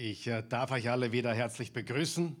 Ich 0.00 0.28
äh, 0.28 0.44
darf 0.48 0.70
euch 0.70 0.88
alle 0.88 1.10
wieder 1.10 1.34
herzlich 1.34 1.72
begrüßen. 1.72 2.36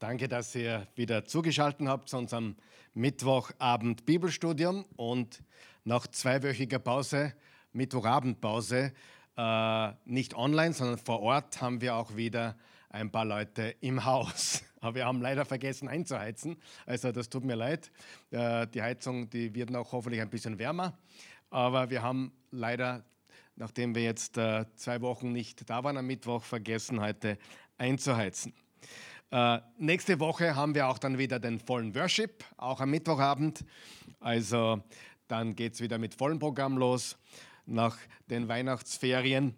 Danke, 0.00 0.26
dass 0.26 0.52
ihr 0.56 0.88
wieder 0.96 1.24
zugeschaltet 1.24 1.86
habt 1.86 2.08
zu 2.08 2.16
unserem 2.16 2.56
Mittwochabend 2.94 4.04
Bibelstudium 4.04 4.84
und 4.96 5.44
nach 5.84 6.08
zweiwöchiger 6.08 6.80
Pause, 6.80 7.32
Mittwochabendpause, 7.74 8.92
äh, 9.36 9.92
nicht 10.04 10.34
online, 10.34 10.72
sondern 10.72 10.98
vor 10.98 11.20
Ort 11.20 11.60
haben 11.60 11.80
wir 11.80 11.94
auch 11.94 12.16
wieder 12.16 12.56
ein 12.90 13.12
paar 13.12 13.24
Leute 13.24 13.76
im 13.80 14.04
Haus. 14.04 14.64
Aber 14.80 14.96
wir 14.96 15.06
haben 15.06 15.20
leider 15.20 15.44
vergessen 15.44 15.86
einzuheizen. 15.86 16.56
Also 16.86 17.12
das 17.12 17.28
tut 17.28 17.44
mir 17.44 17.54
leid. 17.54 17.92
Äh, 18.32 18.66
die 18.66 18.82
Heizung, 18.82 19.30
die 19.30 19.54
wird 19.54 19.70
noch 19.70 19.92
hoffentlich 19.92 20.20
ein 20.20 20.28
bisschen 20.28 20.58
wärmer. 20.58 20.98
Aber 21.50 21.88
wir 21.90 22.02
haben 22.02 22.32
leider 22.50 23.04
nachdem 23.56 23.94
wir 23.94 24.02
jetzt 24.02 24.36
äh, 24.38 24.64
zwei 24.76 25.00
Wochen 25.00 25.32
nicht 25.32 25.68
da 25.68 25.84
waren 25.84 25.96
am 25.96 26.06
Mittwoch, 26.06 26.42
vergessen 26.42 27.00
heute 27.00 27.38
einzuheizen. 27.78 28.52
Äh, 29.30 29.60
nächste 29.78 30.20
Woche 30.20 30.54
haben 30.54 30.74
wir 30.74 30.88
auch 30.88 30.98
dann 30.98 31.18
wieder 31.18 31.38
den 31.38 31.58
vollen 31.58 31.94
Worship, 31.94 32.44
auch 32.56 32.80
am 32.80 32.90
Mittwochabend. 32.90 33.64
Also 34.20 34.82
dann 35.28 35.56
geht 35.56 35.74
es 35.74 35.80
wieder 35.80 35.98
mit 35.98 36.14
vollem 36.14 36.38
Programm 36.38 36.78
los 36.78 37.16
nach 37.66 37.96
den 38.30 38.48
Weihnachtsferien, 38.48 39.54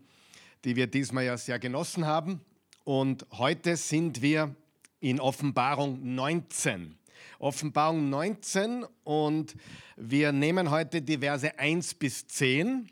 die 0.64 0.76
wir 0.76 0.86
diesmal 0.86 1.24
ja 1.24 1.36
sehr 1.36 1.58
genossen 1.58 2.06
haben. 2.06 2.40
Und 2.84 3.26
heute 3.32 3.76
sind 3.76 4.22
wir 4.22 4.54
in 5.00 5.20
Offenbarung 5.20 6.14
19. 6.14 6.96
Offenbarung 7.38 8.08
19 8.08 8.86
und 9.04 9.56
wir 9.96 10.32
nehmen 10.32 10.70
heute 10.70 11.02
die 11.02 11.18
Verse 11.18 11.58
1 11.58 11.94
bis 11.94 12.26
10 12.28 12.90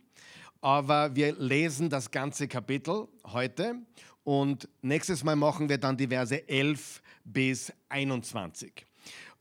aber 0.65 1.15
wir 1.15 1.35
lesen 1.35 1.91
das 1.91 2.11
ganze 2.11 2.49
Kapitel 2.49 3.07
heute 3.27 3.83
und 4.23 4.67
nächstes 4.81 5.23
Mal 5.23 5.37
machen 5.37 5.69
wir 5.69 5.77
dann 5.77 5.99
die 5.99 6.07
Verse 6.07 6.49
11 6.49 7.03
bis 7.23 7.71
21. 7.91 8.73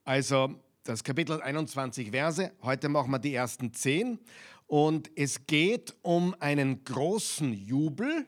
Also 0.04 0.54
das 0.84 1.02
Kapitel 1.02 1.42
21 1.42 2.12
Verse, 2.12 2.52
heute 2.62 2.90
machen 2.90 3.10
wir 3.10 3.20
die 3.20 3.34
ersten 3.34 3.74
10 3.74 4.20
und 4.68 5.12
es 5.16 5.48
geht 5.48 5.96
um 6.02 6.36
einen 6.42 6.84
großen 6.84 7.54
Jubel 7.54 8.28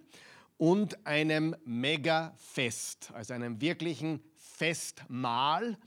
und 0.55 1.05
einem 1.05 1.53
Mega-Fest, 1.65 3.11
also 3.13 3.33
einem 3.33 3.59
wirklichen 3.59 4.21
Festmahl, 4.37 5.77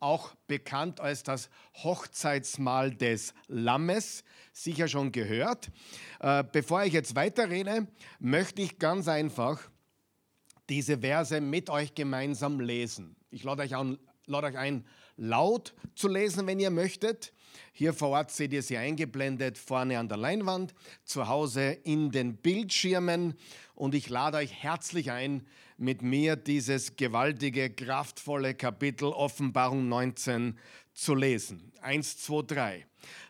auch 0.00 0.34
bekannt 0.46 1.00
als 1.00 1.22
das 1.22 1.50
Hochzeitsmahl 1.74 2.94
des 2.94 3.34
Lammes, 3.48 4.24
sicher 4.52 4.88
schon 4.88 5.12
gehört. 5.12 5.70
Äh, 6.20 6.44
bevor 6.50 6.84
ich 6.84 6.92
jetzt 6.92 7.14
weiterrede, 7.14 7.86
möchte 8.18 8.62
ich 8.62 8.78
ganz 8.78 9.08
einfach 9.08 9.60
diese 10.68 10.98
Verse 10.98 11.40
mit 11.40 11.70
euch 11.70 11.94
gemeinsam 11.94 12.60
lesen. 12.60 13.16
Ich 13.30 13.42
lade 13.44 13.62
euch, 13.62 13.74
an, 13.74 13.98
lade 14.26 14.48
euch 14.48 14.58
ein, 14.58 14.84
laut 15.16 15.74
zu 15.94 16.08
lesen, 16.08 16.46
wenn 16.46 16.60
ihr 16.60 16.70
möchtet. 16.70 17.32
Hier 17.72 17.92
vor 17.92 18.10
Ort 18.10 18.30
seht 18.30 18.52
ihr 18.52 18.62
sie 18.62 18.76
eingeblendet, 18.76 19.58
vorne 19.58 19.98
an 19.98 20.08
der 20.08 20.18
Leinwand, 20.18 20.74
zu 21.04 21.28
Hause 21.28 21.78
in 21.84 22.10
den 22.10 22.36
Bildschirmen. 22.36 23.34
Und 23.78 23.94
ich 23.94 24.08
lade 24.08 24.38
euch 24.38 24.52
herzlich 24.52 25.12
ein, 25.12 25.46
mit 25.76 26.02
mir 26.02 26.34
dieses 26.34 26.96
gewaltige, 26.96 27.70
kraftvolle 27.70 28.54
Kapitel 28.54 29.04
Offenbarung 29.04 29.88
19 29.88 30.58
zu 30.94 31.14
lesen. 31.14 31.70
Eins, 31.80 32.16
zwei, 32.18 32.42
drei. 32.42 32.86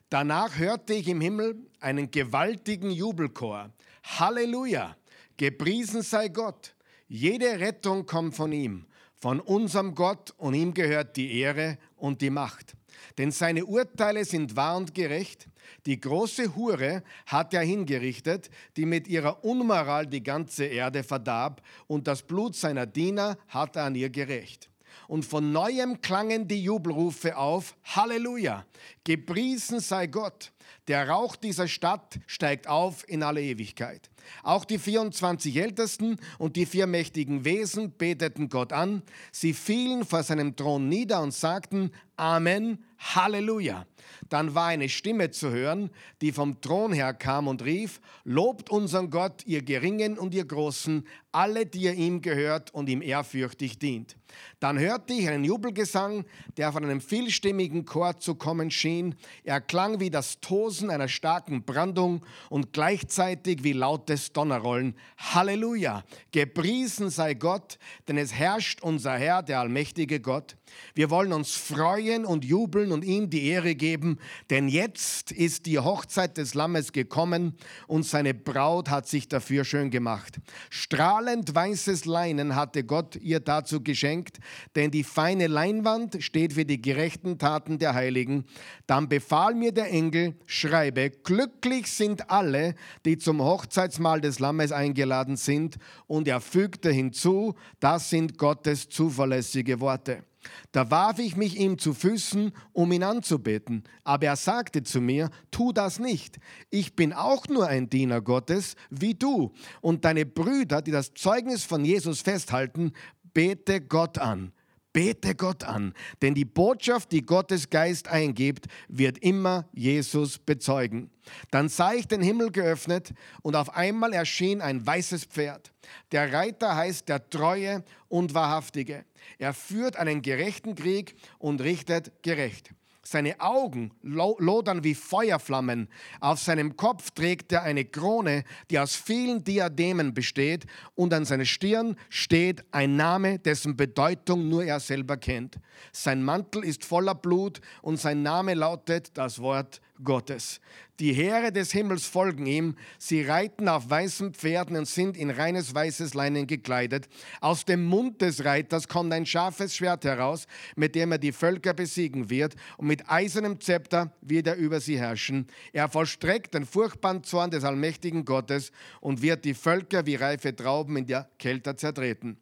Danach 0.08 0.56
hörte 0.56 0.94
ich 0.94 1.06
im 1.06 1.20
Himmel 1.20 1.58
einen 1.80 2.10
gewaltigen 2.10 2.90
Jubelchor. 2.90 3.70
Halleluja! 4.02 4.96
Gepriesen 5.36 6.00
sei 6.00 6.28
Gott! 6.28 6.74
Jede 7.08 7.60
Rettung 7.60 8.06
kommt 8.06 8.34
von 8.34 8.50
ihm, 8.50 8.86
von 9.20 9.40
unserem 9.40 9.94
Gott, 9.94 10.32
und 10.38 10.54
ihm 10.54 10.72
gehört 10.72 11.18
die 11.18 11.38
Ehre 11.40 11.76
und 11.94 12.22
die 12.22 12.30
Macht. 12.30 12.74
Denn 13.16 13.30
seine 13.30 13.64
Urteile 13.64 14.24
sind 14.24 14.56
wahr 14.56 14.76
und 14.76 14.94
gerecht. 14.94 15.48
Die 15.86 16.00
große 16.00 16.56
Hure 16.56 17.02
hat 17.26 17.54
er 17.54 17.62
hingerichtet, 17.62 18.50
die 18.76 18.86
mit 18.86 19.08
ihrer 19.08 19.44
Unmoral 19.44 20.06
die 20.06 20.22
ganze 20.22 20.64
Erde 20.64 21.02
verdarb, 21.02 21.62
und 21.86 22.06
das 22.06 22.22
Blut 22.22 22.56
seiner 22.56 22.86
Diener 22.86 23.38
hat 23.48 23.76
er 23.76 23.84
an 23.84 23.94
ihr 23.94 24.10
gerecht. 24.10 24.68
Und 25.06 25.24
von 25.24 25.52
neuem 25.52 26.00
klangen 26.00 26.48
die 26.48 26.62
Jubelrufe 26.62 27.36
auf, 27.36 27.76
Halleluja, 27.84 28.66
gepriesen 29.04 29.80
sei 29.80 30.06
Gott. 30.06 30.52
Der 30.86 31.08
Rauch 31.08 31.36
dieser 31.36 31.68
Stadt 31.68 32.18
steigt 32.26 32.66
auf 32.66 33.08
in 33.08 33.22
alle 33.22 33.42
Ewigkeit. 33.42 34.10
Auch 34.42 34.64
die 34.64 34.78
24 34.78 35.56
Ältesten 35.56 36.16
und 36.38 36.56
die 36.56 36.66
vier 36.66 36.86
mächtigen 36.86 37.44
Wesen 37.44 37.92
beteten 37.96 38.48
Gott 38.48 38.72
an. 38.72 39.02
Sie 39.32 39.52
fielen 39.52 40.04
vor 40.04 40.22
seinem 40.22 40.56
Thron 40.56 40.88
nieder 40.88 41.22
und 41.22 41.32
sagten 41.32 41.92
Amen, 42.16 42.84
Halleluja. 42.98 43.86
Dann 44.28 44.54
war 44.54 44.66
eine 44.66 44.88
Stimme 44.88 45.30
zu 45.30 45.50
hören, 45.50 45.90
die 46.20 46.32
vom 46.32 46.60
Thron 46.60 46.92
her 46.92 47.14
kam 47.14 47.46
und 47.46 47.64
rief, 47.64 48.00
Lobt 48.24 48.70
unseren 48.70 49.10
Gott, 49.10 49.46
ihr 49.46 49.62
Geringen 49.62 50.18
und 50.18 50.34
ihr 50.34 50.44
Großen, 50.44 51.06
alle, 51.30 51.64
die 51.64 51.82
ihr 51.82 51.94
ihm 51.94 52.20
gehört 52.20 52.74
und 52.74 52.88
ihm 52.88 53.02
ehrfürchtig 53.02 53.78
dient. 53.78 54.16
Dann 54.58 54.78
hörte 54.78 55.12
ich 55.12 55.28
einen 55.28 55.44
Jubelgesang, 55.44 56.24
der 56.56 56.72
von 56.72 56.84
einem 56.84 57.00
vielstimmigen 57.00 57.84
Chor 57.84 58.18
zu 58.18 58.34
kommen 58.34 58.70
schien. 58.70 59.14
Er 59.44 59.60
klang 59.60 60.00
wie 60.00 60.10
das 60.10 60.40
Tosen 60.40 60.90
einer 60.90 61.08
starken 61.08 61.62
Brandung 61.62 62.24
und 62.50 62.72
gleichzeitig 62.72 63.62
wie 63.62 63.72
lautes 63.72 64.17
Donnerrollen. 64.32 64.94
Halleluja! 65.16 66.04
Gepriesen 66.32 67.08
sei 67.08 67.32
Gott, 67.32 67.78
denn 68.06 68.18
es 68.18 68.34
herrscht 68.34 68.82
unser 68.82 69.16
Herr, 69.16 69.42
der 69.42 69.60
allmächtige 69.60 70.20
Gott. 70.20 70.57
Wir 70.94 71.10
wollen 71.10 71.32
uns 71.32 71.54
freuen 71.54 72.24
und 72.24 72.44
jubeln 72.44 72.92
und 72.92 73.04
ihm 73.04 73.30
die 73.30 73.46
Ehre 73.46 73.74
geben, 73.74 74.18
denn 74.50 74.68
jetzt 74.68 75.32
ist 75.32 75.66
die 75.66 75.78
Hochzeit 75.78 76.36
des 76.38 76.54
Lammes 76.54 76.92
gekommen 76.92 77.56
und 77.86 78.04
seine 78.04 78.34
Braut 78.34 78.90
hat 78.90 79.06
sich 79.08 79.28
dafür 79.28 79.64
schön 79.64 79.90
gemacht. 79.90 80.38
Strahlend 80.70 81.54
weißes 81.54 82.04
Leinen 82.04 82.56
hatte 82.56 82.84
Gott 82.84 83.16
ihr 83.16 83.40
dazu 83.40 83.82
geschenkt, 83.82 84.38
denn 84.76 84.90
die 84.90 85.04
feine 85.04 85.46
Leinwand 85.46 86.22
steht 86.22 86.54
für 86.54 86.64
die 86.64 86.80
gerechten 86.80 87.38
Taten 87.38 87.78
der 87.78 87.94
Heiligen. 87.94 88.44
Dann 88.86 89.08
befahl 89.08 89.54
mir 89.54 89.72
der 89.72 89.90
Engel, 89.90 90.34
schreibe, 90.46 91.10
glücklich 91.10 91.90
sind 91.90 92.30
alle, 92.30 92.74
die 93.04 93.18
zum 93.18 93.42
Hochzeitsmahl 93.42 94.20
des 94.20 94.38
Lammes 94.38 94.72
eingeladen 94.72 95.36
sind. 95.36 95.76
Und 96.06 96.28
er 96.28 96.40
fügte 96.40 96.90
hinzu, 96.90 97.54
das 97.80 98.10
sind 98.10 98.38
Gottes 98.38 98.88
zuverlässige 98.88 99.80
Worte. 99.80 100.24
Da 100.72 100.90
warf 100.90 101.18
ich 101.18 101.36
mich 101.36 101.58
ihm 101.58 101.78
zu 101.78 101.94
Füßen, 101.94 102.52
um 102.72 102.92
ihn 102.92 103.02
anzubeten. 103.02 103.84
Aber 104.04 104.26
er 104.26 104.36
sagte 104.36 104.82
zu 104.82 105.00
mir, 105.00 105.30
tu 105.50 105.72
das 105.72 105.98
nicht. 105.98 106.38
Ich 106.70 106.96
bin 106.96 107.12
auch 107.12 107.46
nur 107.48 107.66
ein 107.66 107.90
Diener 107.90 108.20
Gottes, 108.20 108.74
wie 108.90 109.14
du. 109.14 109.52
Und 109.80 110.04
deine 110.04 110.26
Brüder, 110.26 110.82
die 110.82 110.92
das 110.92 111.14
Zeugnis 111.14 111.64
von 111.64 111.84
Jesus 111.84 112.20
festhalten, 112.20 112.92
bete 113.34 113.80
Gott 113.80 114.18
an. 114.18 114.52
Bete 114.92 115.34
Gott 115.34 115.64
an, 115.64 115.94
denn 116.22 116.34
die 116.34 116.44
Botschaft, 116.44 117.12
die 117.12 117.24
Gottes 117.24 117.70
Geist 117.70 118.08
eingibt, 118.08 118.66
wird 118.88 119.18
immer 119.18 119.68
Jesus 119.72 120.38
bezeugen. 120.38 121.10
Dann 121.50 121.68
sah 121.68 121.92
ich 121.92 122.08
den 122.08 122.22
Himmel 122.22 122.50
geöffnet 122.50 123.12
und 123.42 123.54
auf 123.54 123.76
einmal 123.76 124.12
erschien 124.12 124.62
ein 124.62 124.86
weißes 124.86 125.26
Pferd. 125.26 125.72
Der 126.12 126.32
Reiter 126.32 126.74
heißt 126.74 127.08
der 127.08 127.28
Treue 127.28 127.84
und 128.08 128.34
Wahrhaftige. 128.34 129.04
Er 129.38 129.52
führt 129.52 129.96
einen 129.96 130.22
gerechten 130.22 130.74
Krieg 130.74 131.16
und 131.38 131.60
richtet 131.60 132.22
gerecht. 132.22 132.70
Seine 133.10 133.40
Augen 133.40 133.90
lodern 134.02 134.84
wie 134.84 134.94
Feuerflammen. 134.94 135.88
Auf 136.20 136.40
seinem 136.40 136.76
Kopf 136.76 137.10
trägt 137.12 137.50
er 137.52 137.62
eine 137.62 137.86
Krone, 137.86 138.44
die 138.70 138.78
aus 138.78 138.96
vielen 138.96 139.42
Diademen 139.42 140.12
besteht, 140.12 140.66
und 140.94 141.14
an 141.14 141.24
seiner 141.24 141.46
Stirn 141.46 141.96
steht 142.10 142.66
ein 142.70 142.96
Name, 142.96 143.38
dessen 143.38 143.78
Bedeutung 143.78 144.50
nur 144.50 144.62
er 144.62 144.78
selber 144.78 145.16
kennt. 145.16 145.58
Sein 145.90 146.22
Mantel 146.22 146.62
ist 146.62 146.84
voller 146.84 147.14
Blut 147.14 147.62
und 147.80 147.98
sein 147.98 148.22
Name 148.22 148.52
lautet 148.52 149.16
das 149.16 149.38
Wort 149.40 149.80
Gottes. 150.02 150.60
Die 151.00 151.12
Heere 151.12 151.52
des 151.52 151.70
Himmels 151.70 152.06
folgen 152.06 152.46
ihm, 152.46 152.74
sie 152.98 153.22
reiten 153.22 153.68
auf 153.68 153.88
weißen 153.88 154.34
Pferden 154.34 154.76
und 154.76 154.86
sind 154.88 155.16
in 155.16 155.30
reines 155.30 155.74
weißes 155.74 156.14
Leinen 156.14 156.46
gekleidet. 156.46 157.08
Aus 157.40 157.64
dem 157.64 157.84
Mund 157.84 158.20
des 158.20 158.44
Reiters 158.44 158.88
kommt 158.88 159.12
ein 159.12 159.26
scharfes 159.26 159.76
Schwert 159.76 160.04
heraus, 160.04 160.46
mit 160.74 160.94
dem 160.94 161.12
er 161.12 161.18
die 161.18 161.32
Völker 161.32 161.72
besiegen 161.72 162.30
wird, 162.30 162.56
und 162.78 162.88
mit 162.88 163.08
eisernem 163.08 163.60
Zepter 163.60 164.12
wird 164.20 164.48
er 164.48 164.56
über 164.56 164.80
sie 164.80 164.98
herrschen. 164.98 165.46
Er 165.72 165.88
vollstreckt 165.88 166.54
den 166.54 166.66
furchtbaren 166.66 167.22
Zorn 167.22 167.50
des 167.50 167.64
allmächtigen 167.64 168.24
Gottes 168.24 168.72
und 169.00 169.22
wird 169.22 169.44
die 169.44 169.54
Völker 169.54 170.04
wie 170.06 170.16
reife 170.16 170.54
Trauben 170.54 170.96
in 170.96 171.06
der 171.06 171.28
Kälte 171.38 171.76
zertreten. 171.76 172.38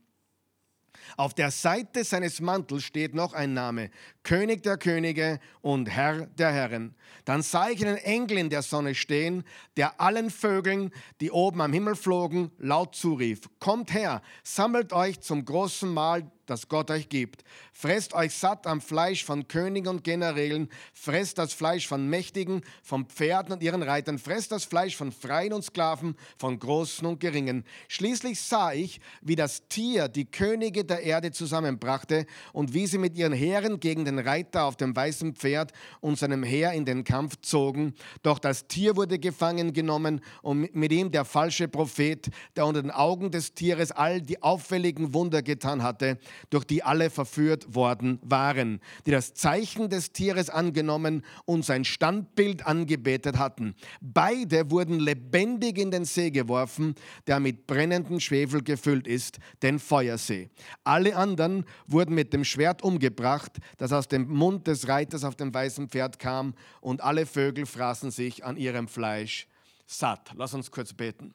Auf 1.16 1.34
der 1.34 1.50
Seite 1.50 2.04
seines 2.04 2.40
Mantels 2.40 2.84
steht 2.84 3.14
noch 3.14 3.32
ein 3.32 3.54
Name, 3.54 3.90
König 4.22 4.62
der 4.62 4.76
Könige 4.76 5.40
und 5.62 5.88
Herr 5.88 6.26
der 6.26 6.52
Herren. 6.52 6.94
Dann 7.24 7.42
sah 7.42 7.68
ich 7.68 7.84
einen 7.84 7.96
Engel 7.96 8.38
in 8.38 8.50
der 8.50 8.62
Sonne 8.62 8.94
stehen, 8.94 9.44
der 9.76 10.00
allen 10.00 10.30
Vögeln, 10.30 10.92
die 11.20 11.30
oben 11.30 11.60
am 11.60 11.72
Himmel 11.72 11.96
flogen, 11.96 12.50
laut 12.58 12.94
zurief, 12.94 13.40
Kommt 13.58 13.92
her, 13.92 14.22
sammelt 14.42 14.92
euch 14.92 15.20
zum 15.20 15.44
großen 15.44 15.92
Mahl 15.92 16.30
das 16.46 16.68
Gott 16.68 16.90
euch 16.90 17.08
gibt. 17.08 17.44
Fresst 17.72 18.14
euch 18.14 18.32
satt 18.32 18.66
am 18.66 18.80
Fleisch 18.80 19.24
von 19.24 19.48
Königen 19.48 19.88
und 19.88 20.04
Generälen, 20.04 20.68
fresst 20.94 21.38
das 21.38 21.52
Fleisch 21.52 21.86
von 21.86 22.08
Mächtigen, 22.08 22.62
von 22.82 23.06
Pferden 23.06 23.52
und 23.52 23.62
ihren 23.62 23.82
Reitern, 23.82 24.18
fresst 24.18 24.52
das 24.52 24.64
Fleisch 24.64 24.96
von 24.96 25.12
Freien 25.12 25.52
und 25.52 25.62
Sklaven, 25.62 26.16
von 26.38 26.58
Großen 26.58 27.06
und 27.06 27.20
Geringen. 27.20 27.64
Schließlich 27.88 28.40
sah 28.40 28.72
ich, 28.72 29.00
wie 29.20 29.36
das 29.36 29.68
Tier 29.68 30.08
die 30.08 30.24
Könige 30.24 30.84
der 30.84 31.02
Erde 31.02 31.32
zusammenbrachte 31.32 32.26
und 32.52 32.72
wie 32.72 32.86
sie 32.86 32.98
mit 32.98 33.16
ihren 33.16 33.32
Heeren 33.32 33.80
gegen 33.80 34.04
den 34.04 34.18
Reiter 34.18 34.64
auf 34.64 34.76
dem 34.76 34.94
weißen 34.94 35.34
Pferd 35.34 35.72
und 36.00 36.18
seinem 36.18 36.42
Heer 36.42 36.72
in 36.72 36.84
den 36.84 37.04
Kampf 37.04 37.36
zogen. 37.42 37.94
Doch 38.22 38.38
das 38.38 38.68
Tier 38.68 38.96
wurde 38.96 39.18
gefangen 39.18 39.72
genommen 39.72 40.20
und 40.42 40.74
mit 40.74 40.92
ihm 40.92 41.10
der 41.10 41.24
falsche 41.24 41.68
Prophet, 41.68 42.28
der 42.54 42.66
unter 42.66 42.82
den 42.82 42.90
Augen 42.90 43.30
des 43.30 43.54
Tieres 43.54 43.90
all 43.90 44.22
die 44.22 44.42
auffälligen 44.42 45.12
Wunder 45.12 45.42
getan 45.42 45.82
hatte 45.82 46.18
durch 46.50 46.64
die 46.64 46.82
alle 46.82 47.10
verführt 47.10 47.74
worden 47.74 48.18
waren, 48.22 48.80
die 49.06 49.10
das 49.10 49.34
Zeichen 49.34 49.88
des 49.88 50.12
Tieres 50.12 50.50
angenommen 50.50 51.24
und 51.44 51.64
sein 51.64 51.84
Standbild 51.84 52.66
angebetet 52.66 53.38
hatten. 53.38 53.74
Beide 54.00 54.70
wurden 54.70 55.00
lebendig 55.00 55.78
in 55.78 55.90
den 55.90 56.04
See 56.04 56.30
geworfen, 56.30 56.94
der 57.26 57.40
mit 57.40 57.66
brennendem 57.66 58.20
Schwefel 58.20 58.62
gefüllt 58.62 59.06
ist, 59.06 59.38
den 59.62 59.78
Feuersee. 59.78 60.50
Alle 60.84 61.16
anderen 61.16 61.64
wurden 61.86 62.14
mit 62.14 62.32
dem 62.32 62.44
Schwert 62.44 62.82
umgebracht, 62.82 63.58
das 63.78 63.92
aus 63.92 64.08
dem 64.08 64.28
Mund 64.28 64.66
des 64.66 64.88
Reiters 64.88 65.24
auf 65.24 65.36
dem 65.36 65.52
weißen 65.52 65.88
Pferd 65.88 66.18
kam, 66.18 66.54
und 66.80 67.02
alle 67.02 67.26
Vögel 67.26 67.66
fraßen 67.66 68.10
sich 68.10 68.44
an 68.44 68.56
ihrem 68.56 68.88
Fleisch 68.88 69.48
satt. 69.86 70.32
Lass 70.36 70.54
uns 70.54 70.70
kurz 70.70 70.92
beten. 70.92 71.34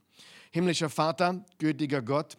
Himmlischer 0.52 0.90
Vater, 0.90 1.46
gütiger 1.58 2.02
Gott, 2.02 2.38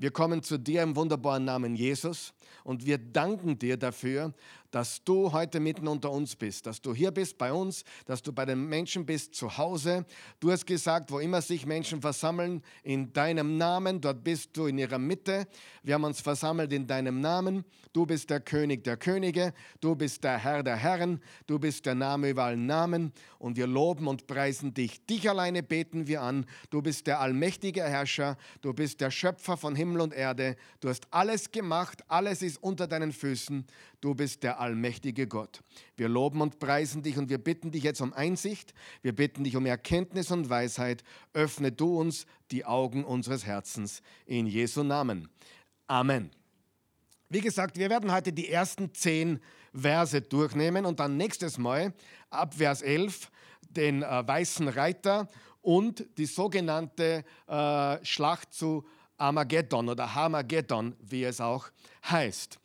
wir 0.00 0.12
kommen 0.12 0.42
zu 0.44 0.58
dir 0.58 0.82
im 0.82 0.94
wunderbaren 0.94 1.44
Namen 1.44 1.74
Jesus 1.74 2.32
und 2.64 2.86
wir 2.86 2.98
danken 2.98 3.58
dir 3.58 3.76
dafür, 3.76 4.32
dass 4.70 5.02
du 5.02 5.32
heute 5.32 5.60
mitten 5.60 5.88
unter 5.88 6.10
uns 6.10 6.36
bist, 6.36 6.66
dass 6.66 6.80
du 6.80 6.94
hier 6.94 7.10
bist 7.10 7.38
bei 7.38 7.52
uns, 7.52 7.84
dass 8.04 8.22
du 8.22 8.32
bei 8.32 8.44
den 8.44 8.68
Menschen 8.68 9.06
bist 9.06 9.34
zu 9.34 9.56
Hause. 9.56 10.04
Du 10.40 10.50
hast 10.50 10.66
gesagt, 10.66 11.10
wo 11.10 11.18
immer 11.20 11.40
sich 11.40 11.64
Menschen 11.64 12.02
versammeln, 12.02 12.62
in 12.82 13.12
deinem 13.12 13.56
Namen, 13.56 14.00
dort 14.00 14.22
bist 14.22 14.56
du 14.56 14.66
in 14.66 14.78
ihrer 14.78 14.98
Mitte. 14.98 15.46
Wir 15.82 15.94
haben 15.94 16.04
uns 16.04 16.20
versammelt 16.20 16.72
in 16.72 16.86
deinem 16.86 17.20
Namen. 17.20 17.64
Du 17.94 18.04
bist 18.04 18.28
der 18.28 18.40
König 18.40 18.84
der 18.84 18.98
Könige, 18.98 19.54
du 19.80 19.96
bist 19.96 20.22
der 20.22 20.38
Herr 20.38 20.62
der 20.62 20.76
Herren, 20.76 21.22
du 21.46 21.58
bist 21.58 21.86
der 21.86 21.94
Name 21.94 22.30
über 22.30 22.44
allen 22.44 22.66
Namen 22.66 23.12
und 23.38 23.56
wir 23.56 23.66
loben 23.66 24.06
und 24.06 24.26
preisen 24.26 24.74
dich. 24.74 25.04
Dich 25.06 25.28
alleine 25.28 25.62
beten 25.62 26.06
wir 26.06 26.22
an. 26.22 26.44
Du 26.70 26.82
bist 26.82 27.06
der 27.06 27.20
allmächtige 27.20 27.82
Herrscher, 27.82 28.36
du 28.60 28.74
bist 28.74 29.00
der 29.00 29.10
Schöpfer 29.10 29.56
von 29.56 29.74
Himmel 29.74 30.02
und 30.02 30.12
Erde. 30.12 30.56
Du 30.80 30.88
hast 30.88 31.06
alles 31.10 31.50
gemacht, 31.50 32.04
alles 32.08 32.37
ist 32.42 32.62
unter 32.62 32.86
deinen 32.86 33.12
Füßen. 33.12 33.64
Du 34.00 34.14
bist 34.14 34.42
der 34.42 34.60
allmächtige 34.60 35.26
Gott. 35.26 35.60
Wir 35.96 36.08
loben 36.08 36.40
und 36.40 36.58
preisen 36.58 37.02
dich 37.02 37.18
und 37.18 37.28
wir 37.30 37.38
bitten 37.38 37.70
dich 37.70 37.82
jetzt 37.82 38.00
um 38.00 38.12
Einsicht. 38.12 38.74
Wir 39.02 39.14
bitten 39.14 39.44
dich 39.44 39.56
um 39.56 39.66
Erkenntnis 39.66 40.30
und 40.30 40.50
Weisheit. 40.50 41.04
Öffne 41.32 41.72
du 41.72 41.98
uns 41.98 42.26
die 42.50 42.64
Augen 42.64 43.04
unseres 43.04 43.44
Herzens. 43.44 44.02
In 44.26 44.46
Jesu 44.46 44.82
Namen. 44.82 45.28
Amen. 45.86 46.30
Wie 47.28 47.40
gesagt, 47.40 47.76
wir 47.76 47.90
werden 47.90 48.12
heute 48.12 48.32
die 48.32 48.48
ersten 48.48 48.94
zehn 48.94 49.40
Verse 49.74 50.20
durchnehmen 50.20 50.86
und 50.86 51.00
dann 51.00 51.16
nächstes 51.16 51.58
Mal 51.58 51.92
ab 52.30 52.54
Vers 52.54 52.82
11 52.82 53.30
den 53.70 54.02
äh, 54.02 54.26
weißen 54.26 54.68
Reiter 54.68 55.28
und 55.60 56.06
die 56.16 56.26
sogenannte 56.26 57.24
äh, 57.46 58.04
Schlacht 58.04 58.54
zu 58.54 58.86
Armageddon 59.18 59.88
oder 59.88 60.14
Hamageddon, 60.14 60.96
wie 61.00 61.24
es 61.24 61.40
auch 61.40 61.68
heißt. 62.08 62.58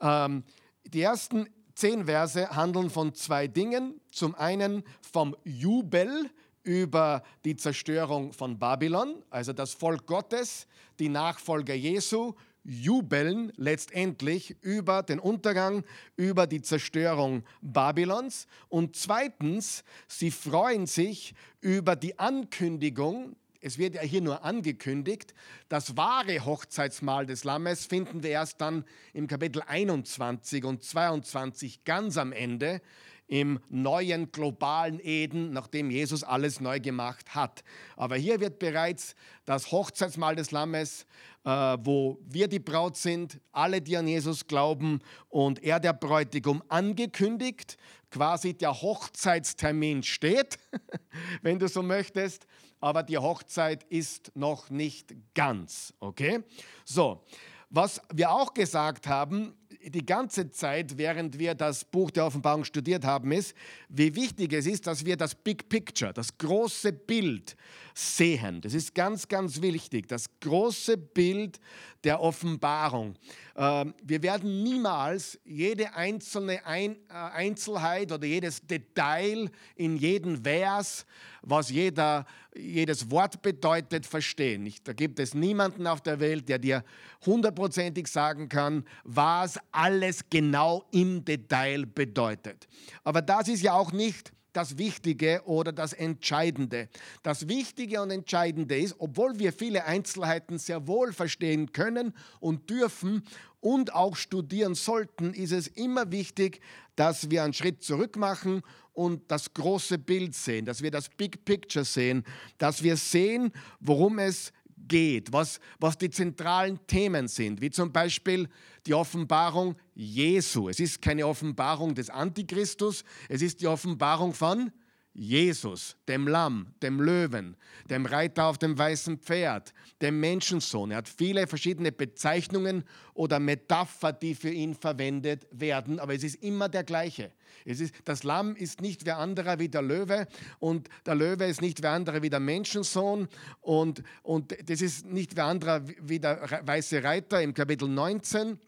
Ähm, 0.00 0.44
die 0.84 1.02
ersten 1.02 1.48
zehn 1.74 2.06
Verse 2.06 2.48
handeln 2.50 2.90
von 2.90 3.14
zwei 3.14 3.46
Dingen. 3.46 4.00
Zum 4.10 4.34
einen 4.34 4.84
vom 5.00 5.36
Jubel 5.44 6.30
über 6.62 7.22
die 7.44 7.56
Zerstörung 7.56 8.32
von 8.32 8.58
Babylon, 8.58 9.22
also 9.30 9.52
das 9.52 9.74
Volk 9.74 10.06
Gottes, 10.06 10.66
die 10.98 11.08
Nachfolger 11.08 11.74
Jesu, 11.74 12.34
jubeln 12.64 13.52
letztendlich 13.56 14.56
über 14.60 15.02
den 15.02 15.18
Untergang, 15.18 15.84
über 16.16 16.46
die 16.46 16.60
Zerstörung 16.60 17.42
Babylons. 17.62 18.46
Und 18.68 18.96
zweitens, 18.96 19.84
sie 20.06 20.30
freuen 20.30 20.86
sich 20.86 21.34
über 21.60 21.96
die 21.96 22.18
Ankündigung 22.18 23.36
es 23.60 23.78
wird 23.78 23.94
ja 23.94 24.02
hier 24.02 24.20
nur 24.20 24.44
angekündigt, 24.44 25.34
das 25.68 25.96
wahre 25.96 26.44
Hochzeitsmahl 26.44 27.26
des 27.26 27.44
Lammes 27.44 27.86
finden 27.86 28.22
wir 28.22 28.30
erst 28.30 28.60
dann 28.60 28.84
im 29.12 29.26
Kapitel 29.26 29.62
21 29.66 30.64
und 30.64 30.82
22 30.82 31.84
ganz 31.84 32.16
am 32.16 32.32
Ende 32.32 32.80
im 33.26 33.60
neuen 33.68 34.32
globalen 34.32 35.00
Eden, 35.00 35.52
nachdem 35.52 35.90
Jesus 35.90 36.24
alles 36.24 36.60
neu 36.60 36.80
gemacht 36.80 37.34
hat. 37.34 37.62
Aber 37.94 38.16
hier 38.16 38.40
wird 38.40 38.58
bereits 38.58 39.14
das 39.44 39.70
Hochzeitsmahl 39.70 40.34
des 40.34 40.50
Lammes, 40.50 41.04
äh, 41.44 41.50
wo 41.50 42.18
wir 42.24 42.48
die 42.48 42.58
Braut 42.58 42.96
sind, 42.96 43.38
alle, 43.52 43.82
die 43.82 43.98
an 43.98 44.08
Jesus 44.08 44.46
glauben 44.46 45.00
und 45.28 45.62
er 45.62 45.78
der 45.78 45.92
Bräutigam 45.92 46.62
angekündigt. 46.68 47.76
Quasi 48.10 48.54
der 48.54 48.80
Hochzeitstermin 48.80 50.02
steht, 50.02 50.58
wenn 51.42 51.58
du 51.58 51.68
so 51.68 51.82
möchtest 51.82 52.46
aber 52.80 53.02
die 53.02 53.18
Hochzeit 53.18 53.84
ist 53.84 54.32
noch 54.34 54.70
nicht 54.70 55.14
ganz. 55.34 55.92
Okay? 56.00 56.40
So, 56.84 57.24
was 57.70 58.00
wir 58.12 58.30
auch 58.30 58.54
gesagt 58.54 59.06
haben, 59.06 59.54
die 59.82 60.04
ganze 60.04 60.50
Zeit, 60.50 60.96
während 60.96 61.38
wir 61.38 61.54
das 61.54 61.84
Buch 61.84 62.10
der 62.10 62.26
Offenbarung 62.26 62.64
studiert 62.64 63.04
haben, 63.04 63.30
ist, 63.30 63.54
wie 63.88 64.14
wichtig 64.14 64.52
es 64.52 64.66
ist, 64.66 64.86
dass 64.86 65.04
wir 65.04 65.16
das 65.16 65.34
Big 65.34 65.68
Picture, 65.68 66.12
das 66.12 66.36
große 66.36 66.92
Bild 66.92 67.56
sehen. 67.94 68.60
Das 68.60 68.74
ist 68.74 68.94
ganz, 68.94 69.28
ganz 69.28 69.60
wichtig, 69.60 70.08
das 70.08 70.26
große 70.40 70.96
Bild 70.96 71.60
der 72.04 72.20
Offenbarung. 72.20 73.14
Ähm, 73.58 73.92
wir 74.04 74.22
werden 74.22 74.62
niemals 74.62 75.36
jede 75.44 75.92
einzelne 75.92 76.60
äh, 76.64 76.94
Einzelheit 77.08 78.12
oder 78.12 78.24
jedes 78.24 78.64
Detail 78.64 79.50
in 79.74 79.96
jedem 79.96 80.44
Vers, 80.44 81.04
was 81.42 81.68
jeder, 81.68 82.24
jedes 82.54 83.10
Wort 83.10 83.42
bedeutet, 83.42 84.06
verstehen. 84.06 84.72
Da 84.84 84.92
gibt 84.92 85.18
es 85.18 85.34
niemanden 85.34 85.88
auf 85.88 86.00
der 86.00 86.20
Welt, 86.20 86.48
der 86.48 86.60
dir 86.60 86.84
hundertprozentig 87.26 88.06
sagen 88.06 88.48
kann, 88.48 88.84
was 89.02 89.58
alles 89.72 90.20
genau 90.30 90.84
im 90.92 91.24
Detail 91.24 91.84
bedeutet. 91.84 92.68
Aber 93.02 93.22
das 93.22 93.48
ist 93.48 93.62
ja 93.62 93.72
auch 93.72 93.90
nicht 93.90 94.32
das 94.52 94.78
Wichtige 94.78 95.42
oder 95.44 95.72
das 95.72 95.92
Entscheidende. 95.92 96.88
Das 97.22 97.48
Wichtige 97.48 98.02
und 98.02 98.10
Entscheidende 98.10 98.78
ist, 98.78 98.96
obwohl 98.98 99.38
wir 99.38 99.52
viele 99.52 99.84
Einzelheiten 99.84 100.58
sehr 100.58 100.86
wohl 100.86 101.12
verstehen 101.12 101.72
können 101.72 102.14
und 102.40 102.70
dürfen 102.70 103.22
und 103.60 103.94
auch 103.94 104.16
studieren 104.16 104.74
sollten, 104.74 105.34
ist 105.34 105.52
es 105.52 105.66
immer 105.68 106.10
wichtig, 106.12 106.60
dass 106.96 107.30
wir 107.30 107.44
einen 107.44 107.52
Schritt 107.52 107.82
zurück 107.82 108.16
machen 108.16 108.62
und 108.92 109.30
das 109.30 109.54
große 109.54 109.98
Bild 109.98 110.34
sehen, 110.34 110.64
dass 110.64 110.82
wir 110.82 110.90
das 110.90 111.08
Big 111.08 111.44
Picture 111.44 111.84
sehen, 111.84 112.24
dass 112.58 112.82
wir 112.82 112.96
sehen, 112.96 113.52
worum 113.80 114.18
es 114.18 114.52
geht, 114.88 115.32
was, 115.32 115.60
was 115.78 115.98
die 115.98 116.10
zentralen 116.10 116.78
Themen 116.86 117.28
sind, 117.28 117.60
wie 117.60 117.70
zum 117.70 117.92
Beispiel 117.92 118.48
die 118.86 118.94
Offenbarung 118.94 119.76
Jesu. 119.98 120.68
Es 120.68 120.78
ist 120.78 121.02
keine 121.02 121.26
Offenbarung 121.26 121.92
des 121.92 122.08
Antichristus, 122.08 123.02
es 123.28 123.42
ist 123.42 123.60
die 123.60 123.66
Offenbarung 123.66 124.32
von 124.32 124.70
Jesus, 125.12 125.96
dem 126.06 126.28
Lamm, 126.28 126.68
dem 126.80 127.00
Löwen, 127.00 127.56
dem 127.90 128.06
Reiter 128.06 128.44
auf 128.44 128.58
dem 128.58 128.78
weißen 128.78 129.18
Pferd, 129.18 129.74
dem 130.00 130.20
Menschensohn. 130.20 130.92
Er 130.92 130.98
hat 130.98 131.08
viele 131.08 131.48
verschiedene 131.48 131.90
Bezeichnungen 131.90 132.84
oder 133.14 133.40
Metapher, 133.40 134.12
die 134.12 134.36
für 134.36 134.50
ihn 134.50 134.76
verwendet 134.76 135.48
werden, 135.50 135.98
aber 135.98 136.14
es 136.14 136.22
ist 136.22 136.36
immer 136.36 136.68
der 136.68 136.84
gleiche. 136.84 137.32
Es 137.64 137.80
ist, 137.80 137.92
das 138.04 138.22
Lamm 138.22 138.54
ist 138.54 138.80
nicht 138.80 139.04
wer 139.04 139.18
anderer 139.18 139.58
wie 139.58 139.68
der 139.68 139.82
Löwe 139.82 140.28
und 140.60 140.88
der 141.04 141.16
Löwe 141.16 141.46
ist 141.46 141.60
nicht 141.60 141.82
wer 141.82 141.90
anderer 141.90 142.22
wie 142.22 142.30
der 142.30 142.38
Menschensohn 142.38 143.26
und, 143.60 144.04
und 144.22 144.56
das 144.70 144.80
ist 144.80 145.06
nicht 145.06 145.34
wer 145.34 145.46
anderer 145.46 145.82
wie 146.00 146.20
der 146.20 146.62
weiße 146.64 147.02
Reiter 147.02 147.42
im 147.42 147.54
Kapitel 147.54 147.88
19. 147.88 148.60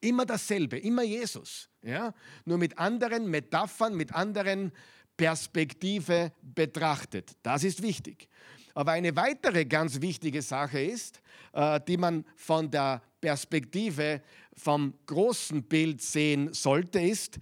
Immer 0.00 0.26
dasselbe, 0.26 0.78
immer 0.78 1.02
Jesus. 1.02 1.68
Ja? 1.82 2.14
Nur 2.44 2.58
mit 2.58 2.78
anderen 2.78 3.28
Metaphern, 3.28 3.94
mit 3.94 4.14
anderen 4.14 4.72
Perspektive 5.16 6.32
betrachtet. 6.42 7.32
Das 7.42 7.64
ist 7.64 7.82
wichtig. 7.82 8.28
Aber 8.74 8.92
eine 8.92 9.16
weitere 9.16 9.64
ganz 9.64 10.00
wichtige 10.00 10.42
Sache 10.42 10.80
ist, 10.80 11.20
äh, 11.52 11.80
die 11.86 11.96
man 11.96 12.24
von 12.36 12.70
der 12.70 13.02
Perspektive 13.20 14.22
vom 14.56 14.94
großen 15.06 15.64
Bild 15.64 16.00
sehen 16.00 16.52
sollte, 16.52 17.00
ist 17.00 17.38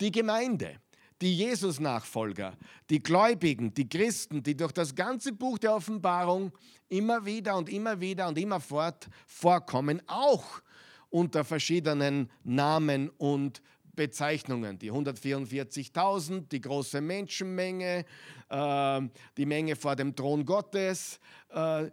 die 0.00 0.10
Gemeinde 0.10 0.80
die 1.20 1.36
Jesus-Nachfolger, 1.36 2.56
die 2.90 3.02
Gläubigen, 3.02 3.74
die 3.74 3.88
Christen, 3.88 4.42
die 4.42 4.56
durch 4.56 4.72
das 4.72 4.94
ganze 4.94 5.32
Buch 5.32 5.58
der 5.58 5.74
Offenbarung 5.74 6.52
immer 6.88 7.24
wieder 7.24 7.56
und 7.56 7.68
immer 7.68 8.00
wieder 8.00 8.28
und 8.28 8.38
immerfort 8.38 9.08
vorkommen, 9.26 10.00
auch 10.06 10.62
unter 11.10 11.44
verschiedenen 11.44 12.30
Namen 12.44 13.08
und 13.10 13.62
Bezeichnungen. 13.98 14.78
Die 14.78 14.92
144.000, 14.92 16.48
die 16.48 16.60
große 16.60 17.00
Menschenmenge, 17.00 18.04
äh, 18.48 19.00
die 19.36 19.46
Menge 19.46 19.74
vor 19.74 19.96
dem 19.96 20.14
Thron 20.14 20.46
Gottes, 20.46 21.18
äh, 21.50 21.90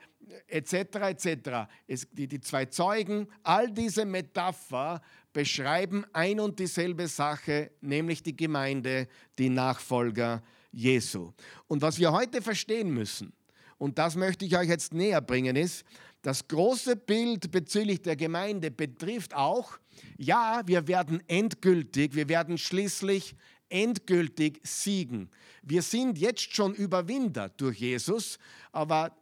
etc. 0.48 0.74
etc. 0.74 1.67
Die, 2.12 2.27
die 2.27 2.39
zwei 2.41 2.65
Zeugen, 2.65 3.27
all 3.41 3.72
diese 3.72 4.05
Metapher 4.05 5.01
beschreiben 5.34 6.05
ein 6.13 6.39
und 6.39 6.60
dieselbe 6.60 7.07
Sache, 7.07 7.72
nämlich 7.81 8.22
die 8.22 8.38
Gemeinde, 8.38 9.07
die 9.39 9.50
Nachfolger 9.50 10.43
Jesu. 10.72 11.34
Und 11.67 11.81
was 11.81 11.98
wir 11.98 12.12
heute 12.12 12.41
verstehen 12.41 12.91
müssen, 12.91 13.34
und 13.77 13.98
das 13.98 14.15
möchte 14.15 14.45
ich 14.45 14.55
euch 14.57 14.69
jetzt 14.69 14.93
näher 14.93 15.22
bringen, 15.22 15.55
ist, 15.55 15.84
das 16.25 16.48
große 16.48 16.96
Bild 16.96 17.51
bezüglich 17.51 18.01
der 18.01 18.15
Gemeinde 18.15 18.72
betrifft 18.72 19.36
auch, 19.36 19.77
ja, 20.17 20.63
wir 20.65 20.88
werden 20.88 21.22
endgültig, 21.27 22.15
wir 22.15 22.27
werden 22.27 22.58
schließlich 22.58 23.36
endgültig 23.70 24.60
siegen. 24.63 25.29
Wir 25.62 25.84
sind 25.84 26.17
jetzt 26.17 26.55
schon 26.55 26.74
Überwinder 26.74 27.50
durch 27.50 27.79
Jesus, 27.79 28.39
aber 28.72 29.15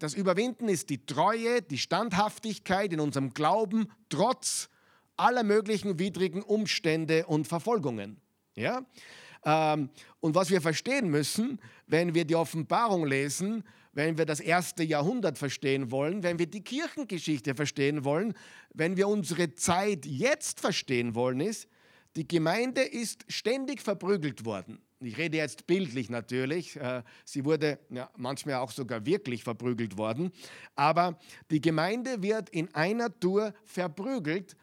das 0.00 0.14
Überwinden 0.14 0.68
ist 0.68 0.90
die 0.90 1.06
Treue, 1.06 1.62
die 1.62 1.78
Standhaftigkeit 1.78 2.92
in 2.92 2.98
unserem 2.98 3.32
Glauben, 3.34 3.86
trotz 4.08 4.68
aller 5.16 5.44
möglichen 5.44 6.00
widrigen 6.00 6.42
Umstände 6.42 7.26
und 7.26 7.46
Verfolgungen. 7.46 8.20
Ja? 8.56 8.84
Ähm, 9.44 9.90
und 10.18 10.34
was 10.34 10.50
wir 10.50 10.60
verstehen 10.60 11.08
müssen, 11.08 11.60
wenn 11.86 12.14
wir 12.14 12.24
die 12.24 12.34
Offenbarung 12.34 13.06
lesen, 13.06 13.62
wenn 13.92 14.18
wir 14.18 14.26
das 14.26 14.40
erste 14.40 14.82
Jahrhundert 14.82 15.38
verstehen 15.38 15.90
wollen, 15.90 16.22
wenn 16.22 16.38
wir 16.38 16.46
die 16.46 16.62
Kirchengeschichte 16.62 17.54
verstehen 17.54 18.04
wollen, 18.04 18.34
wenn 18.74 18.96
wir 18.96 19.08
unsere 19.08 19.54
Zeit 19.54 20.06
jetzt 20.06 20.60
verstehen 20.60 21.14
wollen, 21.14 21.40
ist, 21.40 21.68
die 22.16 22.26
Gemeinde 22.26 22.82
ist 22.82 23.24
ständig 23.28 23.80
verprügelt 23.80 24.44
worden. 24.44 24.80
Ich 25.00 25.16
rede 25.16 25.36
jetzt 25.36 25.66
bildlich 25.66 26.10
natürlich. 26.10 26.76
Äh, 26.76 27.04
sie 27.24 27.44
wurde 27.44 27.78
ja, 27.90 28.10
manchmal 28.16 28.56
auch 28.56 28.72
sogar 28.72 29.06
wirklich 29.06 29.44
verprügelt 29.44 29.96
worden. 29.96 30.32
Aber 30.74 31.18
die 31.50 31.60
Gemeinde 31.60 32.20
wird 32.22 32.50
in 32.50 32.74
einer 32.74 33.16
Tour 33.20 33.54
verprügelt, 33.64 34.56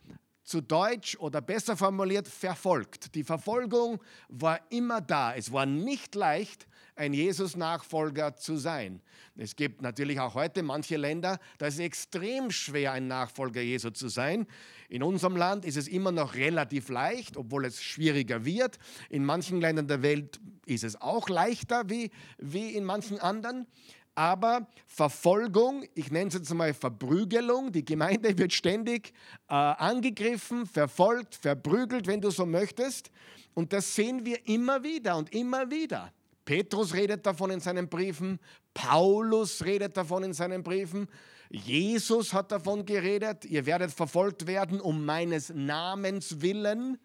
zu 0.46 0.62
Deutsch 0.62 1.18
oder 1.18 1.42
besser 1.42 1.76
formuliert 1.76 2.28
verfolgt. 2.28 3.16
Die 3.16 3.24
Verfolgung 3.24 4.02
war 4.30 4.60
immer 4.70 5.02
da. 5.02 5.36
Es 5.36 5.52
war 5.52 5.66
nicht 5.66 6.16
leicht, 6.16 6.68
ein 6.96 7.14
Jesus-Nachfolger 7.14 8.38
zu 8.38 8.56
sein. 8.56 9.02
Es 9.36 9.56
gibt 9.56 9.82
natürlich 9.82 10.20
auch 10.20 10.34
heute 10.34 10.64
manche 10.64 10.96
Länder, 10.96 11.40
da 11.58 11.68
ist 11.68 11.74
es 11.74 11.80
extrem 11.82 12.52
schwer, 12.52 12.94
ein 12.94 13.08
Nachfolger 13.08 13.62
Jesu 13.62 13.90
zu 13.90 14.08
sein. 14.08 14.48
In 14.88 15.04
unserem 15.04 15.36
Land 15.36 15.66
ist 15.66 15.76
es 15.76 15.90
immer 15.90 16.12
noch 16.14 16.36
relativ 16.36 16.88
leicht, 16.88 17.36
obwohl 17.36 17.66
es 17.66 17.84
schwieriger 17.84 18.46
wird. 18.46 18.78
In 19.10 19.26
manchen 19.26 19.60
Ländern 19.60 19.88
der 19.88 20.04
Welt 20.04 20.40
ist 20.66 20.86
es 20.86 21.02
auch 21.02 21.28
leichter 21.28 21.90
wie, 21.90 22.12
wie 22.38 22.72
in 22.72 22.86
manchen 22.86 23.20
anderen. 23.20 23.68
Aber 24.16 24.68
Verfolgung, 24.88 25.84
ich 25.94 26.10
nenne 26.10 26.30
es 26.30 26.36
jetzt 26.36 26.54
mal 26.54 26.74
Verprügelung, 26.74 27.74
die 27.74 27.84
Gemeinde 27.84 28.38
wird 28.38 28.54
ständig 28.54 29.12
äh, 29.50 29.54
angegriffen, 29.54 30.66
verfolgt, 30.66 31.36
verprügelt, 31.36 32.08
wenn 32.08 32.22
du 32.22 32.32
so 32.32 32.46
möchtest. 32.46 33.12
Und 33.54 33.74
das 33.74 33.94
sehen 33.94 34.26
wir 34.26 34.48
immer 34.48 34.84
wieder 34.84 35.18
und 35.18 35.34
immer 35.34 35.70
wieder. 35.70 36.14
Petrus 36.46 36.94
redet 36.94 37.26
davon 37.26 37.52
in 37.52 37.60
seinen 37.60 37.90
Briefen, 37.90 38.40
Paulus 38.74 39.66
redet 39.66 39.98
davon 39.98 40.24
in 40.24 40.34
seinen 40.34 40.64
Briefen, 40.64 41.08
Jesus 41.50 42.34
hat 42.34 42.52
davon 42.52 42.86
geredet, 42.86 43.46
ihr 43.46 43.66
werdet 43.66 43.92
verfolgt 43.92 44.48
werden 44.48 44.80
um 44.80 45.06
meines 45.06 45.50
Namens 45.54 46.42
willen. 46.42 46.98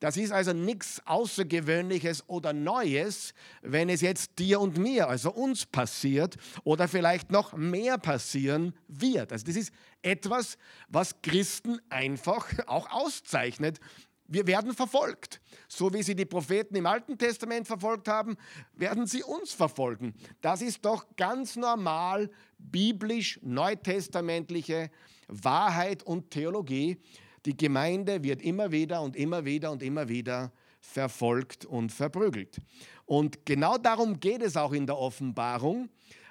Das 0.00 0.16
ist 0.16 0.30
also 0.30 0.52
nichts 0.52 1.02
Außergewöhnliches 1.06 2.28
oder 2.28 2.52
Neues, 2.52 3.34
wenn 3.62 3.88
es 3.88 4.00
jetzt 4.00 4.38
dir 4.38 4.60
und 4.60 4.78
mir, 4.78 5.08
also 5.08 5.32
uns 5.32 5.66
passiert 5.66 6.36
oder 6.62 6.86
vielleicht 6.86 7.32
noch 7.32 7.54
mehr 7.54 7.98
passieren 7.98 8.74
wird. 8.86 9.32
Also 9.32 9.46
das 9.46 9.56
ist 9.56 9.72
etwas, 10.02 10.56
was 10.88 11.20
Christen 11.22 11.80
einfach 11.90 12.46
auch 12.68 12.88
auszeichnet. 12.90 13.80
Wir 14.28 14.46
werden 14.46 14.74
verfolgt. 14.74 15.40
So 15.68 15.92
wie 15.92 16.02
sie 16.02 16.14
die 16.14 16.26
Propheten 16.26 16.76
im 16.76 16.86
Alten 16.86 17.16
Testament 17.18 17.66
verfolgt 17.66 18.08
haben, 18.08 18.36
werden 18.74 19.06
sie 19.06 19.22
uns 19.22 19.52
verfolgen. 19.52 20.14
Das 20.42 20.60
ist 20.60 20.84
doch 20.84 21.06
ganz 21.16 21.56
normal 21.56 22.30
biblisch 22.58 23.40
neutestamentliche 23.42 24.90
Wahrheit 25.28 26.02
und 26.02 26.30
Theologie. 26.30 27.00
Die 27.48 27.56
Gemeinde 27.56 28.22
wird 28.22 28.42
immer 28.42 28.70
wieder 28.72 29.00
und 29.00 29.16
immer 29.16 29.42
wieder 29.42 29.70
und 29.70 29.82
immer 29.82 30.06
wieder 30.06 30.52
verfolgt 30.82 31.64
und 31.64 31.90
verprügelt. 31.90 32.58
Und 33.06 33.46
genau 33.46 33.78
darum 33.78 34.20
geht 34.20 34.42
es 34.42 34.54
auch 34.54 34.74
in 34.74 34.86
der 34.86 34.98
Offenbarung. 34.98 35.88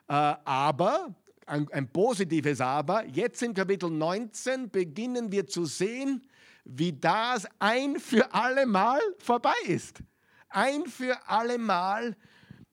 Äh, 0.07 0.13
aber, 0.13 1.15
ein, 1.47 1.67
ein 1.71 1.91
positives 1.91 2.61
Aber, 2.61 3.03
jetzt 3.07 3.41
im 3.41 3.55
Kapitel 3.55 3.89
19 3.89 4.69
beginnen 4.69 5.31
wir 5.31 5.47
zu 5.47 5.65
sehen, 5.65 6.21
wie 6.65 6.93
das 6.93 7.47
ein 7.57 7.99
für 7.99 8.31
alle 8.31 8.67
Mal 8.67 8.99
vorbei 9.17 9.57
ist. 9.65 10.03
Ein 10.49 10.85
für 10.85 11.17
alle 11.27 11.57
Mal 11.57 12.15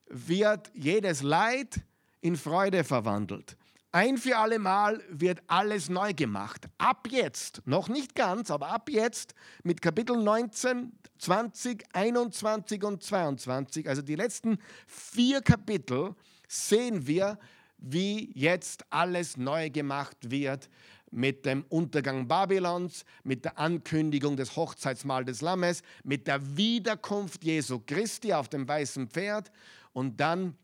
wird 0.06 0.70
jedes 0.74 1.22
Leid 1.22 1.80
in 2.20 2.36
Freude 2.36 2.84
verwandelt. 2.84 3.56
Ein 3.94 4.18
für 4.18 4.36
alle 4.38 4.58
Mal 4.58 5.04
wird 5.08 5.40
alles 5.46 5.88
neu 5.88 6.14
gemacht. 6.14 6.66
Ab 6.78 7.06
jetzt, 7.12 7.62
noch 7.64 7.88
nicht 7.88 8.16
ganz, 8.16 8.50
aber 8.50 8.70
ab 8.70 8.90
jetzt 8.90 9.36
mit 9.62 9.80
Kapitel 9.80 10.16
19, 10.16 10.90
20, 11.16 11.84
21 11.92 12.82
und 12.82 13.04
22, 13.04 13.88
also 13.88 14.02
die 14.02 14.16
letzten 14.16 14.58
vier 14.88 15.42
Kapitel, 15.42 16.16
sehen 16.48 17.06
wir, 17.06 17.38
wie 17.78 18.32
jetzt 18.34 18.84
alles 18.90 19.36
neu 19.36 19.70
gemacht 19.70 20.16
wird 20.28 20.68
mit 21.12 21.46
dem 21.46 21.64
Untergang 21.68 22.26
Babylons, 22.26 23.04
mit 23.22 23.44
der 23.44 23.60
Ankündigung 23.60 24.36
des 24.36 24.56
Hochzeitsmahl 24.56 25.24
des 25.24 25.40
Lammes, 25.40 25.82
mit 26.02 26.26
der 26.26 26.56
Wiederkunft 26.56 27.44
Jesu 27.44 27.80
Christi 27.86 28.32
auf 28.32 28.48
dem 28.48 28.66
weißen 28.66 29.06
Pferd 29.06 29.52
und 29.92 30.18
dann 30.18 30.56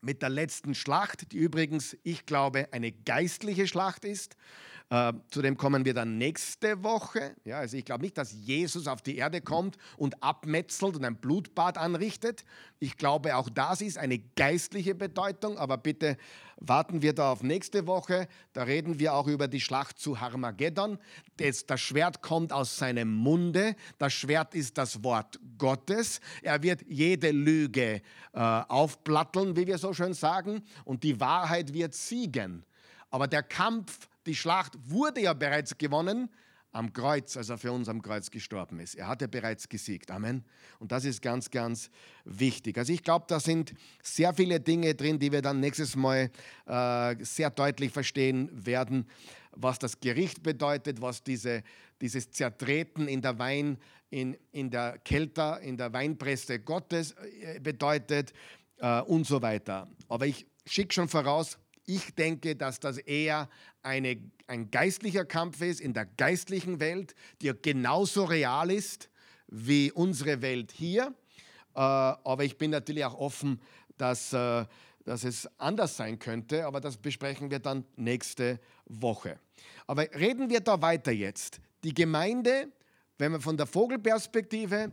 mit 0.00 0.22
der 0.22 0.30
letzten 0.30 0.74
Schlacht, 0.74 1.32
die 1.32 1.38
übrigens, 1.38 1.96
ich 2.02 2.26
glaube, 2.26 2.68
eine 2.72 2.92
geistliche 2.92 3.66
Schlacht 3.66 4.04
ist. 4.04 4.36
Äh, 4.90 5.12
zu 5.30 5.40
dem 5.40 5.56
kommen 5.56 5.84
wir 5.84 5.94
dann 5.94 6.18
nächste 6.18 6.82
Woche. 6.82 7.36
Ja, 7.44 7.58
also 7.58 7.76
ich 7.76 7.84
glaube 7.84 8.02
nicht, 8.02 8.18
dass 8.18 8.32
Jesus 8.32 8.88
auf 8.88 9.02
die 9.02 9.16
Erde 9.16 9.40
kommt 9.40 9.78
und 9.96 10.20
abmetzelt 10.20 10.96
und 10.96 11.04
ein 11.04 11.14
Blutbad 11.14 11.78
anrichtet. 11.78 12.44
Ich 12.80 12.96
glaube, 12.96 13.36
auch 13.36 13.48
das 13.48 13.82
ist 13.82 13.98
eine 13.98 14.18
geistliche 14.18 14.96
Bedeutung, 14.96 15.58
aber 15.58 15.78
bitte 15.78 16.16
warten 16.56 17.02
wir 17.02 17.12
da 17.12 17.30
auf 17.30 17.44
nächste 17.44 17.86
Woche. 17.86 18.26
Da 18.52 18.64
reden 18.64 18.98
wir 18.98 19.14
auch 19.14 19.28
über 19.28 19.46
die 19.46 19.60
Schlacht 19.60 20.00
zu 20.00 20.20
Harmageddon. 20.20 20.98
Das, 21.36 21.66
das 21.66 21.80
Schwert 21.80 22.20
kommt 22.20 22.52
aus 22.52 22.76
seinem 22.76 23.14
Munde. 23.14 23.76
Das 23.98 24.12
Schwert 24.12 24.56
ist 24.56 24.76
das 24.76 25.04
Wort 25.04 25.38
Gottes. 25.56 26.20
Er 26.42 26.64
wird 26.64 26.82
jede 26.88 27.30
Lüge 27.30 28.02
äh, 28.32 28.40
aufplatteln, 28.40 29.54
wie 29.54 29.68
wir 29.68 29.78
so 29.78 29.92
schön 29.92 30.14
sagen, 30.14 30.64
und 30.84 31.04
die 31.04 31.20
Wahrheit 31.20 31.72
wird 31.72 31.94
siegen. 31.94 32.64
Aber 33.10 33.28
der 33.28 33.44
Kampf 33.44 34.09
die 34.26 34.34
Schlacht 34.34 34.74
wurde 34.88 35.22
ja 35.22 35.32
bereits 35.32 35.76
gewonnen 35.78 36.30
am 36.72 36.92
Kreuz, 36.92 37.36
als 37.36 37.48
er 37.48 37.58
für 37.58 37.72
uns 37.72 37.88
am 37.88 38.00
Kreuz 38.00 38.30
gestorben 38.30 38.78
ist. 38.78 38.94
Er 38.94 39.08
hat 39.08 39.20
ja 39.20 39.26
bereits 39.26 39.68
gesiegt. 39.68 40.10
Amen. 40.10 40.44
Und 40.78 40.92
das 40.92 41.04
ist 41.04 41.20
ganz, 41.20 41.50
ganz 41.50 41.90
wichtig. 42.24 42.78
Also 42.78 42.92
ich 42.92 43.02
glaube, 43.02 43.24
da 43.28 43.40
sind 43.40 43.74
sehr 44.02 44.32
viele 44.34 44.60
Dinge 44.60 44.94
drin, 44.94 45.18
die 45.18 45.32
wir 45.32 45.42
dann 45.42 45.60
nächstes 45.60 45.96
Mal 45.96 46.30
äh, 46.66 47.16
sehr 47.24 47.50
deutlich 47.50 47.90
verstehen 47.90 48.48
werden, 48.52 49.08
was 49.52 49.78
das 49.78 49.98
Gericht 49.98 50.42
bedeutet, 50.42 51.00
was 51.00 51.22
diese, 51.24 51.62
dieses 52.00 52.30
Zertreten 52.30 53.08
in 53.08 53.20
der 53.20 53.38
Wein, 53.38 53.78
in, 54.10 54.36
in 54.52 54.70
der 54.70 54.98
Kälte, 54.98 55.58
in 55.62 55.76
der 55.76 55.92
Weinpresse 55.92 56.60
Gottes 56.60 57.12
äh, 57.42 57.58
bedeutet 57.58 58.32
äh, 58.78 59.00
und 59.00 59.26
so 59.26 59.42
weiter. 59.42 59.88
Aber 60.08 60.26
ich 60.26 60.46
schicke 60.66 60.94
schon 60.94 61.08
voraus, 61.08 61.58
ich 61.94 62.14
denke, 62.14 62.54
dass 62.54 62.78
das 62.78 62.98
eher 62.98 63.48
eine, 63.82 64.16
ein 64.46 64.70
geistlicher 64.70 65.24
Kampf 65.24 65.60
ist 65.60 65.80
in 65.80 65.92
der 65.92 66.06
geistlichen 66.06 66.78
Welt, 66.78 67.14
die 67.42 67.52
genauso 67.60 68.24
real 68.24 68.70
ist 68.70 69.10
wie 69.48 69.90
unsere 69.90 70.40
Welt 70.40 70.70
hier. 70.70 71.14
Äh, 71.74 71.80
aber 71.80 72.44
ich 72.44 72.56
bin 72.58 72.70
natürlich 72.70 73.04
auch 73.04 73.18
offen, 73.18 73.60
dass, 73.98 74.32
äh, 74.32 74.64
dass 75.04 75.24
es 75.24 75.48
anders 75.58 75.96
sein 75.96 76.18
könnte, 76.18 76.64
aber 76.64 76.80
das 76.80 76.96
besprechen 76.96 77.50
wir 77.50 77.58
dann 77.58 77.84
nächste 77.96 78.60
Woche. 78.86 79.38
Aber 79.86 80.02
reden 80.14 80.48
wir 80.48 80.60
da 80.60 80.80
weiter 80.80 81.12
jetzt. 81.12 81.60
Die 81.82 81.94
Gemeinde, 81.94 82.68
wenn 83.18 83.32
man 83.32 83.40
von 83.40 83.56
der 83.56 83.66
Vogelperspektive, 83.66 84.90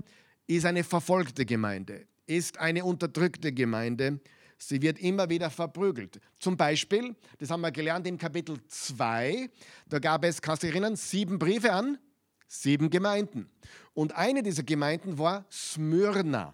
ist 0.48 0.66
eine 0.66 0.84
verfolgte 0.84 1.46
Gemeinde, 1.46 2.08
ist 2.26 2.58
eine 2.58 2.84
unterdrückte 2.84 3.52
Gemeinde. 3.52 4.20
Sie 4.58 4.82
wird 4.82 5.00
immer 5.00 5.30
wieder 5.30 5.50
verprügelt. 5.50 6.20
Zum 6.40 6.58
Beispiel, 6.58 7.16
das 7.38 7.50
haben 7.50 7.62
wir 7.62 7.72
gelernt 7.72 8.08
im 8.08 8.18
Kapitel 8.18 8.58
2, 8.68 9.50
da 9.88 10.00
gab 10.00 10.24
es, 10.24 10.42
kannst 10.42 10.64
du 10.64 10.68
dich 10.68 10.76
erinnern, 10.76 10.96
sieben 10.96 11.38
Briefe 11.38 11.72
an 11.72 11.98
sieben 12.48 12.90
Gemeinden. 12.90 13.50
Und 13.94 14.16
eine 14.16 14.42
dieser 14.42 14.64
Gemeinden 14.64 15.18
war 15.18 15.46
Smyrna, 15.52 16.54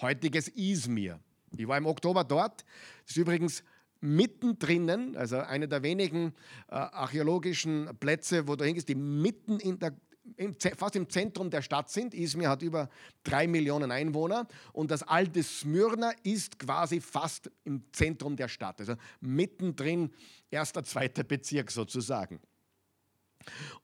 heutiges 0.00 0.48
Izmir. 0.48 1.20
Ich 1.56 1.68
war 1.68 1.78
im 1.78 1.86
Oktober 1.86 2.24
dort. 2.24 2.64
Das 3.02 3.10
ist 3.10 3.16
übrigens 3.16 3.62
mittendrin, 4.00 5.16
also 5.16 5.38
einer 5.38 5.66
der 5.66 5.82
wenigen 5.82 6.34
äh, 6.68 6.74
archäologischen 6.74 7.88
Plätze, 8.00 8.48
wo 8.48 8.56
du 8.56 8.64
hingehst, 8.64 8.88
die 8.88 8.94
mitten 8.94 9.60
in 9.60 9.78
der 9.78 9.94
im, 10.36 10.56
fast 10.76 10.96
im 10.96 11.08
Zentrum 11.08 11.50
der 11.50 11.62
Stadt 11.62 11.90
sind. 11.90 12.14
Izmir 12.14 12.48
hat 12.48 12.62
über 12.62 12.88
drei 13.22 13.46
Millionen 13.46 13.90
Einwohner 13.90 14.46
und 14.72 14.90
das 14.90 15.02
alte 15.02 15.42
Smyrna 15.42 16.12
ist 16.22 16.58
quasi 16.58 17.00
fast 17.00 17.50
im 17.64 17.84
Zentrum 17.92 18.36
der 18.36 18.48
Stadt, 18.48 18.80
also 18.80 18.94
mittendrin, 19.20 20.10
erster, 20.50 20.84
zweiter 20.84 21.24
Bezirk 21.24 21.70
sozusagen. 21.70 22.40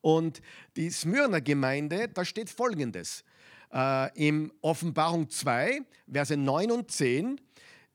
Und 0.01 0.41
die 0.77 0.91
Smyrner 0.91 1.41
Gemeinde, 1.41 2.09
da 2.09 2.25
steht 2.25 2.49
folgendes: 2.49 3.25
äh, 3.73 4.29
im 4.29 4.53
Offenbarung 4.63 5.29
2, 5.29 5.83
Verse 6.11 6.37
9 6.37 6.71
und 6.71 6.91
10. 6.91 7.41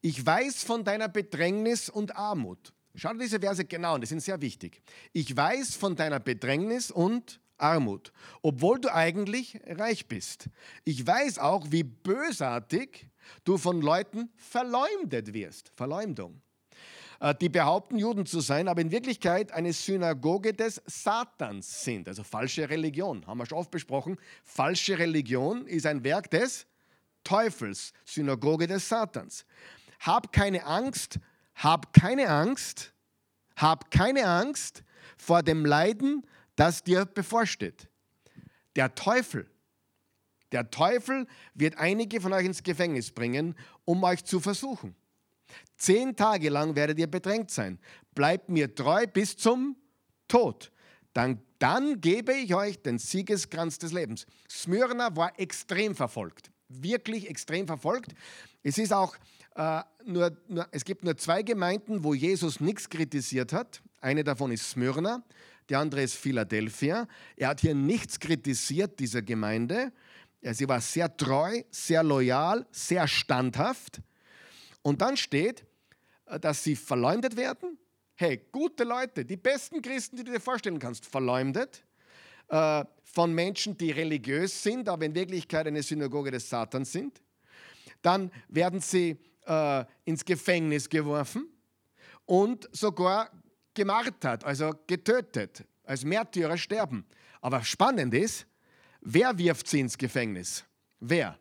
Ich 0.02 0.24
weiß 0.24 0.64
von 0.64 0.84
deiner 0.84 1.10
Bedrängnis 1.10 1.90
und 1.90 2.16
Armut. 2.16 2.74
Schau 2.94 3.12
dir 3.14 3.20
diese 3.20 3.40
Verse 3.40 3.66
genau 3.66 3.96
an, 3.96 4.02
die 4.02 4.08
sind 4.08 4.22
sehr 4.22 4.40
wichtig. 4.40 4.82
Ich 5.12 5.36
weiß 5.36 5.76
von 5.76 5.96
deiner 5.96 6.20
Bedrängnis 6.20 6.92
und 6.92 7.12
Armut, 7.24 7.45
obwohl 7.58 8.80
du 8.80 8.94
eigentlich 8.94 9.60
reich 9.68 10.08
bist. 10.08 10.50
Ich 10.84 11.06
weiß 11.06 11.40
auch, 11.40 11.68
wie 11.72 11.84
bösartig 11.84 13.08
du 13.44 13.58
von 13.58 13.82
Leuten 13.82 14.30
verleumdet 14.38 15.34
wirst. 15.34 15.72
Verleumdung. 15.76 16.42
Äh, 17.20 17.36
die 17.36 17.50
behaupten, 17.50 17.98
Juden 17.98 18.26
zu 18.26 18.40
sein, 18.40 18.68
aber 18.68 18.82
in 18.82 18.92
Wirklichkeit 18.92 19.52
eine 19.52 19.74
Synagoge 19.74 20.54
des 20.54 20.82
Satans 20.86 21.84
sind. 21.84 22.08
Also 22.08 22.24
falsche 22.24 22.70
Religion, 22.70 23.26
haben 23.26 23.38
wir 23.38 23.46
schon 23.46 23.58
oft 23.58 23.72
besprochen. 23.72 24.18
Falsche 24.44 24.98
Religion 24.98 25.66
ist 25.66 25.86
ein 25.86 26.04
Werk 26.04 26.30
des 26.30 26.68
Teufels, 27.24 27.94
Synagoge 28.06 28.68
des 28.68 28.88
Satans. 28.88 29.46
Hab 30.00 30.32
keine 30.32 30.66
Angst, 30.66 31.20
hab 31.56 31.94
keine 31.94 32.30
Angst, 32.30 32.94
hab 33.56 33.90
keine 33.90 34.28
Angst 34.28 34.84
vor 35.18 35.42
dem 35.42 35.66
Leiden, 35.66 36.26
das 36.56 36.84
dir 36.84 37.06
bevorsteht. 37.06 37.90
Der 38.76 38.96
Teufel, 38.96 39.50
der 40.52 40.70
Teufel 40.70 41.28
wird 41.54 41.78
einige 41.78 42.22
von 42.22 42.34
euch 42.34 42.46
ins 42.46 42.64
Gefängnis 42.64 43.12
bringen, 43.12 43.56
um 43.84 44.04
euch 44.04 44.24
zu 44.24 44.40
versuchen. 44.40 44.96
Zehn 45.78 46.16
Tage 46.16 46.50
lang 46.50 46.76
werdet 46.76 47.00
ihr 47.00 47.08
bedrängt 47.08 47.52
sein. 47.52 47.80
Bleibt 48.14 48.50
mir 48.50 48.74
treu 48.74 49.06
bis 49.08 49.38
zum 49.38 49.76
Tod. 50.28 50.72
Dann, 51.14 51.42
dann 51.60 52.02
gebe 52.02 52.34
ich 52.34 52.54
euch 52.56 52.82
den 52.82 53.00
Siegeskranz 53.00 53.78
des 53.78 53.92
Lebens. 53.92 54.26
Smyrna 54.50 55.16
war 55.16 55.38
extrem 55.40 55.96
verfolgt. 55.96 56.52
Wirklich 56.68 57.30
extrem 57.30 57.68
verfolgt. 57.68 58.14
Es 58.64 58.78
ist 58.78 58.92
auch 58.92 59.16
äh, 59.56 59.82
nur, 60.04 60.38
nur, 60.48 60.68
es 60.72 60.84
gibt 60.84 61.04
nur 61.04 61.16
zwei 61.18 61.44
Gemeinden, 61.44 62.04
wo 62.04 62.14
Jesus 62.14 62.60
nichts 62.60 62.90
kritisiert 62.90 63.54
hat. 63.54 63.82
Eine 64.02 64.24
davon 64.24 64.52
ist 64.52 64.70
Smyrna, 64.70 65.24
die 65.70 65.76
andere 65.76 66.04
ist 66.04 66.16
Philadelphia. 66.16 67.08
Er 67.36 67.50
hat 67.50 67.62
hier 67.62 67.76
nichts 67.76 68.20
kritisiert, 68.20 69.00
dieser 69.00 69.22
Gemeinde. 69.22 69.92
Sie 70.42 70.68
war 70.68 70.80
sehr 70.80 71.16
treu, 71.16 71.64
sehr 71.72 72.04
loyal, 72.04 72.66
sehr 72.72 73.08
standhaft. 73.08 74.02
Und 74.84 75.02
dann 75.02 75.18
steht, 75.18 75.66
äh, 76.28 76.40
dass 76.40 76.64
sie 76.64 76.76
verleumdet 76.76 77.36
werden. 77.36 77.78
Hey, 78.14 78.46
gute 78.52 78.84
Leute, 78.84 79.26
die 79.26 79.38
besten 79.38 79.82
Christen, 79.82 80.18
die 80.18 80.24
du 80.24 80.32
dir 80.32 80.40
vorstellen 80.40 80.80
kannst, 80.80 81.06
verleumdet 81.06 81.84
äh, 82.48 82.86
von 83.04 83.34
Menschen, 83.34 83.76
die 83.78 83.92
religiös 83.92 84.62
sind, 84.62 84.88
aber 84.88 85.06
in 85.06 85.16
Wirklichkeit 85.16 85.68
eine 85.68 85.82
Synagoge 85.82 86.32
des 86.32 86.50
Satans 86.50 86.92
sind. 86.92 87.22
Dann 88.02 88.32
werden 88.48 88.80
sie 88.80 89.18
äh, 89.48 89.84
ins 90.04 90.24
Gefängnis 90.24 90.88
geworfen 90.88 91.50
und 92.26 92.70
sogar 92.72 93.32
gemartert, 93.76 94.44
also 94.44 94.74
getötet, 94.88 95.66
als 95.84 96.04
Märtyrer 96.04 96.58
sterben. 96.58 97.06
Aber 97.42 97.64
spannend 97.64 98.14
ist, 98.14 98.48
wer 99.02 99.38
wirft 99.38 99.68
sie 99.68 99.82
ins 99.82 99.98
Gefängnis? 99.98 100.66
Wer? 101.00 101.38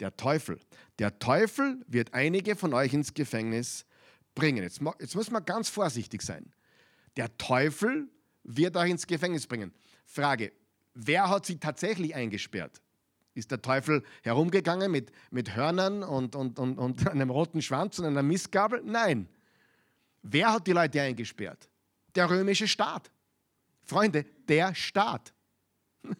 Der 0.00 0.16
Teufel. 0.16 0.58
Der 0.98 1.18
Teufel 1.18 1.82
wird 1.86 2.12
einige 2.12 2.56
von 2.56 2.74
euch 2.74 2.92
ins 2.92 3.14
Gefängnis 3.14 3.86
bringen. 4.34 4.62
Jetzt, 4.62 4.80
jetzt 4.98 5.14
muss 5.14 5.30
man 5.30 5.44
ganz 5.44 5.68
vorsichtig 5.68 6.22
sein. 6.22 6.52
Der 7.16 7.36
Teufel 7.38 8.08
wird 8.44 8.76
euch 8.76 8.90
ins 8.90 9.06
Gefängnis 9.06 9.46
bringen. 9.46 9.72
Frage, 10.06 10.52
wer 10.94 11.28
hat 11.28 11.46
sie 11.46 11.58
tatsächlich 11.58 12.14
eingesperrt? 12.14 12.80
Ist 13.34 13.50
der 13.50 13.62
Teufel 13.62 14.02
herumgegangen 14.22 14.90
mit, 14.90 15.12
mit 15.30 15.54
Hörnern 15.54 16.02
und, 16.02 16.34
und, 16.34 16.58
und, 16.58 16.78
und 16.78 17.08
einem 17.10 17.30
roten 17.30 17.62
Schwanz 17.62 17.98
und 17.98 18.06
einer 18.06 18.22
Mistgabel? 18.22 18.82
Nein. 18.84 19.28
Wer 20.22 20.52
hat 20.52 20.66
die 20.66 20.72
Leute 20.72 21.00
eingesperrt? 21.00 21.68
Der 22.14 22.28
römische 22.28 22.68
Staat. 22.68 23.10
Freunde, 23.82 24.24
der 24.48 24.74
Staat. 24.74 25.34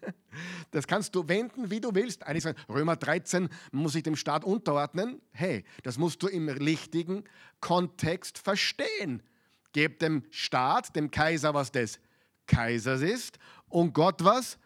Das 0.71 0.87
kannst 0.87 1.17
du 1.17 1.27
wenden, 1.27 1.71
wie 1.71 1.81
du 1.81 1.93
willst. 1.93 2.23
Einige 2.23 2.43
sagen, 2.45 2.59
Römer 2.69 2.95
13 2.95 3.49
muss 3.73 3.95
sich 3.95 4.05
dem 4.05 4.15
Staat 4.15 4.45
unterordnen. 4.45 5.21
Hey, 5.33 5.65
das 5.83 5.99
musst 5.99 6.23
du 6.23 6.29
im 6.29 6.49
richtigen 6.49 7.25
Kontext 7.59 8.39
verstehen. 8.39 9.25
Gebt 9.73 10.03
dem 10.03 10.23
Staat, 10.31 10.95
dem 10.95 11.11
Kaiser, 11.11 11.53
was 11.53 11.73
des 11.73 11.99
Kaisers 12.47 13.01
ist 13.01 13.41
und 13.69 13.93
Gott 13.93 14.23
was 14.23 14.57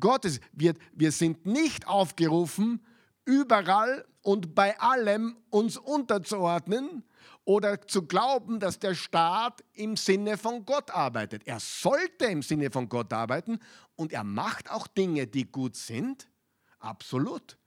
Gottes. 0.00 0.40
Wir, 0.52 0.74
wir 0.92 1.12
sind 1.12 1.46
nicht 1.46 1.86
aufgerufen, 1.86 2.84
überall 3.24 4.04
und 4.22 4.54
bei 4.54 4.78
allem 4.80 5.36
uns 5.50 5.76
unterzuordnen, 5.76 7.04
oder 7.44 7.86
zu 7.86 8.06
glauben, 8.06 8.60
dass 8.60 8.78
der 8.78 8.94
Staat 8.94 9.64
im 9.72 9.96
Sinne 9.96 10.38
von 10.38 10.64
Gott 10.64 10.90
arbeitet. 10.90 11.46
Er 11.46 11.60
sollte 11.60 12.26
im 12.26 12.42
Sinne 12.42 12.70
von 12.70 12.88
Gott 12.88 13.12
arbeiten 13.12 13.58
und 13.96 14.12
er 14.12 14.24
macht 14.24 14.70
auch 14.70 14.86
Dinge, 14.86 15.26
die 15.26 15.50
gut 15.50 15.76
sind, 15.76 16.28
absolut, 16.78 17.58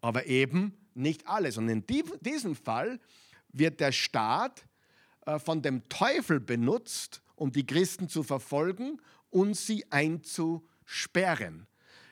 aber 0.00 0.26
eben 0.26 0.76
nicht 0.94 1.28
alles. 1.28 1.56
Und 1.56 1.68
in 1.68 1.84
diesem 2.20 2.56
Fall 2.56 2.98
wird 3.52 3.80
der 3.80 3.92
Staat 3.92 4.64
äh, 5.26 5.38
von 5.38 5.62
dem 5.62 5.88
Teufel 5.88 6.40
benutzt, 6.40 7.22
um 7.36 7.52
die 7.52 7.66
Christen 7.66 8.08
zu 8.08 8.22
verfolgen 8.22 9.00
und 9.30 9.56
sie 9.56 9.90
einzusperren. 9.90 11.66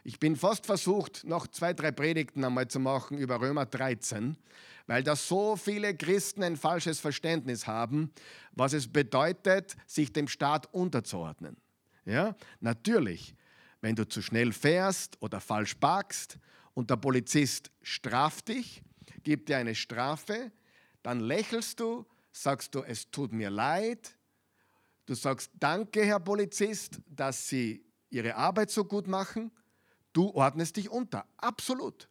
Ich 0.05 0.19
bin 0.19 0.37
fast 0.37 0.65
versucht, 0.65 1.25
noch 1.25 1.47
zwei, 1.49 1.75
drei 1.75 1.91
Predigten 1.91 2.45
einmal 2.45 2.69
zu 2.69 2.81
machen 2.81 3.19
über 3.19 3.41
Römer 3.41 3.67
13, 3.67 4.39
weil 4.89 5.03
da 5.05 5.15
so 5.15 5.55
viele 5.55 5.95
Christen 5.95 6.43
ein 6.43 6.57
falsches 6.57 6.99
Verständnis 6.99 7.67
haben, 7.67 8.11
was 8.53 8.73
es 8.73 8.89
bedeutet, 8.89 9.77
sich 9.87 10.13
dem 10.13 10.27
Staat 10.27 10.73
unterzuordnen. 10.73 11.59
Ja, 12.07 12.35
natürlich, 12.61 13.35
wenn 13.83 13.95
du 13.95 14.09
zu 14.09 14.23
schnell 14.23 14.53
fährst 14.53 15.19
oder 15.21 15.41
falsch 15.41 15.75
parkst 15.75 16.39
und 16.73 16.89
der 16.89 16.97
Polizist 16.97 17.71
straft 17.83 18.49
dich, 18.49 18.83
gibt 19.25 19.51
dir 19.51 19.59
eine 19.59 19.75
Strafe, 19.75 20.51
dann 21.03 21.21
lächelst 21.21 21.81
du, 21.81 22.07
sagst 22.33 22.75
du, 22.75 22.83
es 22.83 23.11
tut 23.11 23.31
mir 23.31 23.51
leid, 23.51 24.17
du 25.05 25.15
sagst, 25.15 25.51
danke, 25.61 26.03
Herr 26.03 26.21
Polizist, 26.21 26.99
dass 27.07 27.47
Sie 27.47 27.85
Ihre 28.09 28.37
Arbeit 28.37 28.71
so 28.71 28.87
gut 28.87 29.07
machen, 29.07 29.51
du 30.15 30.31
ordnest 30.31 30.79
dich 30.79 30.89
unter, 30.89 31.27
absolut. 31.37 32.09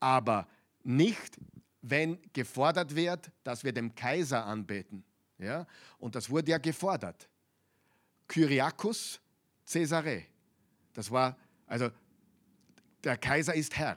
Aber 0.00 0.48
nicht 0.82 1.38
wenn 1.82 2.18
gefordert 2.32 2.94
wird, 2.94 3.30
dass 3.42 3.64
wir 3.64 3.72
dem 3.72 3.94
Kaiser 3.94 4.44
anbeten. 4.44 5.04
Ja? 5.38 5.66
Und 5.98 6.14
das 6.14 6.28
wurde 6.30 6.50
ja 6.50 6.58
gefordert. 6.58 7.28
Kyriakus 8.28 9.20
Caesare. 9.70 10.24
Das 10.92 11.10
war, 11.10 11.36
also 11.66 11.90
der 13.04 13.16
Kaiser 13.16 13.54
ist 13.54 13.76
Herr. 13.76 13.96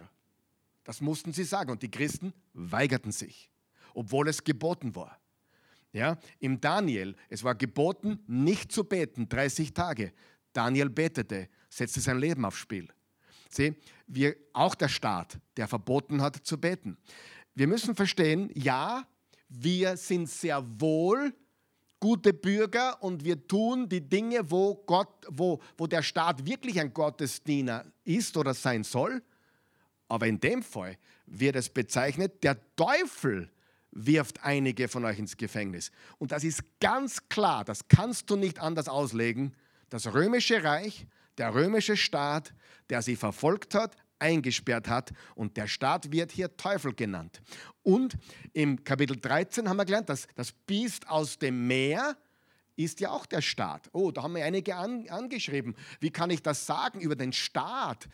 Das 0.84 1.02
mussten 1.02 1.34
sie 1.34 1.44
sagen. 1.44 1.72
Und 1.72 1.82
die 1.82 1.92
Christen 1.92 2.34
weigerten 2.54 3.12
sich, 3.12 3.50
obwohl 3.94 4.28
es 4.28 4.44
geboten 4.44 4.96
war. 4.96 5.20
Ja, 5.92 6.18
Im 6.40 6.60
Daniel, 6.60 7.16
es 7.30 7.44
war 7.44 7.54
geboten, 7.54 8.20
nicht 8.26 8.72
zu 8.72 8.84
beten, 8.84 9.30
30 9.30 9.76
Tage. 9.76 10.12
Daniel 10.52 10.90
betete, 10.90 11.50
setzte 11.70 12.00
sein 12.00 12.18
Leben 12.18 12.46
aufs 12.46 12.58
Spiel. 12.58 12.90
Sieh, 13.50 13.76
wir, 14.08 14.36
auch 14.54 14.74
der 14.74 14.88
Staat, 14.88 15.40
der 15.56 15.68
verboten 15.68 16.22
hat 16.24 16.38
zu 16.38 16.60
beten. 16.60 16.98
Wir 17.56 17.68
müssen 17.68 17.96
verstehen, 17.96 18.50
ja, 18.54 19.08
wir 19.48 19.98
sind 19.98 20.30
sehr 20.30 20.64
wohl 20.80 21.34
gute 22.00 22.34
Bürger 22.34 23.02
und 23.02 23.24
wir 23.24 23.48
tun 23.48 23.88
die 23.88 24.02
Dinge, 24.02 24.52
wo, 24.52 24.76
Gott, 24.76 25.26
wo, 25.30 25.62
wo 25.78 25.88
der 25.88 26.04
Staat 26.04 26.46
wirklich 26.46 26.80
ein 26.80 26.94
Gottesdiener 26.94 27.86
ist 28.04 28.36
oder 28.36 28.54
sein 28.54 28.84
soll. 28.84 29.22
Aber 30.10 30.28
in 30.28 30.40
dem 30.40 30.64
Fall 30.64 30.98
wird 31.26 31.56
es 31.56 31.70
bezeichnet, 31.70 32.44
der 32.44 32.58
Teufel 32.76 33.50
wirft 33.92 34.44
einige 34.44 34.88
von 34.88 35.06
euch 35.06 35.20
ins 35.20 35.38
Gefängnis. 35.38 35.92
Und 36.18 36.32
das 36.32 36.44
ist 36.44 36.64
ganz 36.80 37.30
klar, 37.30 37.64
das 37.64 37.88
kannst 37.88 38.30
du 38.30 38.36
nicht 38.36 38.60
anders 38.60 38.90
auslegen. 38.90 39.56
Das 39.90 40.14
römische 40.14 40.64
Reich, 40.64 41.08
der 41.38 41.54
römische 41.54 41.96
Staat, 41.96 42.54
der 42.90 43.02
sie 43.02 43.16
verfolgt 43.16 43.76
hat, 43.76 43.96
eingesperrt 44.20 44.88
hat 44.88 45.12
und 45.36 45.58
der 45.58 45.68
Staat 45.68 46.12
wird 46.12 46.32
hier 46.32 46.56
Teufel 46.56 46.94
genannt. 46.94 47.42
Und 47.82 48.18
im 48.54 48.84
Kapitel 48.84 49.18
13 49.18 49.68
haben 49.68 49.78
wir 49.78 49.86
gelernt, 49.86 50.10
dass 50.10 50.28
das 50.36 50.52
Biest 50.52 51.08
aus 51.10 51.38
dem 51.38 51.68
Meer 51.68 52.18
ist 52.76 53.00
ja 53.00 53.12
auch 53.12 53.26
der 53.26 53.42
Staat. 53.42 53.90
Oh, 53.94 54.12
da 54.12 54.24
haben 54.24 54.36
wir 54.36 54.46
einige 54.46 54.76
an, 54.76 55.08
angeschrieben. 55.10 55.76
Wie 56.00 56.10
kann 56.10 56.30
ich 56.30 56.42
das 56.42 56.66
sagen 56.66 57.02
über 57.02 57.16
den 57.16 57.34
Staat? 57.34 58.08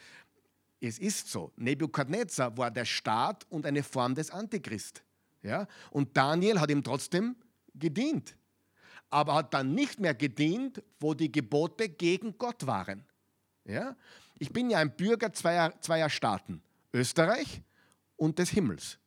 Es 0.82 1.00
ist 1.00 1.30
so, 1.30 1.52
Nebukadnezar 1.58 2.58
war 2.58 2.72
der 2.72 2.86
Staat 2.86 3.46
und 3.50 3.66
eine 3.66 3.84
Form 3.84 4.16
des 4.16 4.32
Antichrist. 4.32 5.04
Ja? 5.42 5.68
Und 5.92 6.16
Daniel 6.16 6.60
hat 6.60 6.70
ihm 6.70 6.84
trotzdem 6.84 7.36
gedient. 7.74 8.36
Aber 9.10 9.36
hat 9.36 9.54
dann 9.54 9.74
nicht 9.74 10.00
mehr 10.00 10.14
gedient, 10.14 10.84
wo 11.00 11.14
die 11.14 11.32
Gebote 11.32 11.90
gegen 11.90 12.38
Gott 12.38 12.68
waren. 12.68 13.04
Ja? 13.66 13.96
Ich 14.40 14.52
bin 14.52 14.70
ja 14.70 14.80
ein 14.80 14.96
Bürger 14.96 15.32
zweier, 15.34 15.74
zweier 15.82 16.10
Staaten, 16.10 16.62
Österreich 16.94 17.62
und 18.16 18.40
des 18.40 18.50
Himmels. 18.50 18.98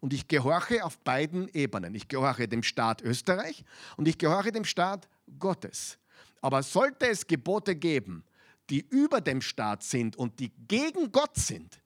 Und 0.00 0.12
ich 0.12 0.28
gehorche 0.28 0.84
auf 0.84 0.98
beiden 0.98 1.48
Ebenen. 1.48 1.94
Ich 1.94 2.08
gehorche 2.08 2.46
dem 2.46 2.62
Staat 2.62 3.02
Österreich 3.02 3.64
und 3.96 4.06
ich 4.06 4.18
gehorche 4.18 4.52
dem 4.52 4.64
Staat 4.64 5.08
Gottes. 5.38 5.98
Aber 6.42 6.62
sollte 6.62 7.08
es 7.08 7.26
Gebote 7.26 7.74
geben, 7.74 8.24
die 8.70 8.80
über 8.80 9.20
dem 9.20 9.40
Staat 9.40 9.82
sind 9.82 10.16
und 10.16 10.38
die 10.40 10.52
gegen 10.68 11.10
Gott 11.10 11.36
sind, 11.36 11.80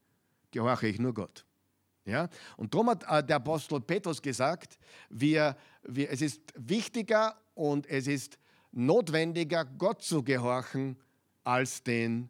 gehorche 0.51 0.89
ich 0.89 0.99
nur 0.99 1.15
Gott. 1.15 1.45
Ja? 2.05 2.29
Und 2.57 2.75
darum 2.75 2.91
hat 2.91 3.05
äh, 3.09 3.25
der 3.25 3.37
Apostel 3.37 3.81
Petrus 3.81 4.21
gesagt, 4.21 4.79
wir, 5.09 5.57
wir, 5.83 6.11
es 6.11 6.23
ist 6.23 6.41
wichtiger 6.57 7.37
und 7.55 7.87
es 7.87 8.07
ist 8.07 8.39
notwendiger, 8.73 9.65
Gott 9.65 10.03
zu 10.03 10.23
gehorchen, 10.23 10.97
als 11.45 11.83
den 11.83 12.29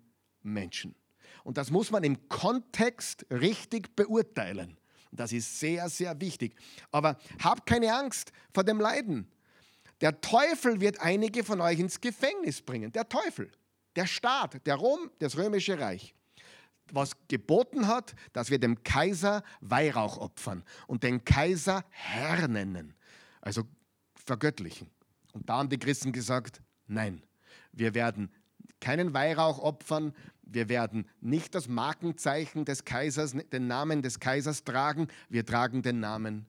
Menschen. 0.53 0.95
Und 1.45 1.57
das 1.57 1.71
muss 1.71 1.91
man 1.91 2.05
im 2.05 2.29
Kontext 2.29 3.27
richtig 3.31 3.95
beurteilen. 3.97 4.77
Das 5.11 5.33
ist 5.33 5.59
sehr, 5.59 5.89
sehr 5.89 6.21
wichtig. 6.21 6.55
Aber 6.91 7.19
habt 7.43 7.67
keine 7.67 7.95
Angst 7.95 8.33
vor 8.53 8.65
dem 8.65 8.81
Leiden. 8.81 9.27
Der 10.01 10.21
Teufel 10.21 10.81
wird 10.81 11.01
einige 11.01 11.43
von 11.45 11.61
euch 11.61 11.79
ins 11.79 12.01
Gefängnis 12.01 12.61
bringen. 12.61 12.93
Der 12.93 13.09
Teufel, 13.09 13.51
der 13.97 14.07
Staat, 14.07 14.65
der 14.67 14.77
Rom, 14.77 15.11
das 15.19 15.37
römische 15.37 15.79
Reich 15.79 16.15
was 16.93 17.13
geboten 17.29 17.87
hat, 17.87 18.15
dass 18.33 18.51
wir 18.51 18.59
dem 18.59 18.83
Kaiser 18.83 19.43
Weihrauch 19.61 20.19
opfern 20.19 20.65
und 20.87 21.03
den 21.03 21.25
Kaiser 21.25 21.85
Herr 21.91 22.49
nennen, 22.49 22.95
also 23.41 23.65
vergöttlichen. 24.15 24.91
Und 25.33 25.49
da 25.49 25.59
haben 25.59 25.69
die 25.69 25.79
Christen 25.79 26.13
gesagt, 26.13 26.63
nein, 26.87 27.23
wir 27.73 27.95
werden 27.95 28.33
keinen 28.81 29.15
Weihrauch 29.15 29.59
opfern, 29.59 30.15
wir 30.43 30.69
werden 30.69 31.07
nicht 31.21 31.55
das 31.55 31.69
Markenzeichen 31.69 32.65
des 32.65 32.85
Kaisers, 32.85 33.33
den 33.53 33.67
Namen 33.67 34.03
des 34.03 34.19
Kaisers 34.19 34.65
tragen, 34.65 35.09
wir 35.29 35.45
tragen 35.45 35.83
den 35.83 36.01
Namen 36.01 36.47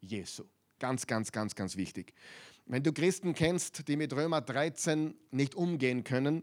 Jesu. 0.00 0.44
Ganz, 0.78 1.06
ganz, 1.06 1.32
ganz, 1.32 1.54
ganz 1.54 1.76
wichtig. 1.76 2.14
Wenn 2.66 2.82
du 2.82 2.92
Christen 2.92 3.34
kennst, 3.34 3.88
die 3.88 3.96
mit 3.96 4.12
Römer 4.14 4.40
13 4.40 5.14
nicht 5.30 5.54
umgehen 5.54 6.02
können, 6.04 6.42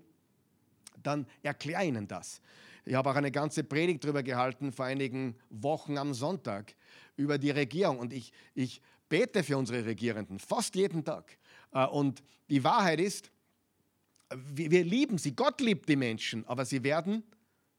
dann 1.02 1.28
erklär 1.42 1.84
ihnen 1.84 2.08
das. 2.08 2.42
Ich 2.86 2.96
habe 2.96 3.10
auch 3.10 3.16
eine 3.16 3.32
ganze 3.32 3.64
Predigt 3.64 4.04
darüber 4.04 4.24
gehalten 4.24 4.72
vor 4.72 4.86
einigen 4.86 5.36
Wochen 5.50 5.98
am 5.98 6.14
Sonntag 6.14 6.76
über 7.16 7.38
die 7.38 7.52
Regierung. 7.52 8.00
Und 8.00 8.14
ich, 8.14 8.34
ich 8.56 8.82
bete 9.10 9.44
für 9.44 9.58
unsere 9.58 9.86
Regierenden 9.86 10.40
fast 10.40 10.76
jeden 10.76 11.04
Tag. 11.04 11.38
Äh, 11.72 11.86
und 11.86 12.24
die 12.50 12.64
Wahrheit 12.64 13.00
ist, 13.00 13.32
wir 14.54 14.84
lieben 14.84 15.18
sie. 15.18 15.36
Gott 15.36 15.62
liebt 15.62 15.88
die 15.90 15.96
Menschen, 15.96 16.46
aber 16.48 16.66
sie 16.66 16.84
werden 16.84 17.24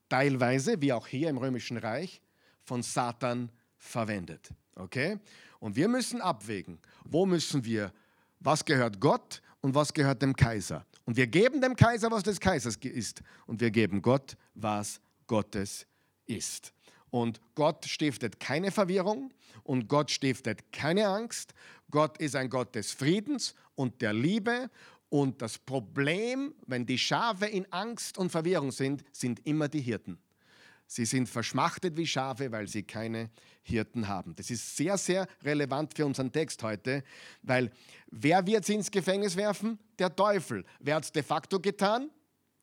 teilweise, 0.09 0.81
wie 0.81 0.93
auch 0.93 1.07
hier 1.07 1.29
im 1.29 1.39
Römischen 1.39 1.77
Reich, 1.77 2.21
von 2.63 2.83
Satan 2.83 3.51
verwendet. 3.77 4.51
Okay? 4.77 5.19
Und 5.61 5.77
wir 5.77 5.89
müssen 5.89 6.21
abwägen, 6.21 6.79
wo 7.05 7.27
müssen 7.27 7.65
wir, 7.65 7.93
was 8.41 8.65
gehört 8.65 9.01
Gott 9.01 9.41
und 9.61 9.75
was 9.75 9.93
gehört 9.93 10.23
dem 10.23 10.37
Kaiser. 10.37 10.85
Und 11.05 11.17
wir 11.17 11.27
geben 11.27 11.61
dem 11.61 11.77
Kaiser, 11.77 12.11
was 12.11 12.23
des 12.23 12.41
Kaisers 12.41 12.77
ist. 12.77 13.23
Und 13.47 13.61
wir 13.61 13.71
geben 13.71 14.03
Gott, 14.03 14.37
was 14.55 15.01
Gottes 15.27 15.87
ist. 16.27 16.73
Und 17.11 17.41
Gott 17.55 17.85
stiftet 17.85 18.41
keine 18.41 18.71
Verwirrung 18.71 19.33
und 19.63 19.89
Gott 19.89 20.11
stiftet 20.11 20.73
keine 20.73 21.07
Angst. 21.07 21.55
Gott 21.91 22.19
ist 22.19 22.35
ein 22.35 22.51
Gott 22.51 22.75
des 22.75 22.91
Friedens 22.91 23.55
und 23.77 24.03
der 24.03 24.13
Liebe. 24.13 24.69
Und 25.15 25.41
das 25.43 25.59
Problem, 25.59 26.57
wenn 26.67 26.87
die 26.87 26.99
Schafe 26.99 27.47
in 27.47 27.73
Angst 27.73 28.19
und 28.19 28.33
Verwirrung 28.33 28.73
sind, 28.73 29.05
sind 29.13 29.47
immer 29.47 29.69
die 29.69 29.81
Hirten. 29.81 30.19
Sie 30.89 31.05
sind 31.05 31.29
verschmachtet 31.29 31.97
wie 31.97 32.05
Schafe, 32.05 32.51
weil 32.51 32.67
sie 32.67 32.83
keine 32.83 33.31
Hirten 33.63 34.09
haben. 34.09 34.35
Das 34.35 34.51
ist 34.51 34.77
sehr, 34.77 34.99
sehr 34.99 35.29
relevant 35.45 35.95
für 35.95 36.05
unseren 36.05 36.33
Text 36.33 36.61
heute, 36.65 37.05
weil 37.43 37.71
wer 38.11 38.45
wird 38.45 38.65
sie 38.65 38.75
ins 38.75 38.91
Gefängnis 38.91 39.37
werfen? 39.37 39.79
Der 40.01 40.17
Teufel. 40.17 40.65
Wer 40.81 40.97
hat 40.97 41.05
es 41.05 41.13
de 41.13 41.23
facto 41.23 41.61
getan? 41.61 42.11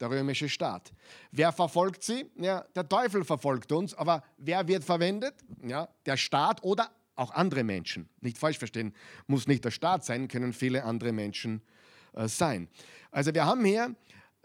Der 0.02 0.10
römische 0.10 0.50
Staat. 0.50 0.92
Wer 1.32 1.54
verfolgt 1.54 2.04
sie? 2.04 2.30
Ja, 2.36 2.66
der 2.76 2.90
Teufel 2.90 3.24
verfolgt 3.24 3.72
uns, 3.72 3.94
aber 3.94 4.26
wer 4.36 4.68
wird 4.68 4.84
verwendet? 4.84 5.36
Ja, 5.64 5.88
der 6.06 6.18
Staat 6.18 6.62
oder 6.66 6.92
auch 7.16 7.32
andere 7.32 7.64
Menschen. 7.64 8.10
Nicht 8.20 8.38
falsch 8.38 8.58
verstehen, 8.58 8.94
muss 9.26 9.48
nicht 9.48 9.64
der 9.64 9.72
Staat 9.72 10.04
sein, 10.04 10.28
können 10.28 10.52
viele 10.52 10.84
andere 10.84 11.14
Menschen 11.14 11.62
äh, 12.14 12.28
sein. 12.28 12.68
Also 13.12 13.34
wir 13.34 13.46
haben 13.46 13.64
hier, 13.66 13.96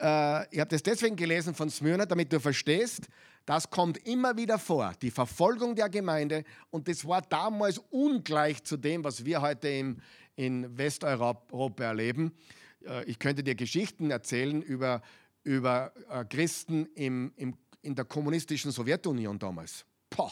äh, 0.01 0.55
ich 0.55 0.61
habe 0.61 0.69
das 0.69 0.83
deswegen 0.83 1.17
gelesen 1.17 1.55
von 1.55 1.71
Smyrna, 1.71 2.07
damit 2.07 2.33
du 2.33 2.41
verstehst, 2.41 3.09
das 3.47 3.71
kommt 3.71 3.99
immer 4.07 4.37
wieder 4.37 4.59
vor, 4.59 4.93
die 5.01 5.11
Verfolgung 5.11 5.77
der 5.77 5.89
Gemeinde. 5.89 6.45
Und 6.71 6.89
das 6.89 7.07
war 7.07 7.23
damals 7.23 7.79
ungleich 7.91 8.63
zu 8.65 8.77
dem, 8.77 9.05
was 9.05 9.25
wir 9.25 9.41
heute 9.41 9.69
im, 9.69 9.99
in 10.35 10.77
Westeuropa 10.77 11.85
erleben. 11.85 12.33
Äh, 12.85 13.05
ich 13.05 13.19
könnte 13.19 13.45
dir 13.45 13.55
Geschichten 13.55 14.11
erzählen 14.11 14.63
über, 14.63 15.01
über 15.45 15.93
äh, 16.11 16.25
Christen 16.25 16.87
im, 16.95 17.33
im, 17.37 17.57
in 17.83 17.95
der 17.95 18.05
kommunistischen 18.05 18.73
Sowjetunion 18.73 19.39
damals. 19.39 19.85
Poh, 20.11 20.31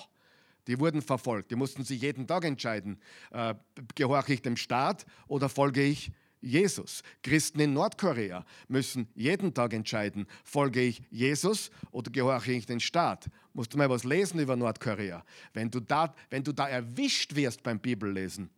die 0.66 0.78
wurden 0.80 1.00
verfolgt. 1.00 1.52
Die 1.52 1.56
mussten 1.56 1.84
sich 1.84 2.02
jeden 2.02 2.26
Tag 2.26 2.44
entscheiden, 2.44 3.00
äh, 3.30 3.54
gehorche 3.94 4.34
ich 4.34 4.42
dem 4.42 4.56
Staat 4.56 5.06
oder 5.28 5.48
folge 5.48 5.82
ich 5.82 6.10
Jesus. 6.44 7.02
Christen 7.22 7.60
in 7.60 7.72
Nordkorea 7.72 8.44
müssen 8.68 9.08
jeden 9.14 9.54
Tag 9.54 9.72
entscheiden, 9.72 10.26
folge 10.44 10.80
ich 10.80 11.02
Jesus 11.10 11.70
oder 11.90 12.10
gehorche 12.10 12.52
ich 12.52 12.66
den 12.66 12.80
Staat. 12.80 13.26
Musst 13.52 13.72
du 13.72 13.78
mal 13.78 13.88
was 13.88 14.04
lesen 14.04 14.40
über 14.40 14.56
Nordkorea. 14.56 15.24
Wenn 15.52 15.70
du 15.70 15.80
da, 15.80 16.14
wenn 16.30 16.44
du 16.44 16.52
da 16.52 16.68
erwischt 16.68 17.34
wirst 17.34 17.62
beim 17.62 17.78
Bibellesen, 17.78 18.50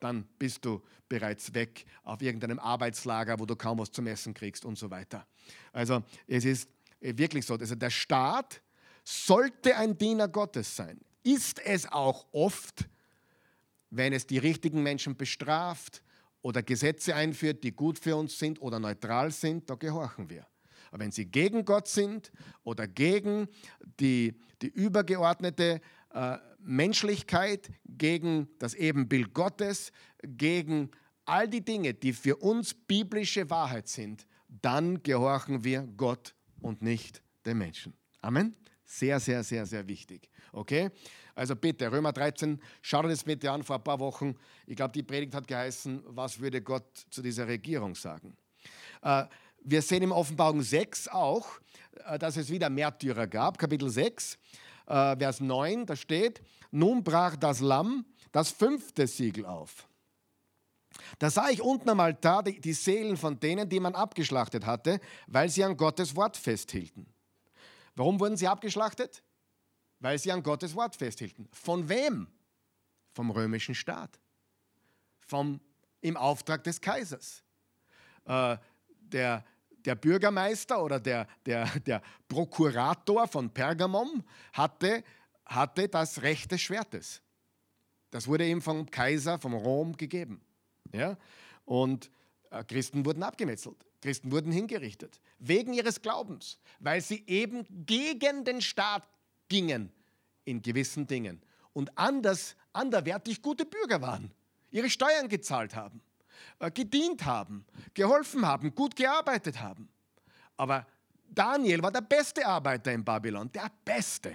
dann 0.00 0.26
bist 0.38 0.64
du 0.64 0.82
bereits 1.08 1.52
weg 1.54 1.84
auf 2.02 2.20
irgendeinem 2.20 2.58
Arbeitslager, 2.58 3.38
wo 3.38 3.46
du 3.46 3.56
kaum 3.56 3.78
was 3.78 3.90
zum 3.90 4.06
Essen 4.06 4.34
kriegst 4.34 4.64
und 4.64 4.78
so 4.78 4.90
weiter. 4.90 5.26
Also 5.72 6.02
es 6.26 6.44
ist 6.44 6.68
wirklich 7.00 7.44
so, 7.46 7.54
also 7.54 7.74
der 7.74 7.90
Staat 7.90 8.60
sollte 9.02 9.76
ein 9.76 9.96
Diener 9.96 10.28
Gottes 10.28 10.76
sein. 10.76 11.00
Ist 11.22 11.58
es 11.64 11.90
auch 11.90 12.26
oft, 12.32 12.88
wenn 13.90 14.12
es 14.12 14.26
die 14.26 14.38
richtigen 14.38 14.82
Menschen 14.82 15.16
bestraft, 15.16 16.02
oder 16.44 16.62
Gesetze 16.62 17.16
einführt, 17.16 17.64
die 17.64 17.72
gut 17.72 17.98
für 17.98 18.16
uns 18.16 18.38
sind 18.38 18.60
oder 18.60 18.78
neutral 18.78 19.30
sind, 19.30 19.70
da 19.70 19.76
gehorchen 19.76 20.28
wir. 20.28 20.46
Aber 20.90 21.02
wenn 21.02 21.10
sie 21.10 21.24
gegen 21.24 21.64
Gott 21.64 21.88
sind 21.88 22.30
oder 22.64 22.86
gegen 22.86 23.48
die, 23.98 24.34
die 24.60 24.68
übergeordnete 24.68 25.80
äh, 26.12 26.36
Menschlichkeit, 26.58 27.70
gegen 27.88 28.48
das 28.58 28.74
Ebenbild 28.74 29.32
Gottes, 29.32 29.90
gegen 30.22 30.90
all 31.24 31.48
die 31.48 31.64
Dinge, 31.64 31.94
die 31.94 32.12
für 32.12 32.36
uns 32.36 32.74
biblische 32.74 33.48
Wahrheit 33.48 33.88
sind, 33.88 34.26
dann 34.46 35.02
gehorchen 35.02 35.64
wir 35.64 35.88
Gott 35.96 36.34
und 36.60 36.82
nicht 36.82 37.22
den 37.46 37.56
Menschen. 37.56 37.94
Amen. 38.20 38.54
Sehr, 38.84 39.18
sehr, 39.18 39.42
sehr, 39.42 39.66
sehr 39.66 39.86
wichtig. 39.88 40.28
Okay? 40.52 40.90
Also 41.34 41.56
bitte, 41.56 41.90
Römer 41.90 42.12
13, 42.12 42.60
schau 42.82 43.02
dir 43.02 43.08
das 43.08 43.24
bitte 43.24 43.50
an 43.50 43.62
vor 43.62 43.76
ein 43.76 43.84
paar 43.84 43.98
Wochen. 43.98 44.36
Ich 44.66 44.76
glaube, 44.76 44.92
die 44.92 45.02
Predigt 45.02 45.34
hat 45.34 45.48
geheißen, 45.48 46.02
was 46.06 46.38
würde 46.38 46.62
Gott 46.62 47.06
zu 47.10 47.22
dieser 47.22 47.48
Regierung 47.48 47.94
sagen? 47.94 48.36
Äh, 49.02 49.24
wir 49.64 49.82
sehen 49.82 50.02
im 50.02 50.12
Offenbarung 50.12 50.62
6 50.62 51.08
auch, 51.08 51.46
äh, 52.06 52.18
dass 52.18 52.36
es 52.36 52.50
wieder 52.50 52.70
Märtyrer 52.70 53.26
gab. 53.26 53.58
Kapitel 53.58 53.88
6, 53.88 54.38
äh, 54.86 55.16
Vers 55.16 55.40
9, 55.40 55.86
da 55.86 55.96
steht, 55.96 56.42
nun 56.70 57.02
brach 57.02 57.36
das 57.36 57.60
Lamm 57.60 58.04
das 58.34 58.50
fünfte 58.50 59.06
Siegel 59.06 59.46
auf. 59.46 59.88
Da 61.20 61.30
sah 61.30 61.50
ich 61.50 61.62
unten 61.62 61.88
am 61.88 62.00
Altar 62.00 62.42
die, 62.42 62.60
die 62.60 62.72
Seelen 62.72 63.16
von 63.16 63.38
denen, 63.38 63.68
die 63.68 63.78
man 63.78 63.94
abgeschlachtet 63.94 64.66
hatte, 64.66 65.00
weil 65.28 65.48
sie 65.48 65.62
an 65.62 65.76
Gottes 65.76 66.16
Wort 66.16 66.36
festhielten. 66.36 67.06
Warum 67.94 68.18
wurden 68.20 68.36
sie 68.36 68.48
abgeschlachtet? 68.48 69.22
Weil 70.00 70.18
sie 70.18 70.32
an 70.32 70.42
Gottes 70.42 70.74
Wort 70.74 70.96
festhielten. 70.96 71.48
Von 71.52 71.88
wem? 71.88 72.26
Vom 73.12 73.30
römischen 73.30 73.74
Staat. 73.74 74.18
Vom, 75.20 75.60
Im 76.00 76.16
Auftrag 76.16 76.64
des 76.64 76.80
Kaisers. 76.80 77.42
Äh, 78.24 78.56
der, 79.00 79.44
der 79.84 79.94
Bürgermeister 79.94 80.82
oder 80.82 80.98
der, 80.98 81.26
der, 81.46 81.66
der 81.80 82.02
Prokurator 82.28 83.28
von 83.28 83.50
Pergamon 83.50 84.24
hatte, 84.52 85.04
hatte 85.46 85.88
das 85.88 86.22
Recht 86.22 86.50
des 86.50 86.60
Schwertes. 86.60 87.22
Das 88.10 88.26
wurde 88.26 88.48
ihm 88.48 88.62
vom 88.62 88.90
Kaiser, 88.90 89.38
vom 89.38 89.54
Rom 89.54 89.96
gegeben. 89.96 90.40
Ja? 90.92 91.16
Und 91.64 92.10
äh, 92.50 92.64
Christen 92.64 93.04
wurden 93.04 93.22
abgemetzelt. 93.22 93.76
Christen 94.04 94.30
wurden 94.30 94.52
hingerichtet. 94.52 95.18
Wegen 95.38 95.72
ihres 95.72 96.02
Glaubens. 96.02 96.58
Weil 96.78 97.00
sie 97.00 97.24
eben 97.26 97.64
gegen 97.86 98.44
den 98.44 98.60
Staat 98.60 99.08
gingen 99.48 99.90
in 100.44 100.60
gewissen 100.60 101.06
Dingen. 101.06 101.40
Und 101.72 101.96
anders, 101.96 102.54
anderwertig 102.74 103.40
gute 103.40 103.64
Bürger 103.64 104.02
waren. 104.02 104.30
Ihre 104.70 104.90
Steuern 104.90 105.30
gezahlt 105.30 105.74
haben. 105.74 106.02
Äh, 106.58 106.70
gedient 106.70 107.24
haben. 107.24 107.64
Geholfen 107.94 108.46
haben. 108.46 108.74
Gut 108.74 108.94
gearbeitet 108.94 109.60
haben. 109.60 109.88
Aber 110.58 110.86
Daniel 111.30 111.82
war 111.82 111.90
der 111.90 112.02
beste 112.02 112.46
Arbeiter 112.46 112.92
in 112.92 113.02
Babylon. 113.02 113.50
Der 113.52 113.72
beste. 113.86 114.34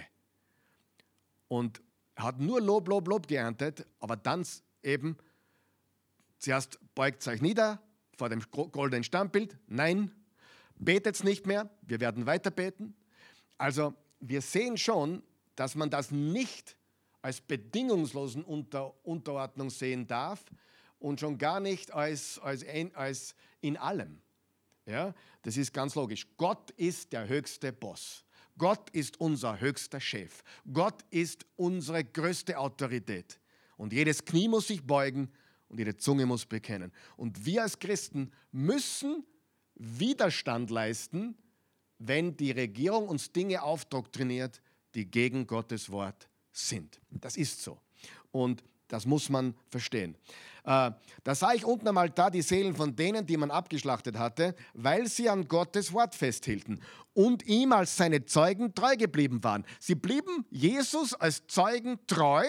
Und 1.46 1.80
hat 2.16 2.40
nur 2.40 2.60
Lob, 2.60 2.88
Lob, 2.88 3.06
Lob 3.06 3.28
geerntet. 3.28 3.86
Aber 4.00 4.16
dann 4.16 4.44
eben 4.82 5.16
Zuerst 6.40 6.78
beugt 6.94 7.28
euch 7.28 7.42
nieder 7.42 7.80
vor 8.20 8.28
dem 8.28 8.42
goldenen 8.50 9.02
Stammbild. 9.02 9.56
Nein, 9.66 10.10
betet 10.76 11.24
nicht 11.24 11.46
mehr. 11.46 11.70
Wir 11.80 12.00
werden 12.00 12.26
weiter 12.26 12.50
beten. 12.50 12.94
Also 13.56 13.94
wir 14.20 14.42
sehen 14.42 14.76
schon, 14.76 15.22
dass 15.56 15.74
man 15.74 15.88
das 15.88 16.10
nicht 16.10 16.76
als 17.22 17.40
bedingungslosen 17.40 18.44
Unter 18.44 18.94
Unterordnung 19.06 19.70
sehen 19.70 20.06
darf 20.06 20.44
und 20.98 21.18
schon 21.18 21.38
gar 21.38 21.60
nicht 21.60 21.94
als, 21.94 22.38
als, 22.40 22.62
als 22.94 23.34
in 23.62 23.78
allem. 23.78 24.20
Ja, 24.84 25.14
das 25.40 25.56
ist 25.56 25.72
ganz 25.72 25.94
logisch. 25.94 26.26
Gott 26.36 26.72
ist 26.72 27.14
der 27.14 27.26
höchste 27.26 27.72
Boss. 27.72 28.26
Gott 28.58 28.90
ist 28.90 29.18
unser 29.18 29.58
höchster 29.62 29.98
Chef. 29.98 30.42
Gott 30.70 31.06
ist 31.08 31.46
unsere 31.56 32.04
größte 32.04 32.58
Autorität. 32.58 33.40
Und 33.78 33.94
jedes 33.94 34.26
Knie 34.26 34.48
muss 34.48 34.66
sich 34.66 34.86
beugen 34.86 35.30
und 35.70 35.80
ihre 35.80 35.96
Zunge 35.96 36.26
muss 36.26 36.44
bekennen. 36.44 36.92
Und 37.16 37.46
wir 37.46 37.62
als 37.62 37.78
Christen 37.78 38.30
müssen 38.52 39.24
Widerstand 39.74 40.70
leisten, 40.70 41.36
wenn 41.98 42.36
die 42.36 42.50
Regierung 42.50 43.08
uns 43.08 43.32
Dinge 43.32 43.62
aufdoktriniert, 43.62 44.60
die 44.94 45.10
gegen 45.10 45.46
Gottes 45.46 45.90
Wort 45.90 46.28
sind. 46.52 47.00
Das 47.10 47.36
ist 47.36 47.62
so. 47.62 47.80
Und 48.32 48.62
das 48.88 49.06
muss 49.06 49.28
man 49.28 49.54
verstehen. 49.68 50.16
Äh, 50.64 50.90
da 51.22 51.34
sah 51.34 51.52
ich 51.54 51.64
unten 51.64 51.86
am 51.88 51.96
Altar 51.96 52.30
die 52.30 52.42
Seelen 52.42 52.74
von 52.74 52.96
denen, 52.96 53.24
die 53.24 53.36
man 53.36 53.50
abgeschlachtet 53.50 54.18
hatte, 54.18 54.54
weil 54.74 55.06
sie 55.06 55.28
an 55.28 55.46
Gottes 55.46 55.92
Wort 55.92 56.14
festhielten 56.14 56.82
und 57.14 57.46
ihm 57.46 57.72
als 57.72 57.96
seine 57.96 58.24
Zeugen 58.24 58.74
treu 58.74 58.96
geblieben 58.96 59.42
waren. 59.44 59.64
Sie 59.78 59.94
blieben 59.94 60.44
Jesus 60.50 61.14
als 61.14 61.46
Zeugen 61.46 61.98
treu 62.06 62.44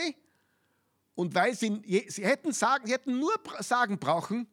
und 1.15 1.35
weil 1.35 1.55
sie, 1.55 1.81
sie 2.07 2.25
hätten 2.25 2.53
sagen, 2.53 2.87
sie 2.87 2.93
hätten 2.93 3.19
nur 3.19 3.33
sagen 3.59 3.99
brauchen, 3.99 4.47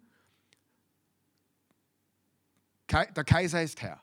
der 2.91 3.25
Kaiser 3.25 3.63
ist 3.63 3.83
Herr. 3.83 4.03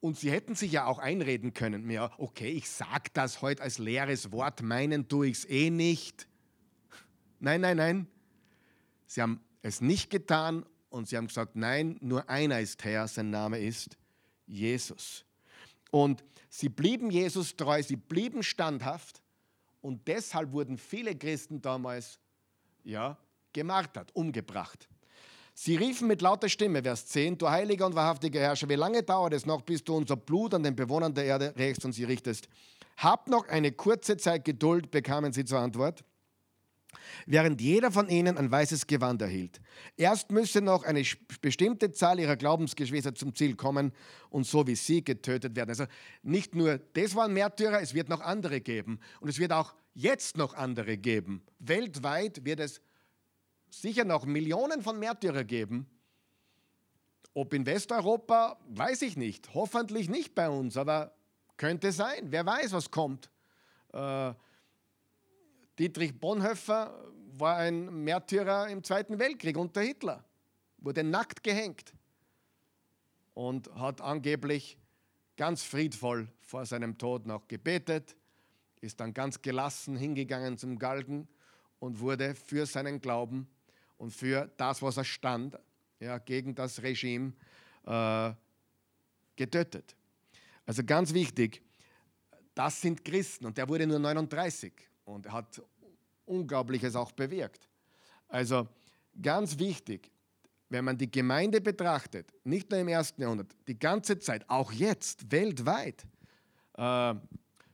Und 0.00 0.18
sie 0.18 0.30
hätten 0.30 0.54
sich 0.54 0.72
ja 0.72 0.84
auch 0.84 0.98
einreden 0.98 1.54
können, 1.54 1.88
ja, 1.90 2.12
okay, 2.18 2.50
ich 2.50 2.68
sage 2.68 3.10
das 3.14 3.40
heute 3.40 3.62
als 3.62 3.78
leeres 3.78 4.32
Wort, 4.32 4.60
meinen 4.60 5.08
tue 5.08 5.28
ich 5.28 5.38
es 5.38 5.44
eh 5.48 5.70
nicht. 5.70 6.28
Nein, 7.40 7.62
nein, 7.62 7.78
nein. 7.78 8.06
Sie 9.06 9.22
haben 9.22 9.40
es 9.62 9.80
nicht 9.80 10.10
getan 10.10 10.66
und 10.90 11.08
sie 11.08 11.16
haben 11.16 11.28
gesagt, 11.28 11.56
nein, 11.56 11.96
nur 12.00 12.28
einer 12.28 12.60
ist 12.60 12.84
Herr, 12.84 13.08
sein 13.08 13.30
Name 13.30 13.58
ist 13.58 13.96
Jesus. 14.46 15.24
Und 15.90 16.22
sie 16.50 16.68
blieben 16.68 17.10
Jesus 17.10 17.56
treu, 17.56 17.82
sie 17.82 17.96
blieben 17.96 18.42
standhaft 18.42 19.23
und 19.84 20.08
deshalb 20.08 20.50
wurden 20.52 20.78
viele 20.78 21.14
Christen 21.14 21.60
damals 21.60 22.18
ja, 22.84 23.18
gemartert, 23.52 24.10
umgebracht. 24.16 24.88
Sie 25.52 25.76
riefen 25.76 26.08
mit 26.08 26.22
lauter 26.22 26.48
Stimme, 26.48 26.82
Vers 26.82 27.06
10, 27.08 27.36
du 27.36 27.50
heiliger 27.50 27.84
und 27.84 27.94
wahrhaftiger 27.94 28.40
Herrscher, 28.40 28.66
wie 28.70 28.76
lange 28.76 29.02
dauert 29.02 29.34
es 29.34 29.44
noch, 29.44 29.60
bis 29.60 29.84
du 29.84 29.94
unser 29.94 30.16
Blut 30.16 30.54
an 30.54 30.62
den 30.62 30.74
Bewohnern 30.74 31.12
der 31.12 31.26
Erde 31.26 31.54
rächst 31.58 31.84
und 31.84 31.92
sie 31.92 32.04
richtest? 32.04 32.48
Habt 32.96 33.28
noch 33.28 33.46
eine 33.48 33.72
kurze 33.72 34.16
Zeit 34.16 34.46
Geduld, 34.46 34.90
bekamen 34.90 35.34
sie 35.34 35.44
zur 35.44 35.58
Antwort 35.58 36.02
während 37.26 37.60
jeder 37.60 37.90
von 37.90 38.08
ihnen 38.08 38.38
ein 38.38 38.50
weißes 38.50 38.86
Gewand 38.86 39.22
erhielt. 39.22 39.60
Erst 39.96 40.30
müsse 40.30 40.60
noch 40.60 40.84
eine 40.84 41.02
bestimmte 41.40 41.92
Zahl 41.92 42.18
ihrer 42.18 42.36
Glaubensgeschwister 42.36 43.14
zum 43.14 43.34
Ziel 43.34 43.56
kommen 43.56 43.92
und 44.30 44.46
so 44.46 44.66
wie 44.66 44.76
sie 44.76 45.04
getötet 45.04 45.56
werden. 45.56 45.70
Also 45.70 45.84
nicht 46.22 46.54
nur 46.54 46.78
das 46.78 47.14
waren 47.14 47.32
Märtyrer, 47.32 47.80
es 47.80 47.94
wird 47.94 48.08
noch 48.08 48.20
andere 48.20 48.60
geben 48.60 49.00
und 49.20 49.28
es 49.28 49.38
wird 49.38 49.52
auch 49.52 49.74
jetzt 49.94 50.36
noch 50.36 50.54
andere 50.54 50.96
geben. 50.96 51.42
Weltweit 51.58 52.44
wird 52.44 52.60
es 52.60 52.80
sicher 53.70 54.04
noch 54.04 54.24
Millionen 54.24 54.82
von 54.82 54.98
Märtyrer 54.98 55.44
geben. 55.44 55.86
Ob 57.32 57.52
in 57.52 57.66
Westeuropa, 57.66 58.58
weiß 58.68 59.02
ich 59.02 59.16
nicht. 59.16 59.54
Hoffentlich 59.54 60.08
nicht 60.08 60.34
bei 60.34 60.48
uns, 60.48 60.76
aber 60.76 61.16
könnte 61.56 61.92
sein. 61.92 62.26
Wer 62.26 62.46
weiß, 62.46 62.72
was 62.72 62.90
kommt. 62.90 63.30
Äh, 63.92 64.32
Dietrich 65.78 66.18
Bonhoeffer 66.18 67.12
war 67.32 67.56
ein 67.56 68.04
Märtyrer 68.04 68.68
im 68.68 68.84
Zweiten 68.84 69.18
Weltkrieg 69.18 69.56
unter 69.56 69.80
Hitler, 69.80 70.24
wurde 70.78 71.02
nackt 71.02 71.42
gehängt 71.42 71.92
und 73.34 73.74
hat 73.74 74.00
angeblich 74.00 74.78
ganz 75.36 75.64
friedvoll 75.64 76.28
vor 76.42 76.64
seinem 76.64 76.96
Tod 76.96 77.26
noch 77.26 77.48
gebetet, 77.48 78.14
ist 78.80 79.00
dann 79.00 79.12
ganz 79.12 79.42
gelassen 79.42 79.96
hingegangen 79.96 80.58
zum 80.58 80.78
Galgen 80.78 81.26
und 81.80 81.98
wurde 81.98 82.36
für 82.36 82.66
seinen 82.66 83.00
Glauben 83.00 83.48
und 83.98 84.12
für 84.12 84.52
das, 84.56 84.80
was 84.80 84.96
er 84.96 85.04
stand, 85.04 85.58
ja, 85.98 86.18
gegen 86.18 86.54
das 86.54 86.82
Regime 86.82 87.32
äh, 87.84 88.32
getötet. 89.34 89.96
Also 90.66 90.84
ganz 90.84 91.12
wichtig, 91.12 91.62
das 92.54 92.80
sind 92.80 93.04
Christen 93.04 93.46
und 93.46 93.58
der 93.58 93.68
wurde 93.68 93.88
nur 93.88 93.98
39 93.98 94.72
und 95.04 95.30
hat 95.30 95.62
Unglaubliches 96.26 96.96
auch 96.96 97.12
bewirkt. 97.12 97.68
Also 98.28 98.68
ganz 99.20 99.58
wichtig, 99.58 100.10
wenn 100.68 100.84
man 100.84 100.98
die 100.98 101.10
Gemeinde 101.10 101.60
betrachtet, 101.60 102.32
nicht 102.44 102.70
nur 102.70 102.80
im 102.80 102.88
ersten 102.88 103.22
Jahrhundert, 103.22 103.54
die 103.68 103.78
ganze 103.78 104.18
Zeit, 104.18 104.48
auch 104.48 104.72
jetzt, 104.72 105.30
weltweit, 105.30 106.04
äh, 106.76 107.14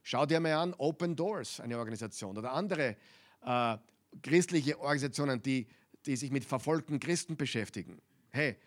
schau 0.03 0.25
dir 0.25 0.39
mal 0.39 0.53
an, 0.53 0.73
Open 0.77 1.15
Doors, 1.15 1.59
eine 1.59 1.77
Organisation, 1.77 2.37
oder 2.37 2.51
andere 2.51 2.97
äh, 3.43 3.77
christliche 4.21 4.79
Organisationen, 4.79 5.41
die, 5.41 5.67
die 6.05 6.15
sich 6.15 6.31
mit 6.31 6.45
verfolgten 6.45 6.99
Christen 6.99 7.37
beschäftigen. 7.37 7.99
Hey, 8.29 8.57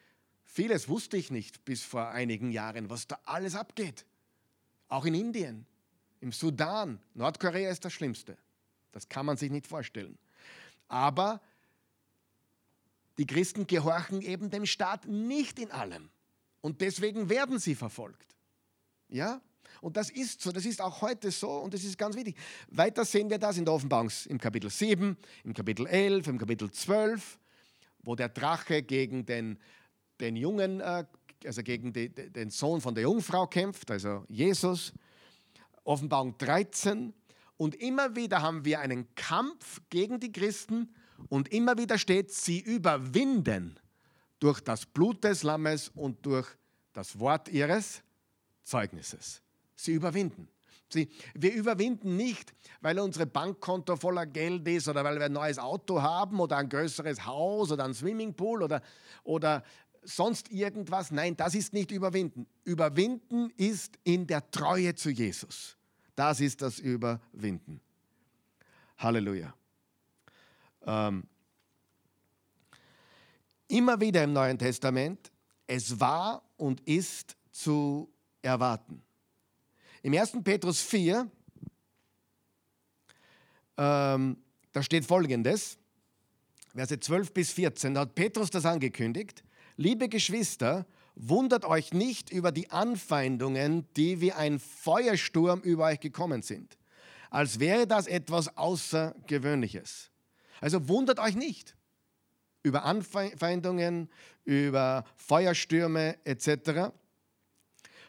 vieles 0.42 0.88
wusste 0.88 1.16
ich 1.16 1.30
nicht 1.30 1.64
bis 1.64 1.82
vor 1.82 2.08
einigen 2.08 2.50
Jahren, 2.50 2.90
was 2.90 3.06
da 3.06 3.18
alles 3.24 3.54
abgeht. 3.54 4.04
Auch 4.88 5.04
in 5.04 5.14
Indien, 5.14 5.66
im 6.20 6.32
Sudan, 6.32 7.00
Nordkorea 7.14 7.70
ist 7.70 7.84
das 7.84 7.92
Schlimmste. 7.92 8.36
Das 8.94 9.08
kann 9.08 9.26
man 9.26 9.36
sich 9.36 9.50
nicht 9.50 9.66
vorstellen. 9.66 10.16
Aber 10.88 11.40
die 13.18 13.26
Christen 13.26 13.66
gehorchen 13.66 14.22
eben 14.22 14.50
dem 14.50 14.66
Staat 14.66 15.06
nicht 15.06 15.58
in 15.58 15.70
allem. 15.72 16.10
Und 16.60 16.80
deswegen 16.80 17.28
werden 17.28 17.58
sie 17.58 17.74
verfolgt. 17.74 18.36
Ja? 19.08 19.40
Und 19.80 19.96
das 19.96 20.10
ist 20.10 20.40
so, 20.40 20.52
das 20.52 20.64
ist 20.64 20.80
auch 20.80 21.02
heute 21.02 21.30
so 21.30 21.50
und 21.58 21.74
das 21.74 21.82
ist 21.82 21.98
ganz 21.98 22.14
wichtig. 22.14 22.36
Weiter 22.68 23.04
sehen 23.04 23.28
wir 23.28 23.38
das 23.38 23.58
in 23.58 23.64
der 23.64 23.74
Offenbarung 23.74 24.10
im 24.28 24.38
Kapitel 24.38 24.70
7, 24.70 25.16
im 25.42 25.52
Kapitel 25.52 25.86
11, 25.86 26.28
im 26.28 26.38
Kapitel 26.38 26.70
12, 26.70 27.38
wo 28.02 28.14
der 28.14 28.28
Drache 28.28 28.82
gegen 28.82 29.26
den, 29.26 29.58
den 30.20 30.36
Jungen, 30.36 30.80
äh, 30.80 31.04
also 31.44 31.62
gegen 31.62 31.92
die, 31.92 32.08
den 32.08 32.50
Sohn 32.50 32.80
von 32.80 32.94
der 32.94 33.02
Jungfrau 33.02 33.46
kämpft, 33.46 33.90
also 33.90 34.24
Jesus. 34.28 34.92
Offenbarung 35.82 36.38
13, 36.38 37.12
und 37.56 37.74
immer 37.76 38.16
wieder 38.16 38.42
haben 38.42 38.64
wir 38.64 38.80
einen 38.80 39.14
Kampf 39.14 39.80
gegen 39.90 40.20
die 40.20 40.32
Christen 40.32 40.94
und 41.28 41.52
immer 41.52 41.78
wieder 41.78 41.98
steht, 41.98 42.32
sie 42.32 42.60
überwinden 42.60 43.78
durch 44.40 44.60
das 44.60 44.86
Blut 44.86 45.24
des 45.24 45.42
Lammes 45.42 45.90
und 45.94 46.24
durch 46.26 46.48
das 46.92 47.18
Wort 47.18 47.48
ihres 47.48 48.02
Zeugnisses. 48.62 49.42
Sie 49.76 49.92
überwinden. 49.92 50.48
Sie, 50.88 51.08
wir 51.34 51.52
überwinden 51.54 52.16
nicht, 52.16 52.54
weil 52.80 52.98
unsere 52.98 53.26
Bankkonto 53.26 53.96
voller 53.96 54.26
Geld 54.26 54.66
ist 54.68 54.88
oder 54.88 55.02
weil 55.02 55.18
wir 55.18 55.26
ein 55.26 55.32
neues 55.32 55.58
Auto 55.58 56.02
haben 56.02 56.38
oder 56.40 56.56
ein 56.58 56.68
größeres 56.68 57.24
Haus 57.24 57.72
oder 57.72 57.84
ein 57.84 57.94
Swimmingpool 57.94 58.62
oder, 58.62 58.82
oder 59.24 59.64
sonst 60.02 60.50
irgendwas. 60.50 61.10
Nein, 61.10 61.36
das 61.36 61.54
ist 61.54 61.72
nicht 61.72 61.90
überwinden. 61.90 62.46
Überwinden 62.64 63.50
ist 63.56 63.98
in 64.04 64.26
der 64.26 64.50
Treue 64.50 64.94
zu 64.94 65.10
Jesus. 65.10 65.76
Das 66.14 66.40
ist 66.40 66.62
das 66.62 66.78
Überwinden. 66.78 67.80
Halleluja. 68.98 69.54
Ähm, 70.86 71.24
immer 73.68 74.00
wieder 74.00 74.22
im 74.22 74.32
Neuen 74.32 74.58
Testament, 74.58 75.32
es 75.66 75.98
war 75.98 76.42
und 76.56 76.80
ist 76.82 77.36
zu 77.50 78.12
erwarten. 78.42 79.02
Im 80.02 80.12
1. 80.12 80.38
Petrus 80.44 80.80
4, 80.82 81.30
ähm, 83.76 84.36
da 84.72 84.82
steht 84.82 85.04
folgendes, 85.04 85.78
Verse 86.74 86.98
12 86.98 87.32
bis 87.32 87.52
14, 87.52 87.94
da 87.94 88.00
hat 88.00 88.14
Petrus 88.14 88.50
das 88.50 88.66
angekündigt. 88.66 89.44
Liebe 89.76 90.08
Geschwister, 90.08 90.86
wundert 91.14 91.64
euch 91.64 91.92
nicht 91.92 92.30
über 92.30 92.52
die 92.52 92.70
Anfeindungen, 92.70 93.86
die 93.94 94.20
wie 94.20 94.32
ein 94.32 94.58
Feuersturm 94.58 95.60
über 95.60 95.86
euch 95.86 96.00
gekommen 96.00 96.42
sind, 96.42 96.76
als 97.30 97.60
wäre 97.60 97.86
das 97.86 98.06
etwas 98.06 98.56
Außergewöhnliches. 98.56 100.10
Also 100.60 100.88
wundert 100.88 101.18
euch 101.18 101.36
nicht 101.36 101.76
über 102.62 102.84
Anfeindungen, 102.84 104.10
über 104.44 105.04
Feuerstürme 105.16 106.16
etc. 106.24 106.92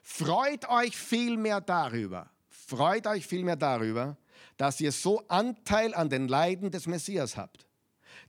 Freut 0.02 0.70
euch 0.70 0.98
vielmehr 0.98 1.62
darüber, 1.62 2.30
freut 2.48 3.08
euch 3.08 3.26
vielmehr 3.28 3.56
darüber, 3.56 4.18
dass 4.58 4.80
ihr 4.80 4.92
so 4.92 5.28
Anteil 5.28 5.94
an 5.94 6.10
den 6.10 6.28
Leiden 6.28 6.72
des 6.72 6.88
Messias 6.88 7.36
habt. 7.36 7.68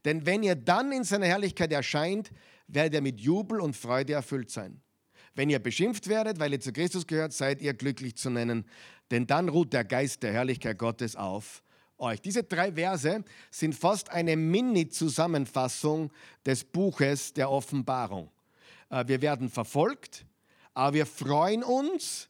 Denn 0.05 0.25
wenn 0.25 0.43
ihr 0.43 0.55
dann 0.55 0.91
in 0.91 1.03
seiner 1.03 1.27
Herrlichkeit 1.27 1.71
erscheint, 1.71 2.31
werdet 2.67 2.95
ihr 2.95 3.01
mit 3.01 3.19
Jubel 3.19 3.59
und 3.59 3.75
Freude 3.75 4.13
erfüllt 4.13 4.51
sein. 4.51 4.81
Wenn 5.35 5.49
ihr 5.49 5.59
beschimpft 5.59 6.07
werdet, 6.07 6.39
weil 6.39 6.51
ihr 6.51 6.59
zu 6.59 6.73
Christus 6.73 7.05
gehört, 7.05 7.31
seid 7.31 7.61
ihr 7.61 7.73
glücklich 7.73 8.15
zu 8.17 8.29
nennen, 8.29 8.65
denn 9.11 9.27
dann 9.27 9.49
ruht 9.49 9.73
der 9.73 9.83
Geist 9.83 10.23
der 10.23 10.33
Herrlichkeit 10.33 10.77
Gottes 10.77 11.15
auf 11.15 11.63
euch. 11.97 12.21
Diese 12.21 12.43
drei 12.43 12.73
Verse 12.73 13.23
sind 13.51 13.75
fast 13.75 14.09
eine 14.09 14.35
Mini-Zusammenfassung 14.35 16.11
des 16.45 16.63
Buches 16.63 17.33
der 17.33 17.49
Offenbarung. 17.49 18.31
Äh, 18.89 19.07
wir 19.07 19.21
werden 19.21 19.49
verfolgt, 19.49 20.25
aber 20.73 20.93
wir 20.95 21.05
freuen 21.05 21.63
uns, 21.63 22.29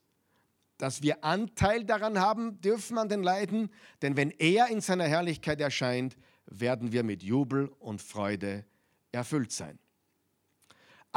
dass 0.78 1.02
wir 1.02 1.24
Anteil 1.24 1.84
daran 1.86 2.20
haben 2.20 2.62
dürfen 2.62 2.98
an 2.98 3.10
den 3.10 3.24
Leiden, 3.24 3.70
denn 4.02 4.16
wenn 4.16 4.32
er 4.32 4.68
in 4.68 4.82
seiner 4.82 5.06
Herrlichkeit 5.06 5.60
erscheint, 5.60 6.18
werden 6.46 6.92
wir 6.92 7.04
mit 7.04 7.24
Jubel 7.24 7.68
und 7.80 8.02
Freude 8.02 8.64
erfüllt 9.12 9.52
sein. 9.52 9.80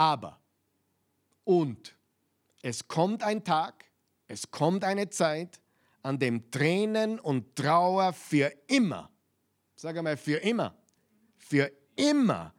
Aber, 0.01 0.41
und, 1.45 1.95
es 2.63 2.89
kommt 2.89 3.23
ein 3.23 3.45
Tag, 3.45 3.85
es 4.29 4.51
kommt 4.51 4.83
eine 4.83 5.11
Zeit, 5.11 5.61
an 6.01 6.19
dem 6.19 6.51
Tränen 6.51 7.19
und 7.19 7.55
Trauer 7.55 8.15
für 8.15 8.51
immer, 8.67 9.11
sag 9.77 9.99
einmal 9.99 10.17
für 10.17 10.39
immer, 10.39 10.75
für 11.37 11.71
immer 11.97 12.55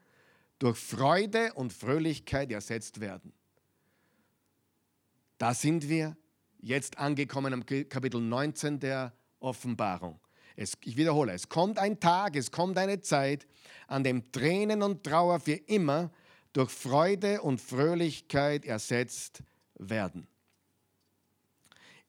durch 0.60 0.78
Freude 0.78 1.52
und 1.54 1.74
Fröhlichkeit 1.74 2.52
ersetzt 2.52 3.00
werden. 3.00 3.34
Da 5.40 5.56
sind 5.56 5.90
wir 5.90 6.16
jetzt 6.60 7.00
angekommen 7.00 7.56
am 7.56 7.66
Kapitel 7.66 8.22
19 8.22 8.80
der 8.80 9.14
Offenbarung. 9.40 10.20
Es, 10.56 10.74
ich 10.84 10.96
wiederhole, 10.96 11.34
es 11.34 11.50
kommt 11.50 11.80
ein 11.80 12.00
Tag, 12.00 12.36
es 12.36 12.52
kommt 12.52 12.78
eine 12.78 13.02
Zeit, 13.02 13.48
an 13.88 14.04
dem 14.04 14.32
Tränen 14.32 14.84
und 14.84 15.04
Trauer 15.04 15.40
für 15.40 15.54
immer 15.54 16.12
durch 16.54 16.72
Freude 16.72 17.42
und 17.42 17.62
Fröhlichkeit 17.62 18.66
ersetzt 18.66 19.44
werden. 19.76 20.28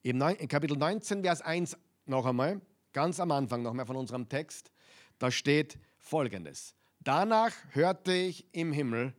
Im 0.03 0.19
Kapitel 0.49 0.77
19, 0.77 1.23
Vers 1.23 1.43
1 1.43 1.77
noch 2.07 2.27
einmal, 2.27 2.61
ganz 2.93 3.21
am 3.21 3.31
Anfang 3.31 3.63
noch 3.63 3.73
mal 3.73 3.87
von 3.87 3.97
unserem 3.97 4.29
Text, 4.29 4.73
da 5.19 5.31
steht 5.31 5.79
folgendes. 5.99 6.75
Danach 6.99 7.53
hörte 7.71 8.13
ich 8.13 8.47
im 8.53 8.73
Himmel 8.73 9.15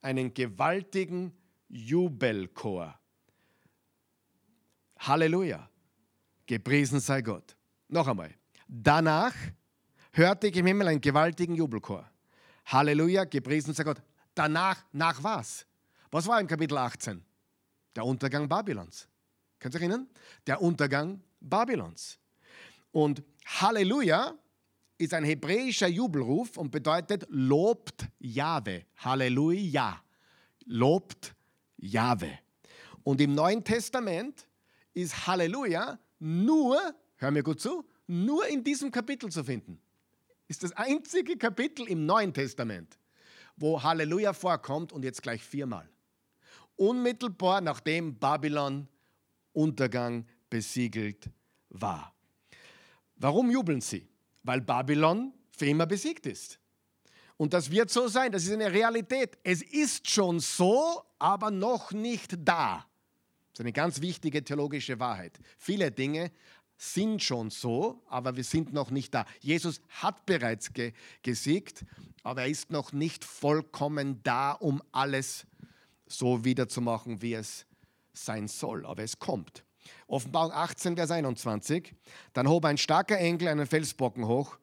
einen 0.00 0.32
gewaltigen 0.32 1.32
Jubelchor. 1.68 2.98
Halleluja. 4.98 5.68
Gepriesen 6.46 7.00
sei 7.00 7.22
Gott. 7.22 7.56
Noch 7.88 8.06
einmal. 8.06 8.34
Danach 8.66 9.34
hörte 10.12 10.48
ich 10.48 10.56
im 10.56 10.66
Himmel 10.66 10.88
einen 10.88 11.00
gewaltigen 11.00 11.54
Jubelchor. 11.54 12.08
Halleluja, 12.66 13.24
gepriesen 13.24 13.74
sei 13.74 13.84
Gott. 13.84 14.02
Danach, 14.38 14.84
nach 14.92 15.20
was? 15.24 15.66
Was 16.12 16.28
war 16.28 16.40
im 16.40 16.46
Kapitel 16.46 16.78
18? 16.78 17.24
Der 17.96 18.04
Untergang 18.04 18.48
Babylons. 18.48 19.08
Könnt 19.58 19.74
ihr 19.74 19.80
erinnern? 19.80 20.08
Der 20.46 20.62
Untergang 20.62 21.20
Babylons. 21.40 22.20
Und 22.92 23.24
Halleluja 23.44 24.38
ist 24.96 25.12
ein 25.12 25.24
hebräischer 25.24 25.88
Jubelruf 25.88 26.56
und 26.56 26.70
bedeutet 26.70 27.26
lobt 27.30 28.06
Jahwe. 28.20 28.86
Halleluja. 28.98 30.04
Lobt 30.66 31.34
Jahwe. 31.76 32.38
Und 33.02 33.20
im 33.20 33.34
Neuen 33.34 33.64
Testament 33.64 34.46
ist 34.94 35.26
Halleluja 35.26 35.98
nur, 36.20 36.78
hör 37.16 37.32
mir 37.32 37.42
gut 37.42 37.60
zu, 37.60 37.84
nur 38.06 38.46
in 38.46 38.62
diesem 38.62 38.92
Kapitel 38.92 39.32
zu 39.32 39.42
finden. 39.42 39.80
Ist 40.46 40.62
das 40.62 40.70
einzige 40.74 41.36
Kapitel 41.36 41.88
im 41.88 42.06
Neuen 42.06 42.32
Testament, 42.32 43.00
wo 43.58 43.82
Halleluja 43.82 44.32
vorkommt 44.32 44.92
und 44.92 45.04
jetzt 45.04 45.22
gleich 45.22 45.42
viermal. 45.42 45.88
Unmittelbar 46.76 47.60
nachdem 47.60 48.18
Babylon 48.18 48.88
Untergang 49.52 50.26
besiegelt 50.48 51.28
war. 51.70 52.14
Warum 53.16 53.50
jubeln 53.50 53.80
sie? 53.80 54.08
Weil 54.44 54.60
Babylon 54.60 55.32
für 55.50 55.66
immer 55.66 55.86
besiegt 55.86 56.26
ist. 56.26 56.60
Und 57.36 57.52
das 57.52 57.70
wird 57.70 57.90
so 57.90 58.08
sein, 58.08 58.32
das 58.32 58.44
ist 58.44 58.52
eine 58.52 58.72
Realität. 58.72 59.38
Es 59.42 59.62
ist 59.62 60.10
schon 60.10 60.40
so, 60.40 61.02
aber 61.18 61.50
noch 61.50 61.92
nicht 61.92 62.34
da. 62.38 62.84
Das 63.52 63.60
ist 63.60 63.60
eine 63.60 63.72
ganz 63.72 64.00
wichtige 64.00 64.42
theologische 64.42 64.98
Wahrheit. 65.00 65.38
Viele 65.56 65.90
Dinge 65.90 66.30
sind 66.78 67.22
schon 67.22 67.50
so, 67.50 68.00
aber 68.08 68.36
wir 68.36 68.44
sind 68.44 68.72
noch 68.72 68.90
nicht 68.90 69.12
da. 69.12 69.26
Jesus 69.40 69.80
hat 69.88 70.24
bereits 70.26 70.72
ge 70.72 70.92
gesiegt, 71.22 71.84
aber 72.22 72.42
er 72.42 72.48
ist 72.48 72.70
noch 72.70 72.92
nicht 72.92 73.24
vollkommen 73.24 74.22
da, 74.22 74.52
um 74.52 74.80
alles 74.92 75.44
so 76.06 76.44
wiederzumachen, 76.44 77.20
wie 77.20 77.34
es 77.34 77.66
sein 78.12 78.46
soll, 78.46 78.86
aber 78.86 79.02
es 79.02 79.18
kommt. 79.18 79.64
Offenbarung 80.06 80.52
18, 80.52 80.96
Vers 80.96 81.10
21. 81.10 81.94
Dann 82.32 82.48
hob 82.48 82.64
ein 82.64 82.78
starker 82.78 83.18
Engel 83.18 83.48
einen 83.48 83.66
Felsbrocken 83.66 84.26
hoch, 84.26 84.56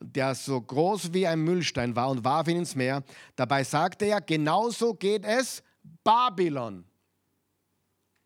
der 0.00 0.34
so 0.34 0.60
groß 0.60 1.12
wie 1.12 1.26
ein 1.26 1.40
Müllstein 1.40 1.94
war 1.94 2.08
und 2.08 2.24
warf 2.24 2.48
ihn 2.48 2.56
ins 2.56 2.74
Meer. 2.74 3.04
Dabei 3.36 3.64
sagte 3.64 4.06
er, 4.06 4.20
genauso 4.20 4.94
geht 4.94 5.24
es 5.24 5.62
Babylon. 6.02 6.84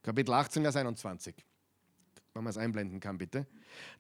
Kapitel 0.03 0.33
18, 0.33 0.63
Vers 0.63 0.77
21. 0.77 1.46
Wenn 2.37 2.45
man 2.45 2.51
es 2.51 2.59
einblenden 2.59 3.01
kann, 3.01 3.17
bitte. 3.17 3.47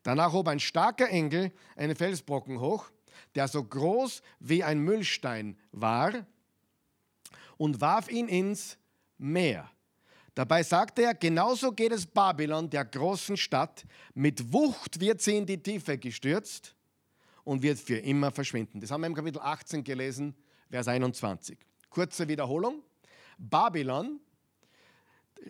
Danach 0.03 0.35
hob 0.35 0.49
ein 0.49 0.61
starker 0.61 1.09
Engel 1.09 1.53
einen 1.75 1.96
Felsbrocken 1.96 2.61
hoch, 2.61 2.90
der 3.35 3.49
so 3.49 3.64
groß 3.64 4.20
wie 4.40 4.62
ein 4.62 4.81
Müllstein 4.81 5.59
war, 5.72 6.27
und 7.57 7.81
warf 7.81 8.11
ihn 8.11 8.29
ins 8.29 8.77
Meer. 9.16 9.70
Dabei 10.35 10.62
sagte 10.62 11.05
er, 11.05 11.14
genauso 11.14 11.72
geht 11.72 11.92
es 11.92 12.05
Babylon, 12.05 12.68
der 12.68 12.85
großen 12.85 13.38
Stadt. 13.38 13.87
Mit 14.12 14.53
Wucht 14.53 15.01
wird 15.01 15.22
sie 15.22 15.38
in 15.38 15.46
die 15.46 15.62
Tiefe 15.62 15.96
gestürzt 15.96 16.75
und 17.42 17.62
wird 17.62 17.79
für 17.79 17.96
immer 17.96 18.31
verschwinden. 18.31 18.83
Das 18.83 18.90
haben 18.90 19.01
wir 19.01 19.07
im 19.07 19.14
Kapitel 19.14 19.40
18 19.40 19.83
gelesen, 19.83 20.35
Vers 20.68 20.88
21. 20.88 21.57
Kurze 21.88 22.29
Wiederholung. 22.29 22.83
Babylon, 23.38 24.20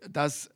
das 0.09 0.49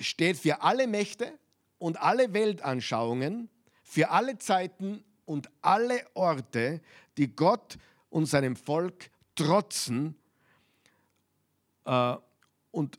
steht 0.00 0.36
für 0.36 0.62
alle 0.62 0.86
Mächte 0.86 1.38
und 1.78 2.00
alle 2.00 2.32
Weltanschauungen, 2.32 3.48
für 3.82 4.10
alle 4.10 4.38
Zeiten 4.38 5.04
und 5.24 5.48
alle 5.62 6.04
Orte, 6.14 6.80
die 7.16 7.34
Gott 7.34 7.78
und 8.10 8.26
seinem 8.26 8.56
Volk 8.56 9.10
trotzen 9.34 10.16
äh, 11.84 12.16
und 12.70 12.98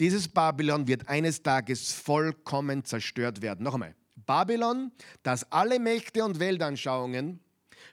dieses 0.00 0.28
Babylon 0.28 0.86
wird 0.86 1.08
eines 1.08 1.42
Tages 1.42 1.92
vollkommen 1.92 2.84
zerstört 2.84 3.42
werden. 3.42 3.64
Noch 3.64 3.74
einmal. 3.74 3.94
Babylon, 4.14 4.92
das 5.22 5.50
alle 5.50 5.80
Mächte 5.80 6.24
und 6.24 6.38
Weltanschauungen 6.38 7.40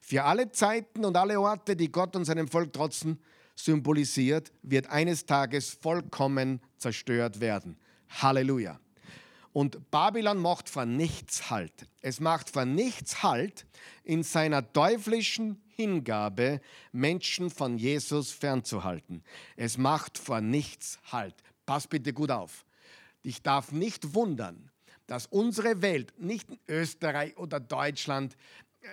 für 0.01 0.23
alle 0.23 0.51
Zeiten 0.51 1.05
und 1.05 1.15
alle 1.17 1.39
Orte, 1.39 1.75
die 1.75 1.91
Gott 1.91 2.15
und 2.15 2.25
seinem 2.25 2.47
Volk 2.47 2.73
trotzen, 2.73 3.19
symbolisiert, 3.55 4.51
wird 4.61 4.87
eines 4.87 5.25
Tages 5.25 5.69
vollkommen 5.69 6.61
zerstört 6.77 7.39
werden. 7.39 7.77
Halleluja. 8.09 8.79
Und 9.53 9.89
Babylon 9.89 10.37
macht 10.37 10.67
vor 10.67 10.85
nichts 10.85 11.49
Halt. 11.49 11.87
Es 12.01 12.19
macht 12.19 12.49
vor 12.49 12.65
nichts 12.65 13.23
Halt 13.23 13.65
in 14.03 14.21
seiner 14.21 14.73
teuflischen 14.73 15.61
Hingabe, 15.69 16.59
Menschen 16.91 17.49
von 17.49 17.77
Jesus 17.77 18.31
fernzuhalten. 18.31 19.23
Es 19.55 19.77
macht 19.77 20.17
vor 20.17 20.41
nichts 20.41 20.99
Halt. 21.11 21.35
Pass 21.65 21.87
bitte 21.87 22.11
gut 22.11 22.31
auf. 22.31 22.65
Ich 23.23 23.41
darf 23.41 23.71
nicht 23.71 24.13
wundern, 24.13 24.71
dass 25.07 25.25
unsere 25.27 25.81
Welt, 25.81 26.13
nicht 26.17 26.47
Österreich 26.67 27.37
oder 27.37 27.59
Deutschland, 27.59 28.35
äh, 28.81 28.87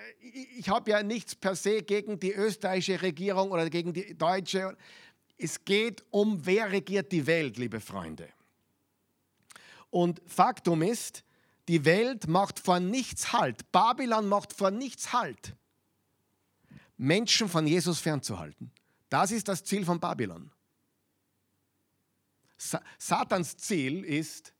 ich 0.58 0.68
habe 0.68 0.90
ja 0.90 1.02
nichts 1.02 1.34
per 1.34 1.56
se 1.56 1.82
gegen 1.82 2.18
die 2.18 2.32
österreichische 2.32 3.02
Regierung 3.02 3.50
oder 3.50 3.68
gegen 3.68 3.92
die 3.92 4.16
deutsche. 4.16 4.76
Es 5.36 5.64
geht 5.64 6.04
um, 6.10 6.44
wer 6.46 6.70
regiert 6.70 7.10
die 7.12 7.26
Welt, 7.26 7.56
liebe 7.58 7.80
Freunde. 7.80 8.28
Und 9.92 10.22
Faktum 10.26 10.80
ist, 10.80 11.22
die 11.68 11.84
Welt 11.84 12.26
macht 12.26 12.58
vor 12.58 12.80
nichts 12.80 13.34
Halt. 13.34 13.70
Babylon 13.72 14.26
macht 14.26 14.54
vor 14.54 14.70
nichts 14.70 15.12
Halt. 15.12 15.54
Menschen 16.96 17.46
von 17.46 17.66
Jesus 17.66 18.00
fernzuhalten. 18.00 18.72
Das 19.10 19.30
ist 19.30 19.48
das 19.48 19.62
Ziel 19.62 19.84
von 19.84 20.00
Babylon. 20.00 20.50
Satans 22.96 23.58
Ziel 23.58 24.02
ist, 24.02 24.54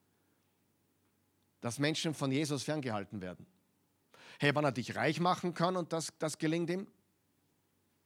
dass 1.63 1.79
Menschen 1.79 2.13
von 2.13 2.31
Jesus 2.31 2.65
ferngehalten 2.65 3.23
werden. 3.23 3.47
Hey, 4.39 4.55
wenn 4.55 4.65
er 4.65 4.73
dich 4.73 4.95
reich 4.97 5.19
machen 5.19 5.55
kann 5.55 5.77
und 5.77 5.95
das, 5.95 6.13
das 6.19 6.37
gelingt 6.37 6.69
ihm, 6.69 6.87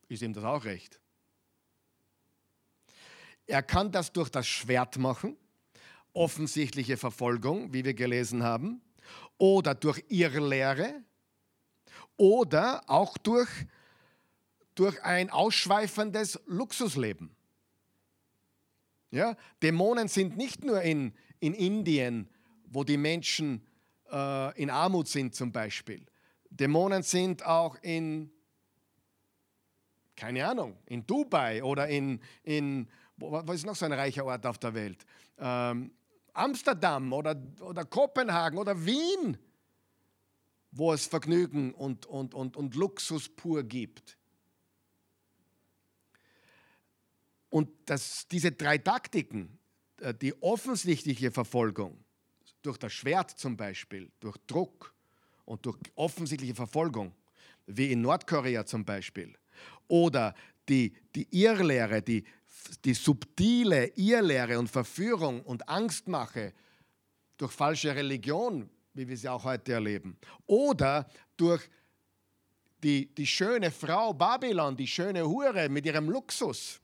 ist 0.06 0.22
ihm 0.22 0.32
das 0.32 0.44
auch 0.44 0.62
recht. 0.62 1.00
Er 3.48 3.64
kann 3.64 3.90
das 3.90 4.12
durch 4.12 4.30
das 4.30 4.46
Schwert 4.46 4.96
machen, 4.96 5.36
offensichtliche 6.16 6.96
Verfolgung, 6.96 7.72
wie 7.72 7.84
wir 7.84 7.94
gelesen 7.94 8.42
haben, 8.42 8.80
oder 9.38 9.74
durch 9.74 10.02
Irrlehre, 10.08 11.02
oder 12.16 12.82
auch 12.88 13.18
durch, 13.18 13.50
durch 14.74 15.02
ein 15.04 15.30
ausschweifendes 15.30 16.40
Luxusleben. 16.46 17.36
Ja? 19.10 19.36
Dämonen 19.62 20.08
sind 20.08 20.36
nicht 20.36 20.64
nur 20.64 20.80
in, 20.80 21.12
in 21.40 21.52
Indien, 21.54 22.28
wo 22.64 22.84
die 22.84 22.96
Menschen 22.96 23.66
äh, 24.10 24.60
in 24.60 24.70
Armut 24.70 25.08
sind 25.08 25.34
zum 25.34 25.52
Beispiel. 25.52 26.06
Dämonen 26.48 27.02
sind 27.02 27.44
auch 27.44 27.76
in, 27.82 28.30
keine 30.16 30.46
Ahnung, 30.46 30.78
in 30.86 31.06
Dubai 31.06 31.62
oder 31.62 31.88
in, 31.88 32.20
in 32.42 32.88
was 33.18 33.56
ist 33.56 33.66
noch 33.66 33.76
so 33.76 33.86
ein 33.86 33.92
reicher 33.92 34.24
Ort 34.24 34.44
auf 34.46 34.58
der 34.58 34.74
Welt? 34.74 35.06
Ähm, 35.38 35.90
Amsterdam 36.36 37.12
oder, 37.12 37.40
oder 37.60 37.84
Kopenhagen 37.84 38.58
oder 38.58 38.84
Wien, 38.84 39.38
wo 40.70 40.92
es 40.92 41.06
Vergnügen 41.06 41.72
und, 41.72 42.06
und, 42.06 42.34
und, 42.34 42.56
und 42.56 42.74
Luxus 42.74 43.28
pur 43.28 43.62
gibt. 43.62 44.16
Und 47.48 47.70
das, 47.86 48.28
diese 48.28 48.52
drei 48.52 48.78
Taktiken, 48.78 49.58
äh, 50.00 50.12
die 50.12 50.34
offensichtliche 50.42 51.30
Verfolgung, 51.30 52.04
durch 52.62 52.78
das 52.78 52.92
Schwert 52.92 53.30
zum 53.30 53.56
Beispiel, 53.56 54.10
durch 54.20 54.36
Druck 54.46 54.92
und 55.44 55.64
durch 55.64 55.78
offensichtliche 55.94 56.54
Verfolgung, 56.54 57.14
wie 57.66 57.92
in 57.92 58.00
Nordkorea 58.00 58.66
zum 58.66 58.84
Beispiel, 58.84 59.34
oder 59.88 60.34
die, 60.68 60.92
die 61.14 61.28
Irrlehre, 61.30 62.02
die, 62.02 62.24
die 62.84 62.94
subtile 62.94 63.86
Irrlehre 63.96 64.58
und 64.58 64.68
Verführung 64.68 65.42
und 65.42 65.68
Angstmache 65.68 66.52
durch 67.36 67.52
falsche 67.52 67.94
Religion, 67.94 68.68
wie 68.94 69.06
wir 69.08 69.16
sie 69.16 69.28
auch 69.28 69.44
heute 69.44 69.74
erleben, 69.74 70.16
oder 70.46 71.08
durch 71.36 71.68
die, 72.82 73.14
die 73.14 73.26
schöne 73.26 73.70
Frau 73.70 74.12
Babylon, 74.12 74.76
die 74.76 74.86
schöne 74.86 75.26
Hure 75.26 75.68
mit 75.68 75.86
ihrem 75.86 76.08
Luxus, 76.08 76.80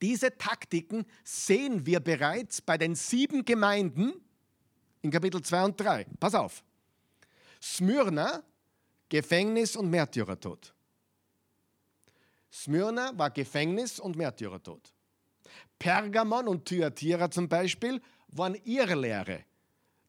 diese 0.00 0.36
Taktiken 0.36 1.04
sehen 1.24 1.84
wir 1.84 2.00
bereits 2.00 2.62
bei 2.62 2.78
den 2.78 2.94
sieben 2.94 3.44
Gemeinden 3.44 4.12
in 5.02 5.10
Kapitel 5.10 5.42
2 5.42 5.64
und 5.64 5.80
3. 5.80 6.06
Pass 6.20 6.34
auf. 6.34 6.62
Smyrna, 7.60 8.42
Gefängnis 9.08 9.74
und 9.74 9.90
Märtyrertod. 9.90 10.72
Smyrna 12.52 13.12
war 13.16 13.30
Gefängnis 13.30 14.00
und 14.00 14.16
Märtyrertod. 14.16 14.92
Pergamon 15.78 16.48
und 16.48 16.64
Thyatira 16.64 17.30
zum 17.30 17.48
Beispiel 17.48 18.00
waren 18.28 18.54
Irrlehre. 18.64 19.44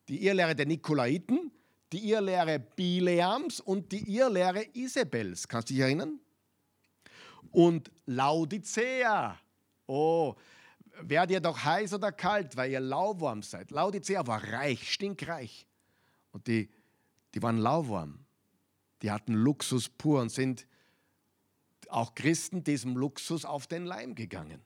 Die 0.08 0.26
Irrlehre 0.26 0.56
der 0.56 0.66
Nikolaiten, 0.66 1.52
die 1.92 2.10
Irrlehre 2.10 2.60
Bileams 2.60 3.60
und 3.60 3.92
die 3.92 4.16
Irrlehre 4.16 4.66
Isabels. 4.74 5.48
Kannst 5.48 5.70
du 5.70 5.74
dich 5.74 5.84
erinnern? 5.84 6.20
Und 7.52 7.92
Laodicea 8.06 9.38
Oh, 9.92 10.36
werdet 11.02 11.32
ihr 11.32 11.40
doch 11.40 11.64
heiß 11.64 11.96
oder 11.96 12.12
kalt, 12.12 12.56
weil 12.56 12.70
ihr 12.70 12.80
lauwarm 12.80 13.42
seid. 13.42 13.72
Laodicea 13.72 14.28
war 14.28 14.44
reich, 14.44 14.94
stinkreich. 14.94 15.66
Und 16.32 16.46
die, 16.46 16.70
die 17.34 17.42
waren 17.42 17.58
lauwarm. 17.58 18.24
Die 19.02 19.10
hatten 19.10 19.34
Luxus 19.34 19.90
pur 19.90 20.22
und 20.22 20.30
sind 20.30 20.68
auch 21.92 22.16
Christen 22.16 22.64
diesem 22.64 22.96
Luxus 22.96 23.46
auf 23.46 23.68
den 23.68 23.86
Leim 23.86 24.16
gegangen. 24.16 24.62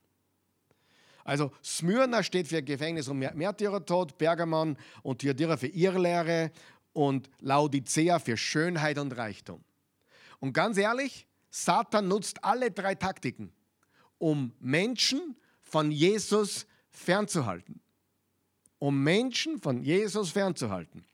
Also 1.23 1.51
Smyrna 1.63 2.21
steht 2.21 2.47
für 2.47 2.61
Gefängnis 2.61 3.07
und 3.07 3.19
Märtyrertod, 3.19 4.17
Pergamon 4.17 4.77
und 5.03 5.19
Thyatira 5.19 5.57
für 5.57 5.67
Irrlehre 5.67 6.51
und 6.91 7.29
Laodicea 7.39 8.19
für 8.19 8.35
Schönheit 8.35 8.97
und 8.97 9.15
Reichtum. 9.15 9.63
Und 10.39 10.53
ganz 10.53 10.77
ehrlich, 10.77 11.25
Satan 11.49 12.07
nutzt 12.07 12.43
alle 12.43 12.71
drei 12.71 12.95
Taktiken 12.95 13.53
um 14.17 14.53
Menschen 14.59 15.35
von 15.61 15.91
Jesus 15.91 16.65
fernzuhalten. 16.89 17.81
Um 18.79 19.03
Menschen 19.03 19.61
von 19.61 19.83
Jesus 19.83 20.31
fernzuhalten. 20.31 21.05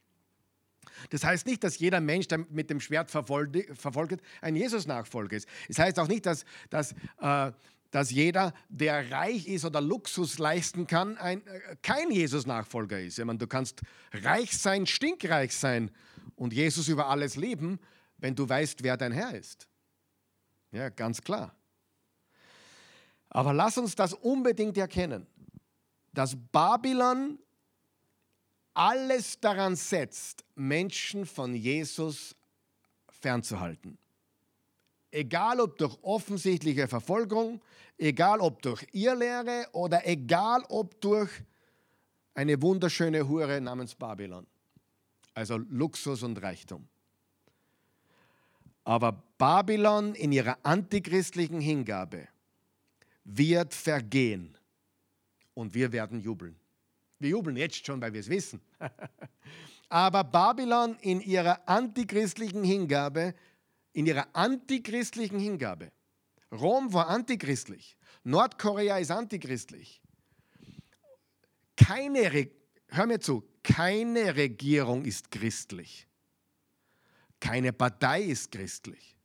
Das 1.10 1.24
heißt 1.24 1.46
nicht, 1.46 1.64
dass 1.64 1.80
jeder 1.80 2.02
Mensch, 2.02 2.28
der 2.28 2.40
mit 2.50 2.70
dem 2.70 2.80
Schwert 2.80 3.12
verfolgt, 3.12 4.22
ein 4.42 4.56
Jesus-Nachfolger 4.56 5.38
ist. 5.38 5.48
Es 5.68 5.80
heißt 5.80 6.00
auch 6.00 6.08
nicht, 6.08 6.26
dass, 6.26 6.46
dass, 6.70 6.94
äh, 7.20 7.52
dass 7.92 8.12
jeder, 8.12 8.54
der 8.70 9.12
reich 9.12 9.48
ist 9.48 9.66
oder 9.66 9.82
Luxus 9.82 10.38
leisten 10.38 10.88
kann, 10.88 11.18
ein, 11.18 11.46
äh, 11.48 11.76
kein 11.82 12.12
Jesus-Nachfolger 12.12 13.00
ist. 13.00 13.20
Ich 13.20 13.26
meine, 13.26 13.40
du 13.40 13.48
kannst 13.48 13.82
reich 14.12 14.58
sein, 14.58 14.86
stinkreich 14.86 15.56
sein 15.56 15.92
und 16.36 16.54
Jesus 16.54 16.88
über 16.88 17.08
alles 17.08 17.36
lieben, 17.36 17.80
wenn 18.18 18.36
du 18.36 18.48
weißt, 18.48 18.84
wer 18.84 18.98
dein 18.98 19.12
Herr 19.12 19.36
ist. 19.36 19.68
Ja, 20.72 20.90
ganz 20.90 21.22
klar. 21.22 21.56
Aber 23.30 23.54
lass 23.54 23.78
uns 23.78 23.96
das 23.96 24.14
unbedingt 24.14 24.78
erkennen, 24.78 25.28
dass 26.14 26.36
Babylon 26.52 27.40
alles 28.74 29.40
daran 29.40 29.76
setzt, 29.76 30.44
Menschen 30.56 31.26
von 31.26 31.56
Jesus 31.56 32.36
fernzuhalten. 33.10 33.98
Egal 35.12 35.60
ob 35.60 35.78
durch 35.78 35.98
offensichtliche 36.04 36.88
Verfolgung, 36.88 37.62
egal 37.98 38.40
ob 38.40 38.62
durch 38.62 38.86
Irrlehre 38.92 39.68
oder 39.74 40.08
egal 40.08 40.64
ob 40.70 41.00
durch 41.02 41.32
eine 42.34 42.62
wunderschöne 42.62 43.28
Hure 43.28 43.60
namens 43.60 43.96
Babylon. 43.96 44.46
Also 45.34 45.58
Luxus 45.58 46.24
und 46.24 46.42
Reichtum. 46.42 46.88
Aber 48.84 49.12
Babylon 49.38 50.16
in 50.16 50.32
ihrer 50.32 50.58
antichristlichen 50.64 51.60
Hingabe 51.60 52.28
wird 53.24 53.74
vergehen 53.74 54.58
und 55.54 55.74
wir 55.74 55.92
werden 55.92 56.20
jubeln. 56.20 56.56
Wir 57.20 57.30
jubeln 57.30 57.58
jetzt 57.58 57.86
schon, 57.86 58.02
weil 58.02 58.14
wir 58.14 58.22
es 58.22 58.30
wissen. 58.30 58.62
Aber 59.90 60.24
Babylon 60.24 60.98
in 61.02 61.20
ihrer 61.20 61.68
antichristlichen 61.68 62.64
Hingabe, 62.64 63.36
in 63.92 64.06
ihrer 64.06 64.28
antichristlichen 64.34 65.40
Hingabe, 65.40 65.92
Rom 66.52 66.94
war 66.94 67.08
antichristlich, 67.08 67.98
Nordkorea 68.24 68.98
ist 68.98 69.12
antichristlich. 69.12 70.02
Keine, 71.76 72.50
hör 72.88 73.06
mir 73.06 73.20
zu, 73.20 73.44
keine 73.64 74.36
Regierung 74.36 75.06
ist 75.06 75.32
christlich. 75.32 76.08
Keine 77.40 77.72
Partei 77.72 78.24
ist 78.24 78.52
christlich. 78.52 79.16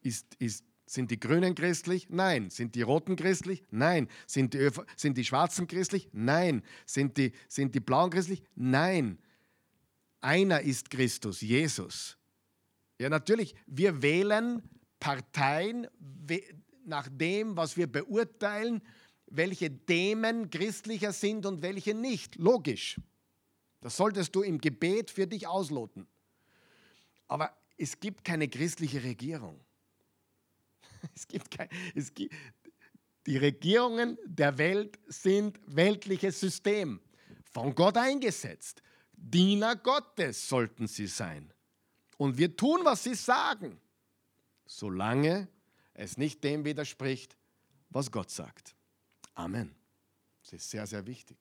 Ist, 0.00 0.34
ist 0.38 0.64
sind 0.94 1.10
die 1.10 1.18
Grünen 1.18 1.54
christlich? 1.54 2.08
Nein. 2.08 2.50
Sind 2.50 2.74
die 2.74 2.82
Roten 2.82 3.16
christlich? 3.16 3.64
Nein. 3.70 4.08
Sind 4.26 4.54
die, 4.54 4.58
Öf 4.58 4.80
sind 4.96 5.18
die 5.18 5.24
Schwarzen 5.24 5.66
christlich? 5.66 6.08
Nein. 6.12 6.62
Sind 6.86 7.16
die, 7.16 7.32
sind 7.48 7.74
die 7.74 7.80
Blauen 7.80 8.10
christlich? 8.10 8.42
Nein. 8.54 9.18
Einer 10.20 10.60
ist 10.62 10.90
Christus, 10.90 11.40
Jesus. 11.40 12.16
Ja, 12.98 13.08
natürlich, 13.08 13.54
wir 13.66 14.00
wählen 14.02 14.62
Parteien 15.00 15.88
nach 16.86 17.08
dem, 17.10 17.56
was 17.56 17.76
wir 17.76 17.88
beurteilen, 17.88 18.80
welche 19.26 19.76
Themen 19.84 20.48
christlicher 20.48 21.12
sind 21.12 21.44
und 21.44 21.60
welche 21.60 21.94
nicht. 21.94 22.36
Logisch. 22.36 23.00
Das 23.80 23.96
solltest 23.96 24.34
du 24.34 24.42
im 24.42 24.58
Gebet 24.58 25.10
für 25.10 25.26
dich 25.26 25.46
ausloten. 25.46 26.06
Aber 27.26 27.54
es 27.76 27.98
gibt 27.98 28.24
keine 28.24 28.48
christliche 28.48 29.02
Regierung. 29.02 29.60
Es 31.14 31.28
gibt 31.28 31.50
kein, 31.50 31.68
es 31.94 32.12
gibt, 32.14 32.34
die 33.26 33.36
Regierungen 33.36 34.18
der 34.24 34.58
Welt 34.58 34.98
sind 35.06 35.58
weltliches 35.66 36.40
System, 36.40 37.00
von 37.52 37.74
Gott 37.74 37.96
eingesetzt. 37.96 38.82
Diener 39.12 39.76
Gottes 39.76 40.48
sollten 40.48 40.86
sie 40.86 41.06
sein. 41.06 41.52
Und 42.18 42.36
wir 42.36 42.56
tun, 42.56 42.80
was 42.84 43.04
sie 43.04 43.14
sagen, 43.14 43.80
solange 44.66 45.48
es 45.94 46.16
nicht 46.16 46.42
dem 46.44 46.64
widerspricht, 46.64 47.36
was 47.90 48.10
Gott 48.10 48.30
sagt. 48.30 48.74
Amen. 49.34 49.74
Das 50.42 50.52
ist 50.52 50.70
sehr, 50.70 50.86
sehr 50.86 51.06
wichtig. 51.06 51.38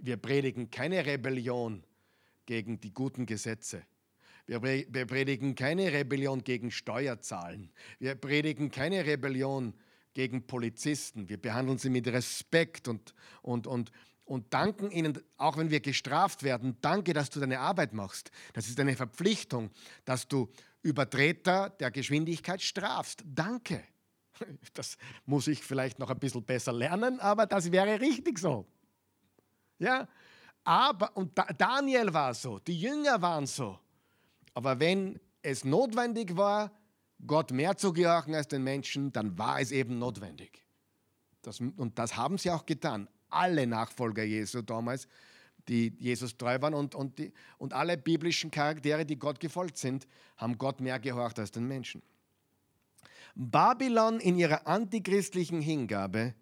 Wir 0.00 0.16
predigen 0.16 0.70
keine 0.70 1.04
Rebellion 1.04 1.84
gegen 2.46 2.80
die 2.80 2.92
guten 2.92 3.26
Gesetze. 3.26 3.84
Wir, 4.60 5.06
predigen 5.06 5.54
keine 5.54 5.92
Rebellion 5.92 6.44
gegen 6.44 6.70
Steuerzahlen. 6.70 7.70
Wir 7.98 8.14
predigen 8.14 8.70
keine 8.70 9.06
Rebellion 9.06 9.72
gegen 10.14 10.46
Polizisten. 10.46 11.28
Wir 11.28 11.40
behandeln 11.40 11.78
sie 11.78 11.90
mit 11.90 12.06
Respekt 12.08 12.88
und, 12.88 13.14
und, 13.40 13.66
und, 13.66 13.92
und 14.24 14.52
danken 14.52 14.90
ihnen, 14.90 15.18
auch 15.38 15.56
wenn 15.56 15.70
wir 15.70 15.80
gestraft 15.80 16.42
werden, 16.42 16.76
danke, 16.80 17.12
dass 17.12 17.30
du 17.30 17.40
deine 17.40 17.60
Arbeit 17.60 17.92
machst. 17.92 18.30
Das 18.52 18.68
ist 18.68 18.78
eine 18.78 18.96
Verpflichtung, 18.96 19.70
dass 20.04 20.28
du 20.28 20.50
Übertreter 20.82 21.70
der 21.70 21.90
Geschwindigkeit 21.90 22.60
strafst. 22.60 23.22
Danke. 23.24 23.82
Das 24.74 24.96
muss 25.24 25.46
ich 25.46 25.62
vielleicht 25.62 25.98
noch 26.00 26.10
ein 26.10 26.18
bisschen 26.18 26.42
besser 26.42 26.72
lernen, 26.72 27.20
aber 27.20 27.46
das 27.46 27.70
wäre 27.70 28.00
richtig 28.00 28.40
so. 28.40 28.66
Ja, 29.78 30.08
aber, 30.64 31.16
und 31.16 31.38
Daniel 31.58 32.12
war 32.12 32.34
so, 32.34 32.58
die 32.58 32.80
Jünger 32.80 33.20
waren 33.20 33.46
so. 33.46 33.78
Aber 34.54 34.80
wenn 34.80 35.18
es 35.42 35.64
notwendig 35.64 36.36
war, 36.36 36.70
Gott 37.26 37.52
mehr 37.52 37.76
zu 37.76 37.92
gehorchen 37.92 38.34
als 38.34 38.48
den 38.48 38.64
Menschen, 38.64 39.12
dann 39.12 39.38
war 39.38 39.60
es 39.60 39.70
eben 39.70 39.98
notwendig. 39.98 40.64
Das, 41.42 41.60
und 41.60 41.98
das 41.98 42.16
haben 42.16 42.38
sie 42.38 42.50
auch 42.50 42.66
getan. 42.66 43.08
Alle 43.28 43.66
Nachfolger 43.66 44.24
Jesu 44.24 44.62
damals, 44.62 45.08
die 45.68 45.94
Jesus 45.98 46.36
treu 46.36 46.60
waren 46.60 46.74
und, 46.74 46.94
und, 46.94 47.18
die, 47.18 47.32
und 47.58 47.72
alle 47.72 47.96
biblischen 47.96 48.50
Charaktere, 48.50 49.06
die 49.06 49.18
Gott 49.18 49.40
gefolgt 49.40 49.78
sind, 49.78 50.06
haben 50.36 50.58
Gott 50.58 50.80
mehr 50.80 50.98
gehorcht 50.98 51.38
als 51.38 51.50
den 51.50 51.66
Menschen. 51.66 52.02
Babylon 53.34 54.20
in 54.20 54.36
ihrer 54.36 54.66
antichristlichen 54.66 55.60
Hingabe, 55.60 56.34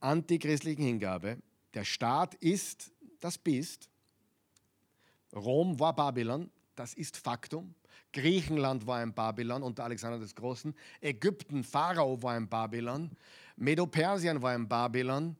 antichristlichen 0.00 0.84
Hingabe, 0.84 1.38
der 1.74 1.84
Staat 1.84 2.34
ist 2.36 2.92
das 3.20 3.36
Biest. 3.38 3.88
Rom 5.34 5.78
war 5.80 5.94
Babylon, 5.94 6.50
das 6.76 6.94
ist 6.94 7.16
Faktum. 7.16 7.74
Griechenland 8.12 8.86
war 8.86 8.98
ein 8.98 9.12
Babylon 9.12 9.62
unter 9.62 9.84
Alexander 9.84 10.18
des 10.18 10.34
Großen. 10.34 10.74
Ägypten, 11.00 11.64
Pharao 11.64 12.22
war 12.22 12.34
ein 12.34 12.48
Babylon. 12.48 13.10
Medopersien 13.56 14.40
war 14.40 14.52
ein 14.52 14.68
Babylon. 14.68 15.36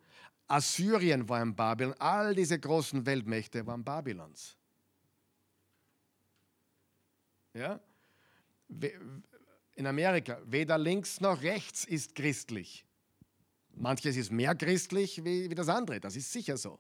Assyrien 0.49 1.29
war 1.29 1.41
ein 1.41 1.55
Babylon. 1.55 1.95
All 1.99 2.35
diese 2.35 2.59
großen 2.59 3.05
Weltmächte 3.07 3.67
waren 3.67 3.85
Babylons. 3.85 4.57
Ja? 7.55 7.81
In 9.75 9.87
Amerika, 9.87 10.39
weder 10.45 10.79
links 10.79 11.21
noch 11.21 11.43
rechts 11.43 11.85
ist 11.85 12.15
christlich. 12.15 12.85
Manches 13.75 14.17
ist 14.17 14.33
mehr 14.33 14.55
christlich 14.55 15.23
wie, 15.25 15.51
wie 15.51 15.55
das 15.55 15.69
andere, 15.69 16.01
das 16.01 16.17
ist 16.17 16.33
sicher 16.33 16.57
so. 16.57 16.79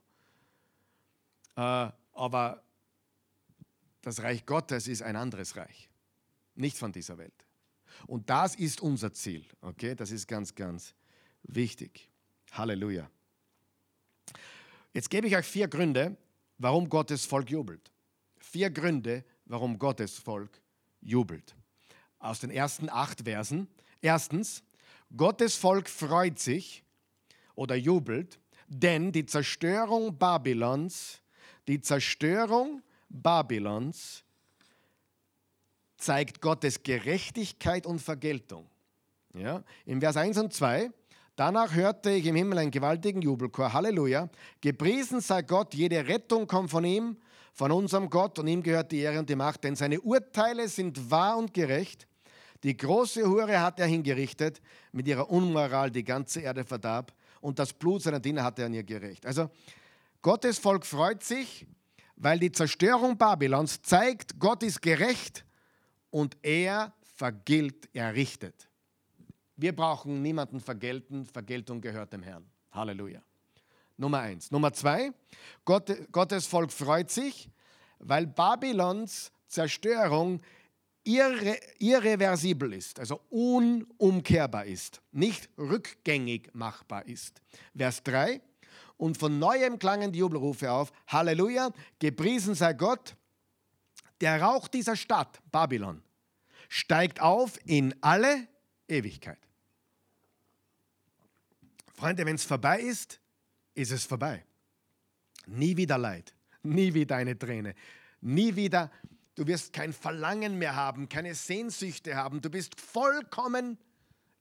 Äh, 1.56 1.90
aber 2.12 2.62
das 4.06 4.22
Reich 4.22 4.46
Gottes 4.46 4.86
ist 4.86 5.02
ein 5.02 5.16
anderes 5.16 5.56
Reich, 5.56 5.90
nicht 6.54 6.78
von 6.78 6.92
dieser 6.92 7.18
Welt. 7.18 7.44
Und 8.06 8.30
das 8.30 8.54
ist 8.54 8.80
unser 8.80 9.12
Ziel, 9.12 9.44
okay? 9.62 9.96
Das 9.96 10.12
ist 10.12 10.28
ganz, 10.28 10.54
ganz 10.54 10.94
wichtig. 11.42 12.08
Halleluja. 12.52 13.10
Jetzt 14.92 15.10
gebe 15.10 15.26
ich 15.26 15.36
euch 15.36 15.44
vier 15.44 15.66
Gründe, 15.66 16.16
warum 16.56 16.88
Gottes 16.88 17.24
Volk 17.24 17.50
jubelt. 17.50 17.90
Vier 18.38 18.70
Gründe, 18.70 19.24
warum 19.44 19.76
Gottes 19.76 20.16
Volk 20.16 20.60
jubelt. 21.00 21.56
Aus 22.20 22.38
den 22.38 22.50
ersten 22.50 22.88
acht 22.88 23.22
Versen. 23.22 23.66
Erstens, 24.00 24.62
Gottes 25.16 25.56
Volk 25.56 25.90
freut 25.90 26.38
sich 26.38 26.84
oder 27.56 27.74
jubelt, 27.74 28.38
denn 28.68 29.10
die 29.10 29.26
Zerstörung 29.26 30.16
Babylons, 30.16 31.20
die 31.66 31.80
Zerstörung 31.80 32.84
Babylons 33.08 34.24
zeigt 35.96 36.40
Gottes 36.40 36.82
Gerechtigkeit 36.82 37.86
und 37.86 38.00
Vergeltung. 38.00 38.68
Ja? 39.34 39.62
In 39.84 40.00
Vers 40.00 40.16
1 40.16 40.38
und 40.38 40.52
2, 40.52 40.90
danach 41.36 41.74
hörte 41.74 42.10
ich 42.10 42.26
im 42.26 42.36
Himmel 42.36 42.58
einen 42.58 42.70
gewaltigen 42.70 43.22
Jubelchor, 43.22 43.72
Halleluja, 43.72 44.28
gepriesen 44.60 45.20
sei 45.20 45.42
Gott, 45.42 45.74
jede 45.74 46.06
Rettung 46.06 46.46
kommt 46.46 46.70
von 46.70 46.84
ihm, 46.84 47.16
von 47.52 47.72
unserem 47.72 48.10
Gott 48.10 48.38
und 48.38 48.46
ihm 48.48 48.62
gehört 48.62 48.92
die 48.92 49.00
Ehre 49.00 49.18
und 49.18 49.30
die 49.30 49.36
Macht, 49.36 49.64
denn 49.64 49.76
seine 49.76 50.00
Urteile 50.00 50.68
sind 50.68 51.10
wahr 51.10 51.38
und 51.38 51.54
gerecht. 51.54 52.06
Die 52.62 52.76
große 52.76 53.26
Hure 53.26 53.60
hat 53.60 53.80
er 53.80 53.86
hingerichtet, 53.86 54.60
mit 54.92 55.06
ihrer 55.08 55.30
Unmoral 55.30 55.90
die 55.90 56.04
ganze 56.04 56.40
Erde 56.40 56.64
verdarb 56.64 57.12
und 57.40 57.58
das 57.58 57.72
Blut 57.72 58.02
seiner 58.02 58.20
Diener 58.20 58.42
hat 58.42 58.58
er 58.58 58.66
an 58.66 58.74
ihr 58.74 58.82
gerecht. 58.82 59.24
Also 59.24 59.50
Gottes 60.20 60.58
Volk 60.58 60.84
freut 60.84 61.22
sich, 61.22 61.66
weil 62.16 62.38
die 62.38 62.52
Zerstörung 62.52 63.16
Babylons 63.16 63.80
zeigt, 63.82 64.38
Gott 64.38 64.62
ist 64.62 64.82
gerecht 64.82 65.44
und 66.10 66.36
er 66.42 66.92
vergilt, 67.14 67.88
er 67.92 68.14
richtet. 68.14 68.68
Wir 69.56 69.74
brauchen 69.74 70.22
niemanden 70.22 70.60
vergelten, 70.60 71.24
Vergeltung 71.24 71.80
gehört 71.80 72.12
dem 72.12 72.22
Herrn. 72.22 72.44
Halleluja. 72.72 73.22
Nummer 73.96 74.20
eins. 74.20 74.50
Nummer 74.50 74.72
zwei, 74.72 75.12
Gott, 75.64 75.90
Gottes 76.12 76.46
Volk 76.46 76.70
freut 76.70 77.10
sich, 77.10 77.48
weil 77.98 78.26
Babylons 78.26 79.32
Zerstörung 79.46 80.40
irre, 81.04 81.58
irreversibel 81.78 82.74
ist, 82.74 82.98
also 83.00 83.20
unumkehrbar 83.30 84.66
ist, 84.66 85.00
nicht 85.12 85.48
rückgängig 85.56 86.50
machbar 86.52 87.06
ist. 87.06 87.40
Vers 87.74 88.02
3. 88.02 88.40
Und 88.96 89.18
von 89.18 89.38
neuem 89.38 89.78
klangen 89.78 90.12
die 90.12 90.20
Jubelrufe 90.20 90.70
auf. 90.70 90.92
Halleluja, 91.06 91.70
gepriesen 91.98 92.54
sei 92.54 92.72
Gott. 92.72 93.16
Der 94.20 94.40
Rauch 94.40 94.68
dieser 94.68 94.96
Stadt, 94.96 95.40
Babylon, 95.52 96.02
steigt 96.68 97.20
auf 97.20 97.58
in 97.66 97.94
alle 98.00 98.48
Ewigkeit. 98.88 99.38
Freunde, 101.94 102.24
wenn 102.24 102.36
es 102.36 102.44
vorbei 102.44 102.80
ist, 102.80 103.20
ist 103.74 103.92
es 103.92 104.04
vorbei. 104.04 104.44
Nie 105.46 105.76
wieder 105.76 105.98
Leid, 105.98 106.34
nie 106.62 106.92
wieder 106.94 107.16
eine 107.16 107.38
Träne, 107.38 107.74
nie 108.20 108.56
wieder 108.56 108.90
Du 109.36 109.46
wirst 109.46 109.74
kein 109.74 109.92
Verlangen 109.92 110.56
mehr 110.56 110.74
haben, 110.74 111.10
keine 111.10 111.34
Sehnsüchte 111.34 112.16
haben. 112.16 112.40
Du 112.40 112.48
bist 112.48 112.80
vollkommen 112.80 113.76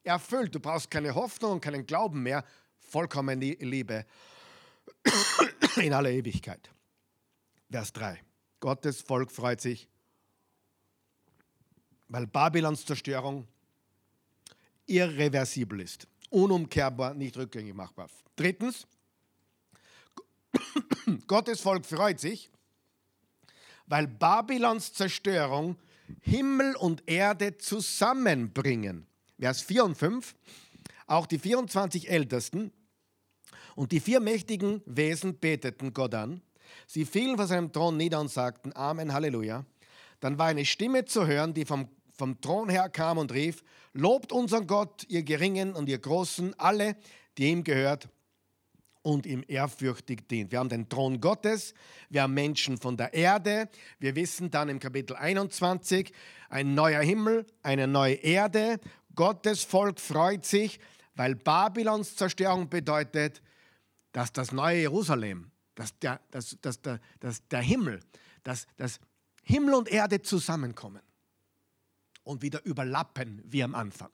erfüllt. 0.04 0.56
Du 0.56 0.62
brauchst 0.62 0.90
keine 0.90 1.14
Hoffnung 1.14 1.52
und 1.52 1.62
keinen 1.62 1.86
Glauben 1.86 2.24
mehr. 2.24 2.46
Vollkommen 2.80 3.42
Liebe 3.42 4.06
in 5.78 5.94
aller 5.94 6.12
Ewigkeit. 6.12 6.70
Vers 7.70 7.94
3. 7.94 8.22
Gottes 8.60 9.02
Volk 9.02 9.32
freut 9.32 9.62
sich, 9.62 9.88
weil 12.08 12.28
Babylons 12.28 12.86
Zerstörung 12.86 13.48
irreversibel 14.86 15.82
ist, 15.82 16.08
unumkehrbar, 16.30 17.14
nicht 17.14 17.38
rückgängig 17.38 17.74
machbar. 17.74 18.10
Drittens, 18.36 18.88
Gottes 21.28 21.62
Volk 21.62 21.86
freut 21.86 22.20
sich, 22.20 22.50
weil 23.88 24.08
Babylons 24.08 24.94
Zerstörung 24.94 25.78
Himmel 26.22 26.76
und 26.76 27.04
Erde 27.08 27.58
zusammenbringen. 27.58 29.08
Vers 29.40 29.62
4 29.62 29.86
und 29.86 29.96
5. 29.96 30.36
Auch 31.08 31.26
die 31.28 31.40
24 31.40 32.10
Ältesten 32.10 32.72
und 33.76 33.92
die 33.92 34.00
vier 34.00 34.20
mächtigen 34.20 34.82
Wesen 34.86 35.40
beteten 35.40 35.94
Gott 35.94 36.16
an. 36.16 36.42
Sie 36.88 37.06
fielen 37.06 37.36
vor 37.36 37.48
seinem 37.48 37.72
Thron 37.72 37.98
nieder 37.98 38.20
und 38.20 38.30
sagten 38.30 38.76
Amen, 38.76 39.14
Halleluja. 39.14 39.66
Dann 40.20 40.38
war 40.38 40.48
eine 40.48 40.66
Stimme 40.66 41.06
zu 41.06 41.28
hören, 41.28 41.54
die 41.54 41.66
vom, 41.66 41.90
vom 42.18 42.40
Thron 42.42 42.70
her 42.70 42.90
kam 42.90 43.18
und 43.18 43.34
rief, 43.34 43.64
Lobt 43.94 44.32
unseren 44.32 44.68
Gott, 44.68 45.06
ihr 45.08 45.24
Geringen 45.24 45.74
und 45.74 45.88
ihr 45.88 46.00
Großen, 46.00 46.54
alle, 46.60 46.98
die 47.38 47.48
ihm 47.48 47.64
gehört 47.64 48.10
und 49.04 49.26
ihm 49.26 49.44
ehrfürchtig 49.48 50.28
dient. 50.28 50.52
Wir 50.52 50.60
haben 50.60 50.68
den 50.70 50.90
Thron 50.90 51.22
Gottes, 51.22 51.74
wir 52.10 52.24
haben 52.24 52.34
Menschen 52.34 52.78
von 52.78 52.98
der 52.98 53.14
Erde. 53.14 53.70
Wir 54.00 54.16
wissen 54.16 54.50
dann 54.52 54.68
im 54.68 54.80
Kapitel 54.80 55.16
21, 55.16 56.12
ein 56.50 56.74
neuer 56.74 57.02
Himmel, 57.02 57.46
eine 57.62 57.88
neue 57.88 58.16
Erde. 58.16 58.80
Gottes 59.14 59.64
Volk 59.64 60.00
freut 60.00 60.46
sich, 60.46 60.80
weil 61.16 61.36
Babylons 61.36 62.16
Zerstörung 62.16 62.68
bedeutet, 62.68 63.42
dass 64.16 64.32
das 64.32 64.52
neue 64.52 64.80
Jerusalem 64.80 65.52
dass 65.76 65.98
der, 66.00 66.22
dass, 66.32 66.58
dass, 66.62 66.82
dass, 66.82 67.00
dass 67.20 67.48
der 67.50 67.62
Himmel, 67.62 68.00
dass, 68.44 68.66
dass 68.78 69.00
Himmel 69.44 69.76
und 69.76 69.90
Erde 69.90 70.22
zusammenkommen 70.22 71.02
und 72.24 72.42
wieder 72.42 72.64
überlappen 72.66 73.42
wie 73.46 73.62
am 73.62 73.76
Anfang. 73.76 74.10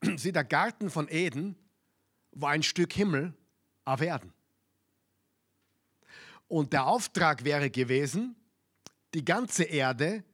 Sieh, 0.16 0.32
der 0.32 0.44
Garten 0.44 0.90
von 0.90 1.08
Eden 1.08 1.54
war 2.32 2.50
ein 2.50 2.62
Stück 2.62 2.92
Himmel 2.94 3.34
auf 3.84 4.00
Erden. 4.00 4.32
Und 6.48 6.72
der 6.72 6.86
Auftrag 6.86 7.44
wäre 7.44 7.70
gewesen, 7.70 8.34
die 9.14 9.24
ganze 9.24 9.64
Erde 9.64 10.24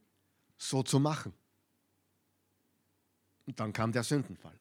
so 0.57 0.83
zu 0.83 0.99
machen. 1.01 1.35
Und 3.47 3.61
dann 3.61 3.73
kam 3.73 3.93
der 3.93 4.05
Sündenfall. 4.05 4.59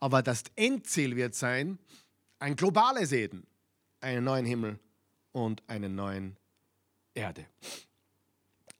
Aber 0.00 0.22
das 0.22 0.42
Endziel 0.56 1.14
wird 1.14 1.34
sein, 1.34 1.78
ein 2.38 2.56
globales 2.56 3.12
Eden, 3.12 3.46
einen 4.00 4.24
neuen 4.24 4.46
Himmel 4.46 4.78
und 5.32 5.62
eine 5.66 5.88
neue 5.88 6.36
Erde. 7.14 7.46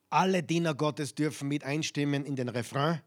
Alle 0.09 0.41
Diener 0.41 0.73
Gottes 0.73 1.13
dürfen 1.13 1.47
mit 1.47 1.63
einstimmen 1.63 2.25
in 2.25 2.35
den 2.35 2.49
Refrain. 2.49 3.01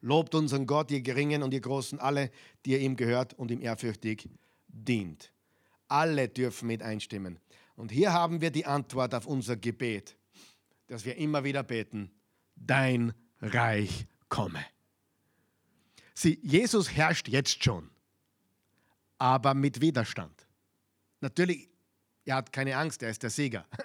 Lobt 0.00 0.34
unseren 0.34 0.66
Gott, 0.66 0.90
ihr 0.90 1.00
Geringen 1.00 1.42
und 1.42 1.52
ihr 1.52 1.60
Großen, 1.60 1.98
alle, 1.98 2.30
die 2.64 2.72
ihr 2.72 2.80
ihm 2.80 2.96
gehört 2.96 3.34
und 3.34 3.50
ihm 3.50 3.60
ehrfürchtig 3.60 4.28
dient. 4.68 5.32
Alle 5.88 6.28
dürfen 6.28 6.68
mit 6.68 6.82
einstimmen. 6.82 7.38
Und 7.76 7.92
hier 7.92 8.12
haben 8.12 8.40
wir 8.40 8.50
die 8.50 8.66
Antwort 8.66 9.14
auf 9.14 9.26
unser 9.26 9.56
Gebet, 9.56 10.16
das 10.86 11.04
wir 11.04 11.16
immer 11.16 11.44
wieder 11.44 11.62
beten. 11.62 12.10
Dein 12.54 13.12
Reich 13.40 14.06
komme. 14.28 14.64
Sieh, 16.14 16.38
Jesus 16.42 16.92
herrscht 16.92 17.28
jetzt 17.28 17.62
schon, 17.62 17.90
aber 19.18 19.54
mit 19.54 19.80
Widerstand. 19.80 20.46
Natürlich, 21.20 21.68
er 22.24 22.36
hat 22.36 22.52
keine 22.52 22.76
Angst, 22.76 23.02
er 23.02 23.10
ist 23.10 23.22
der 23.22 23.30
Sieger. 23.30 23.66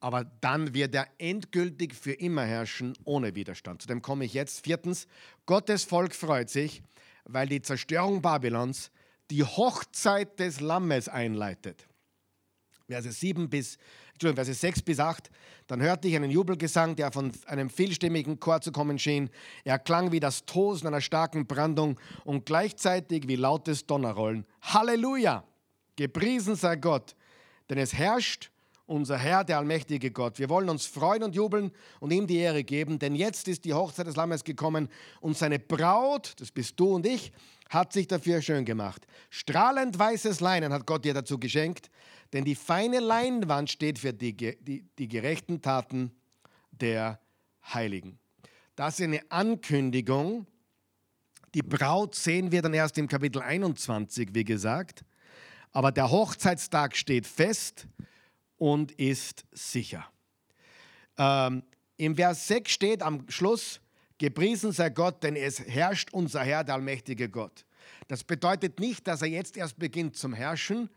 Aber 0.00 0.24
dann 0.24 0.74
wird 0.74 0.94
er 0.94 1.08
endgültig 1.16 1.94
für 1.94 2.12
immer 2.12 2.44
herrschen 2.44 2.92
ohne 3.04 3.34
Widerstand. 3.34 3.80
Zu 3.80 3.88
dem 3.88 4.02
komme 4.02 4.26
ich 4.26 4.34
jetzt. 4.34 4.62
Viertens, 4.62 5.06
Gottes 5.46 5.84
Volk 5.84 6.14
freut 6.14 6.50
sich, 6.50 6.82
weil 7.24 7.48
die 7.48 7.62
Zerstörung 7.62 8.20
Babylons 8.20 8.90
die 9.30 9.44
Hochzeit 9.44 10.38
des 10.38 10.60
Lammes 10.60 11.08
einleitet. 11.08 11.86
Verse 12.86 13.10
7 13.10 13.48
bis, 13.48 13.78
Entschuldigung, 14.12 14.44
Verse 14.44 14.54
6 14.54 14.82
bis 14.82 15.00
8. 15.00 15.30
Dann 15.66 15.80
hörte 15.80 16.08
ich 16.08 16.16
einen 16.16 16.30
Jubelgesang, 16.30 16.96
der 16.96 17.10
von 17.12 17.32
einem 17.46 17.70
vielstimmigen 17.70 18.38
Chor 18.40 18.60
zu 18.60 18.72
kommen 18.72 18.98
schien. 18.98 19.30
Er 19.64 19.78
klang 19.78 20.12
wie 20.12 20.20
das 20.20 20.44
Tosen 20.44 20.86
einer 20.86 21.00
starken 21.00 21.46
Brandung 21.46 21.98
und 22.24 22.44
gleichzeitig 22.46 23.26
wie 23.26 23.36
lautes 23.36 23.86
Donnerrollen. 23.86 24.44
Halleluja! 24.62 25.44
Gepriesen 25.96 26.56
sei 26.56 26.76
Gott, 26.76 27.14
denn 27.70 27.78
es 27.78 27.94
herrscht 27.94 28.50
unser 28.86 29.16
Herr, 29.16 29.44
der 29.44 29.58
allmächtige 29.58 30.10
Gott. 30.10 30.38
Wir 30.38 30.50
wollen 30.50 30.68
uns 30.68 30.84
freuen 30.84 31.22
und 31.22 31.34
jubeln 31.34 31.70
und 32.00 32.12
ihm 32.12 32.26
die 32.26 32.36
Ehre 32.36 32.64
geben, 32.64 32.98
denn 32.98 33.14
jetzt 33.14 33.48
ist 33.48 33.64
die 33.64 33.72
Hochzeit 33.72 34.06
des 34.06 34.16
Lammes 34.16 34.44
gekommen 34.44 34.88
und 35.20 35.38
seine 35.38 35.58
Braut, 35.58 36.34
das 36.38 36.50
bist 36.50 36.78
du 36.78 36.94
und 36.94 37.06
ich, 37.06 37.32
hat 37.70 37.92
sich 37.92 38.06
dafür 38.06 38.42
schön 38.42 38.64
gemacht. 38.64 39.06
Strahlend 39.30 39.98
weißes 39.98 40.40
Leinen 40.40 40.72
hat 40.72 40.86
Gott 40.86 41.04
dir 41.04 41.14
dazu 41.14 41.38
geschenkt, 41.38 41.90
denn 42.34 42.44
die 42.44 42.56
feine 42.56 42.98
Leinwand 42.98 43.70
steht 43.70 44.00
für 44.00 44.12
die, 44.12 44.36
die, 44.36 44.84
die 44.98 45.08
gerechten 45.08 45.62
Taten 45.62 46.10
der 46.72 47.20
Heiligen. 47.72 48.18
Das 48.74 48.98
ist 48.98 49.04
eine 49.04 49.22
Ankündigung. 49.30 50.48
Die 51.54 51.62
Braut 51.62 52.16
sehen 52.16 52.50
wir 52.50 52.60
dann 52.60 52.74
erst 52.74 52.98
im 52.98 53.06
Kapitel 53.06 53.40
21, 53.40 54.30
wie 54.32 54.42
gesagt. 54.42 55.04
Aber 55.70 55.92
der 55.92 56.10
Hochzeitstag 56.10 56.96
steht 56.96 57.28
fest 57.28 57.86
und 58.56 58.90
ist 58.90 59.44
sicher. 59.52 60.04
Ähm, 61.16 61.62
Im 61.96 62.16
Vers 62.16 62.48
6 62.48 62.72
steht 62.72 63.02
am 63.02 63.30
Schluss, 63.30 63.80
gepriesen 64.18 64.72
sei 64.72 64.90
Gott, 64.90 65.22
denn 65.22 65.36
es 65.36 65.60
herrscht 65.60 66.12
unser 66.12 66.42
Herr, 66.42 66.64
der 66.64 66.74
allmächtige 66.74 67.28
Gott. 67.28 67.64
Das 68.08 68.24
bedeutet 68.24 68.80
nicht, 68.80 69.06
dass 69.06 69.22
er 69.22 69.28
jetzt 69.28 69.56
erst 69.56 69.78
beginnt 69.78 70.16
zum 70.16 70.32
Herrschen. 70.32 70.90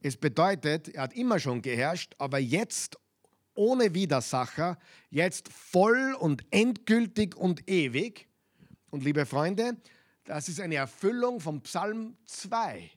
Es 0.00 0.16
bedeutet, 0.16 0.88
er 0.88 1.02
hat 1.02 1.12
immer 1.14 1.38
schon 1.38 1.62
geherrscht, 1.62 2.14
aber 2.18 2.38
jetzt 2.38 2.98
ohne 3.54 3.94
Widersacher, 3.94 4.78
jetzt 5.10 5.48
voll 5.48 6.14
und 6.18 6.44
endgültig 6.50 7.36
und 7.36 7.68
ewig. 7.68 8.28
Und 8.90 9.02
liebe 9.02 9.26
Freunde, 9.26 9.76
das 10.24 10.48
ist 10.48 10.60
eine 10.60 10.76
Erfüllung 10.76 11.40
vom 11.40 11.62
Psalm 11.62 12.16
2 12.26 12.90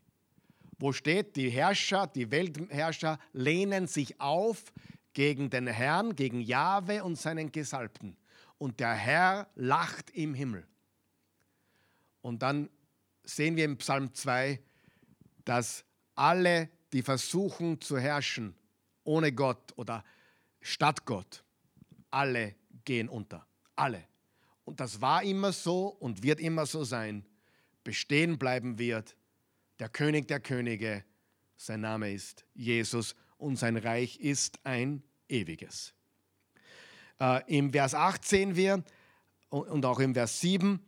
wo 0.81 0.91
steht, 0.91 1.35
die 1.35 1.49
Herrscher, 1.49 2.07
die 2.07 2.31
Weltherrscher 2.31 3.19
lehnen 3.33 3.85
sich 3.85 4.19
auf 4.19 4.73
gegen 5.13 5.49
den 5.49 5.67
Herrn, 5.67 6.15
gegen 6.15 6.41
Jahwe 6.41 7.03
und 7.03 7.17
seinen 7.17 7.51
Gesalbten. 7.51 8.17
Und 8.57 8.79
der 8.79 8.93
Herr 8.93 9.47
lacht 9.55 10.09
im 10.11 10.33
Himmel. 10.33 10.65
Und 12.21 12.41
dann 12.41 12.69
sehen 13.23 13.55
wir 13.55 13.65
im 13.65 13.77
Psalm 13.77 14.13
2, 14.13 14.59
dass 15.45 15.85
alle, 16.15 16.69
die 16.93 17.01
versuchen 17.01 17.79
zu 17.81 17.97
herrschen 17.97 18.55
ohne 19.03 19.31
Gott 19.31 19.73
oder 19.77 20.03
statt 20.61 21.05
Gott, 21.05 21.43
alle 22.09 22.55
gehen 22.85 23.09
unter. 23.09 23.45
Alle. 23.75 24.03
Und 24.65 24.79
das 24.79 25.01
war 25.01 25.23
immer 25.23 25.51
so 25.51 25.87
und 25.87 26.23
wird 26.23 26.39
immer 26.39 26.65
so 26.65 26.83
sein. 26.83 27.25
Bestehen 27.83 28.37
bleiben 28.37 28.77
wird 28.77 29.15
der 29.79 29.89
König 29.89 30.27
der 30.27 30.39
Könige. 30.39 31.03
Sein 31.57 31.81
Name 31.81 32.13
ist 32.13 32.45
Jesus 32.53 33.15
und 33.37 33.57
sein 33.57 33.77
Reich 33.77 34.19
ist 34.19 34.59
ein 34.63 35.03
ewiges. 35.27 35.93
Äh, 37.19 37.41
Im 37.57 37.71
Vers 37.71 37.95
8 37.95 38.23
sehen 38.23 38.55
wir 38.55 38.83
und 39.49 39.85
auch 39.85 39.99
im 39.99 40.13
Vers 40.13 40.39
7, 40.41 40.79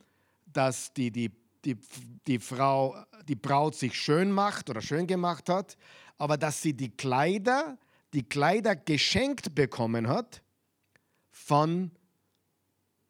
dass 0.45 0.93
die, 0.93 1.11
die, 1.11 1.31
die, 1.65 1.77
die, 2.27 2.39
Frau, 2.39 2.95
die 3.27 3.35
Braut 3.35 3.75
sich 3.75 3.93
schön 3.95 4.31
macht 4.31 4.69
oder 4.69 4.81
schön 4.81 5.07
gemacht 5.07 5.49
hat, 5.49 5.77
aber 6.17 6.37
dass 6.37 6.61
sie 6.61 6.73
die 6.73 6.89
Kleider, 6.89 7.77
die 8.13 8.23
Kleider 8.23 8.75
geschenkt 8.75 9.55
bekommen 9.55 10.07
hat 10.07 10.43
von, 11.31 11.91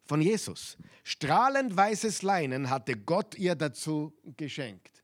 von 0.04 0.20
Jesus. 0.20 0.76
Strahlend 1.02 1.76
weißes 1.76 2.22
Leinen 2.22 2.70
hatte 2.70 2.96
Gott 2.96 3.34
ihr 3.36 3.54
dazu 3.54 4.14
geschenkt 4.36 4.94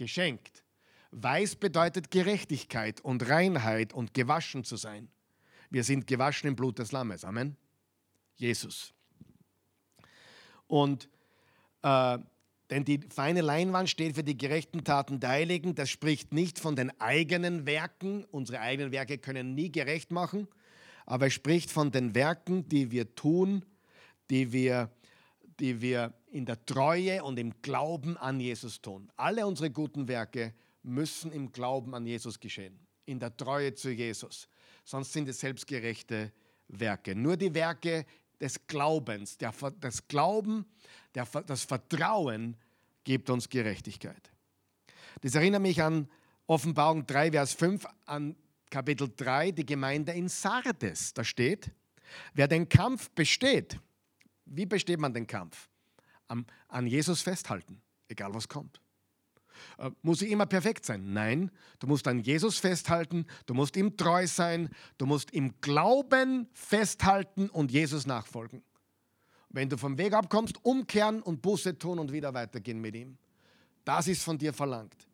geschenkt. 0.00 0.64
Weiß 1.10 1.56
bedeutet 1.56 2.10
Gerechtigkeit 2.10 3.02
und 3.02 3.28
Reinheit 3.28 3.92
und 3.92 4.14
gewaschen 4.14 4.64
zu 4.64 4.76
sein. 4.76 5.10
Wir 5.68 5.84
sind 5.84 6.06
gewaschen 6.06 6.48
im 6.48 6.56
Blut 6.56 6.78
des 6.78 6.90
Lammes. 6.90 7.22
Amen. 7.22 7.56
Jesus. 8.36 8.94
Und 10.66 11.08
äh, 11.82 12.18
denn 12.70 12.84
die 12.84 13.00
feine 13.12 13.40
Leinwand 13.40 13.90
steht 13.90 14.14
für 14.14 14.24
die 14.24 14.38
gerechten 14.38 14.84
Taten 14.84 15.20
der 15.20 15.30
Heiligen. 15.30 15.74
Das 15.74 15.90
spricht 15.90 16.32
nicht 16.32 16.58
von 16.58 16.76
den 16.76 16.98
eigenen 17.00 17.66
Werken. 17.66 18.24
Unsere 18.26 18.60
eigenen 18.60 18.92
Werke 18.92 19.18
können 19.18 19.54
nie 19.54 19.72
gerecht 19.72 20.12
machen. 20.12 20.48
Aber 21.04 21.26
es 21.26 21.32
spricht 21.32 21.70
von 21.70 21.90
den 21.90 22.14
Werken, 22.14 22.68
die 22.68 22.90
wir 22.92 23.14
tun, 23.14 23.64
die 24.30 24.52
wir 24.52 24.90
die 25.60 25.80
wir 25.80 26.14
in 26.30 26.46
der 26.46 26.64
Treue 26.64 27.22
und 27.22 27.38
im 27.38 27.52
Glauben 27.62 28.16
an 28.16 28.40
Jesus 28.40 28.80
tun. 28.80 29.10
Alle 29.16 29.46
unsere 29.46 29.70
guten 29.70 30.08
Werke 30.08 30.54
müssen 30.82 31.30
im 31.32 31.52
Glauben 31.52 31.94
an 31.94 32.06
Jesus 32.06 32.40
geschehen, 32.40 32.78
in 33.04 33.20
der 33.20 33.36
Treue 33.36 33.74
zu 33.74 33.90
Jesus. 33.90 34.48
Sonst 34.84 35.12
sind 35.12 35.28
es 35.28 35.40
selbstgerechte 35.40 36.32
Werke. 36.68 37.14
Nur 37.14 37.36
die 37.36 37.52
Werke 37.52 38.06
des 38.40 38.66
Glaubens, 38.66 39.36
der, 39.38 39.52
das 39.80 40.06
Glauben, 40.08 40.66
der, 41.14 41.26
das 41.46 41.64
Vertrauen 41.64 42.56
gibt 43.04 43.30
uns 43.30 43.48
Gerechtigkeit. 43.48 44.30
Das 45.20 45.34
erinnert 45.34 45.62
mich 45.62 45.82
an 45.82 46.08
Offenbarung 46.46 47.06
3, 47.06 47.32
Vers 47.32 47.52
5, 47.54 47.86
an 48.06 48.36
Kapitel 48.70 49.10
3, 49.14 49.50
die 49.52 49.66
Gemeinde 49.66 50.12
in 50.12 50.28
Sardes. 50.28 51.12
Da 51.12 51.24
steht, 51.24 51.70
wer 52.34 52.48
den 52.48 52.68
Kampf 52.68 53.10
besteht, 53.10 53.78
wie 54.46 54.66
besteht 54.66 54.98
man 54.98 55.12
den 55.12 55.26
Kampf? 55.26 55.68
Am, 56.28 56.46
an 56.68 56.86
Jesus 56.86 57.22
festhalten, 57.22 57.82
egal 58.08 58.32
was 58.34 58.48
kommt. 58.48 58.80
Äh, 59.78 59.90
muss 60.02 60.22
ich 60.22 60.30
immer 60.30 60.46
perfekt 60.46 60.84
sein? 60.84 61.12
Nein, 61.12 61.50
du 61.78 61.86
musst 61.86 62.06
an 62.08 62.20
Jesus 62.20 62.58
festhalten, 62.58 63.26
du 63.46 63.54
musst 63.54 63.76
ihm 63.76 63.96
treu 63.96 64.26
sein, 64.26 64.68
du 64.98 65.06
musst 65.06 65.30
im 65.32 65.60
Glauben 65.60 66.48
festhalten 66.52 67.48
und 67.48 67.70
Jesus 67.70 68.06
nachfolgen. 68.06 68.62
Wenn 69.48 69.68
du 69.68 69.76
vom 69.76 69.98
Weg 69.98 70.12
abkommst, 70.12 70.64
umkehren 70.64 71.22
und 71.22 71.42
Buße 71.42 71.78
tun 71.78 71.98
und 71.98 72.12
wieder 72.12 72.32
weitergehen 72.34 72.80
mit 72.80 72.94
ihm. 72.94 73.18
Das 73.84 74.06
ist 74.06 74.22
von 74.22 74.38
dir 74.38 74.52
verlangt. 74.52 75.08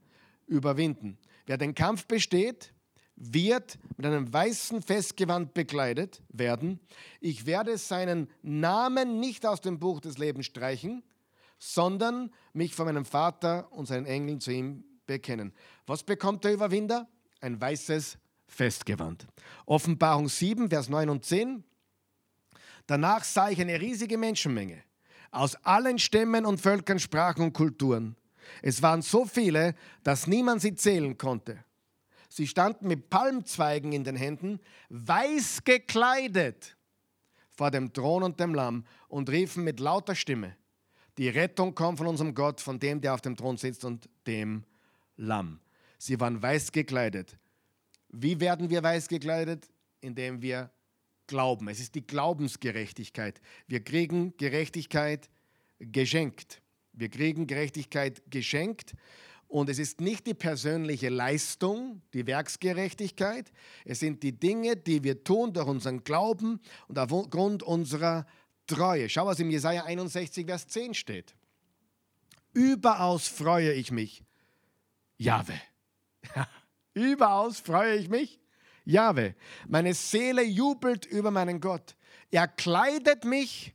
Überwinden. 0.46 1.18
Wer 1.46 1.56
den 1.56 1.74
Kampf 1.74 2.06
besteht, 2.06 2.72
wird 3.16 3.78
mit 3.96 4.06
einem 4.06 4.30
weißen 4.30 4.82
Festgewand 4.82 5.54
bekleidet 5.54 6.22
werden. 6.28 6.80
Ich 7.20 7.46
werde 7.46 7.78
seinen 7.78 8.28
Namen 8.42 9.20
nicht 9.20 9.46
aus 9.46 9.62
dem 9.62 9.78
Buch 9.78 10.00
des 10.00 10.18
Lebens 10.18 10.46
streichen, 10.46 11.02
sondern 11.58 12.32
mich 12.52 12.74
von 12.74 12.86
meinem 12.86 13.04
Vater 13.04 13.72
und 13.72 13.86
seinen 13.86 14.06
Engeln 14.06 14.40
zu 14.40 14.50
ihm 14.50 14.84
bekennen. 15.06 15.52
Was 15.86 16.02
bekommt 16.02 16.44
der 16.44 16.52
Überwinder? 16.52 17.08
ein 17.40 17.60
weißes 17.60 18.18
Festgewand. 18.48 19.26
Offenbarung 19.64 20.28
7, 20.28 20.68
Vers 20.68 20.88
9 20.88 21.08
und 21.08 21.24
10. 21.24 21.64
Danach 22.86 23.24
sah 23.24 23.50
ich 23.50 23.60
eine 23.60 23.80
riesige 23.80 24.18
Menschenmenge 24.18 24.82
aus 25.32 25.56
allen 25.64 25.98
Stämmen 25.98 26.46
und 26.46 26.60
Völkern, 26.60 26.98
Sprachen 26.98 27.42
und 27.42 27.52
Kulturen. 27.52 28.16
Es 28.62 28.80
waren 28.80 29.02
so 29.02 29.26
viele, 29.26 29.74
dass 30.02 30.26
niemand 30.26 30.62
sie 30.62 30.74
zählen 30.74 31.18
konnte. 31.18 31.64
Sie 32.28 32.46
standen 32.46 32.86
mit 32.86 33.10
Palmzweigen 33.10 33.92
in 33.92 34.04
den 34.04 34.16
Händen, 34.16 34.60
weiß 34.88 35.64
gekleidet 35.64 36.76
vor 37.50 37.70
dem 37.70 37.92
Thron 37.92 38.22
und 38.22 38.38
dem 38.38 38.54
Lamm 38.54 38.84
und 39.08 39.30
riefen 39.30 39.64
mit 39.64 39.80
lauter 39.80 40.14
Stimme, 40.14 40.56
die 41.18 41.28
Rettung 41.28 41.74
kommt 41.74 41.98
von 41.98 42.06
unserem 42.06 42.34
Gott, 42.34 42.60
von 42.60 42.78
dem, 42.78 43.00
der 43.00 43.14
auf 43.14 43.20
dem 43.20 43.36
Thron 43.36 43.56
sitzt 43.56 43.84
und 43.84 44.08
dem 44.26 44.64
Lamm. 45.16 45.60
Sie 45.98 46.20
waren 46.20 46.42
weiß 46.42 46.72
gekleidet. 46.72 47.38
Wie 48.08 48.38
werden 48.40 48.70
wir 48.70 48.82
weiß 48.82 49.08
gekleidet? 49.08 49.68
Indem 50.00 50.42
wir 50.42 50.70
glauben. 51.26 51.68
Es 51.68 51.80
ist 51.80 51.94
die 51.94 52.06
Glaubensgerechtigkeit. 52.06 53.40
Wir 53.66 53.82
kriegen 53.82 54.36
Gerechtigkeit 54.36 55.30
geschenkt. 55.78 56.60
Wir 56.92 57.08
kriegen 57.08 57.46
Gerechtigkeit 57.46 58.22
geschenkt 58.30 58.94
und 59.48 59.68
es 59.68 59.78
ist 59.78 60.00
nicht 60.00 60.26
die 60.26 60.34
persönliche 60.34 61.08
Leistung, 61.08 62.02
die 62.14 62.26
Werksgerechtigkeit, 62.26 63.52
es 63.84 64.00
sind 64.00 64.22
die 64.22 64.32
Dinge, 64.32 64.76
die 64.76 65.04
wir 65.04 65.22
tun 65.22 65.52
durch 65.52 65.68
unseren 65.68 66.02
Glauben 66.02 66.60
und 66.88 66.98
aufgrund 66.98 67.62
unserer 67.62 68.26
Treue. 68.66 69.08
Schau, 69.08 69.26
was 69.26 69.40
im 69.40 69.50
Jesaja 69.50 69.84
61, 69.84 70.46
Vers 70.46 70.66
10 70.68 70.94
steht. 70.94 71.34
Überaus 72.52 73.28
freue 73.28 73.72
ich 73.72 73.90
mich, 73.90 74.24
Jahwe. 75.18 75.60
Überaus 76.94 77.60
freue 77.60 77.96
ich 77.96 78.08
mich, 78.08 78.40
Jahwe. 78.84 79.34
Meine 79.68 79.92
Seele 79.92 80.42
jubelt 80.42 81.04
über 81.04 81.30
meinen 81.30 81.60
Gott. 81.60 81.96
Er 82.30 82.48
kleidet 82.48 83.24
mich 83.24 83.74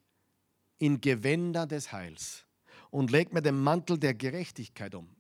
in 0.79 0.99
Gewänder 0.99 1.67
des 1.67 1.91
Heils 1.91 2.45
und 2.89 3.11
legt 3.11 3.33
mir 3.33 3.41
den 3.41 3.59
Mantel 3.59 3.99
der 3.99 4.15
Gerechtigkeit 4.15 4.95
um. 4.95 5.15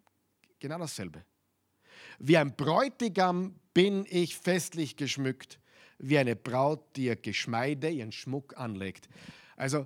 Genau 0.59 0.79
dasselbe. 0.79 1.23
Wie 2.19 2.37
ein 2.37 2.55
Bräutigam 2.55 3.55
bin 3.73 4.05
ich 4.09 4.37
festlich 4.37 4.95
geschmückt, 4.95 5.59
wie 5.97 6.17
eine 6.17 6.35
Braut, 6.35 6.95
die 6.95 7.05
ihr 7.05 7.15
Geschmeide, 7.15 7.89
ihren 7.89 8.11
Schmuck 8.11 8.57
anlegt. 8.57 9.07
Also 9.61 9.85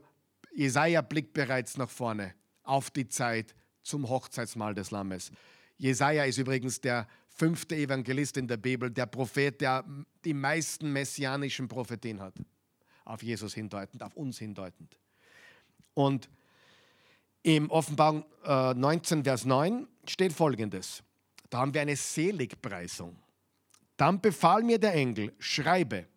Jesaja 0.53 1.01
blickt 1.01 1.33
bereits 1.33 1.75
nach 1.75 1.89
vorne 1.89 2.33
auf 2.63 2.91
die 2.91 3.09
Zeit 3.09 3.53
zum 3.83 4.07
Hochzeitsmahl 4.07 4.73
des 4.73 4.89
Lammes. 4.89 5.33
Jesaja 5.77 6.23
ist 6.23 6.37
übrigens 6.37 6.79
der 6.79 7.09
fünfte 7.27 7.75
Evangelist 7.75 8.37
in 8.37 8.47
der 8.47 8.55
Bibel, 8.55 8.89
der 8.89 9.05
Prophet, 9.05 9.59
der 9.59 9.83
die 10.23 10.33
meisten 10.33 10.93
messianischen 10.93 11.67
Prophetien 11.67 12.21
hat. 12.21 12.35
Auf 13.03 13.21
Jesus 13.21 13.53
hindeutend, 13.53 14.01
auf 14.01 14.15
uns 14.15 14.39
hindeutend. 14.39 14.97
Und 15.93 16.29
im 17.43 17.69
Offenbarung 17.69 18.23
äh, 18.45 18.73
19, 18.73 19.25
Vers 19.25 19.43
9 19.43 19.89
steht 20.07 20.31
folgendes. 20.31 21.03
Da 21.49 21.57
haben 21.57 21.73
wir 21.73 21.81
eine 21.81 21.97
Seligpreisung. 21.97 23.17
Dann 23.97 24.21
befahl 24.21 24.63
mir 24.63 24.79
der 24.79 24.93
Engel, 24.93 25.33
schreibe, 25.37 26.07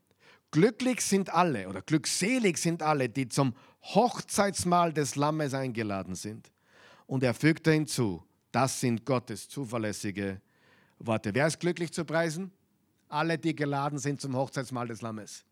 glücklich 0.50 1.00
sind 1.00 1.32
alle 1.32 1.68
oder 1.68 1.82
glückselig 1.82 2.58
sind 2.58 2.82
alle, 2.82 3.08
die 3.08 3.28
zum 3.28 3.54
Hochzeitsmahl 3.82 4.92
des 4.92 5.16
Lammes 5.16 5.54
eingeladen 5.54 6.14
sind. 6.14 6.50
Und 7.06 7.22
er 7.22 7.34
fügte 7.34 7.72
hinzu, 7.72 8.22
das 8.52 8.80
sind 8.80 9.04
Gottes 9.04 9.48
zuverlässige 9.48 10.40
Worte. 10.98 11.34
Wer 11.34 11.46
ist 11.46 11.60
glücklich 11.60 11.92
zu 11.92 12.04
preisen? 12.04 12.50
Alle, 13.08 13.38
die 13.38 13.54
geladen 13.54 13.98
sind 13.98 14.20
zum 14.20 14.36
Hochzeitsmahl 14.36 14.88
des 14.88 15.00
Lammes. 15.00 15.44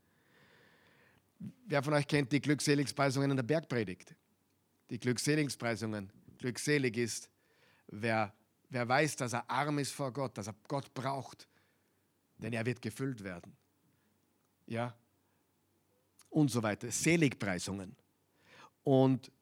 Wer 1.67 1.83
von 1.83 1.95
euch 1.95 2.07
kennt 2.07 2.33
die 2.33 2.41
Glückseligpreisungen 2.41 3.31
in 3.31 3.37
der 3.37 3.45
Bergpredigt? 3.45 4.15
die 4.91 4.99
Glückseligpreisungen. 4.99 6.13
Glückselig 6.39 6.97
ist, 6.97 7.31
wer, 7.89 8.33
wer 8.69 8.89
weiß, 8.89 9.17
dass 9.17 9.33
er 9.33 9.49
arm 9.51 9.79
ist 9.79 9.93
vor 9.93 10.13
Gott, 10.13 10.37
dass 10.39 10.47
er 10.47 10.55
Gott 10.69 10.93
braucht, 10.95 11.49
denn 12.39 12.53
er 12.53 12.65
wird 12.67 12.83
gefüllt 12.83 13.25
werden. 13.25 13.57
Ja, 14.67 14.95
und 16.37 16.51
so 16.51 16.63
weiter. 16.63 16.91
Seligpreisungen. 16.91 17.97
Und 18.85 19.33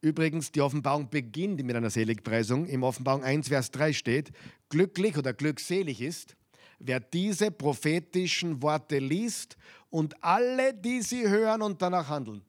übrigens, 0.00 0.50
die 0.50 0.60
Offenbarung 0.60 1.08
beginnt 1.08 1.62
mit 1.62 1.76
einer 1.76 1.90
Seligpreisung. 1.90 2.66
Im 2.66 2.82
Offenbarung 2.82 3.22
1, 3.22 3.48
Vers 3.48 3.70
3 3.70 3.92
steht, 3.92 4.32
glücklich 4.68 5.16
oder 5.16 5.32
glückselig 5.32 6.00
ist, 6.00 6.36
wer 6.80 6.98
diese 6.98 7.50
prophetischen 7.50 8.60
Worte 8.62 8.98
liest 8.98 9.56
und 9.90 10.22
alle, 10.24 10.74
die 10.74 11.02
sie 11.02 11.28
hören 11.28 11.62
und 11.62 11.80
danach 11.80 12.08
handeln. 12.08 12.42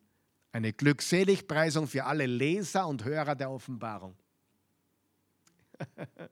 Eine 0.52 0.74
Glückseligpreisung 0.74 1.88
für 1.88 2.06
alle 2.06 2.26
Leser 2.26 2.88
und 2.88 3.06
Hörer 3.06 3.36
der 3.36 3.52
Offenbarung. 3.52 4.16
das 5.96 6.30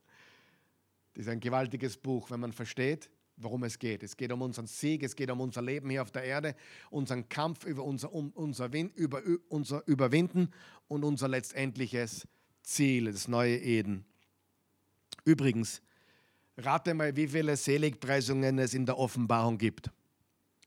ist 1.13 1.29
ein 1.29 1.39
gewaltiges 1.39 1.95
Buch, 1.97 2.31
wenn 2.31 2.39
man 2.39 2.51
versteht, 2.51 3.09
worum 3.39 3.63
es 3.63 3.79
geht. 3.79 4.03
Es 4.03 4.15
geht 4.15 4.31
um 4.31 4.41
unseren 4.41 4.67
Sieg, 4.67 5.03
es 5.03 5.15
geht 5.15 5.31
um 5.31 5.41
unser 5.41 5.61
Leben 5.61 5.89
hier 5.89 6.01
auf 6.01 6.11
der 6.11 6.23
Erde, 6.23 6.55
unseren 6.89 7.27
Kampf 7.29 7.65
über 7.65 7.83
unser, 7.83 8.13
um 8.13 8.31
unser, 8.31 8.69
über, 8.95 9.21
unser 9.47 9.87
Überwinden 9.87 10.49
und 10.87 11.03
unser 11.03 11.27
letztendliches 11.27 12.27
Ziel, 12.63 13.05
das 13.05 13.27
neue 13.27 13.57
Eden. 13.57 14.05
Übrigens, 15.25 15.81
rate 16.57 16.93
mal, 16.93 17.15
wie 17.15 17.27
viele 17.27 17.55
Seligpreisungen 17.55 18.59
es 18.59 18.73
in 18.73 18.85
der 18.85 18.97
Offenbarung 18.97 19.57
gibt. 19.57 19.89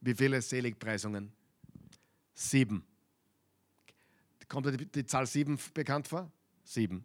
Wie 0.00 0.14
viele 0.14 0.42
Seligpreisungen? 0.42 1.32
Sieben. 2.34 2.84
Kommt 4.48 4.66
dir 4.66 4.76
die, 4.76 5.06
Zahl 5.06 5.26
7 5.26 5.58
bekannt 5.72 6.08
vor? 6.08 6.30
7. 6.64 7.04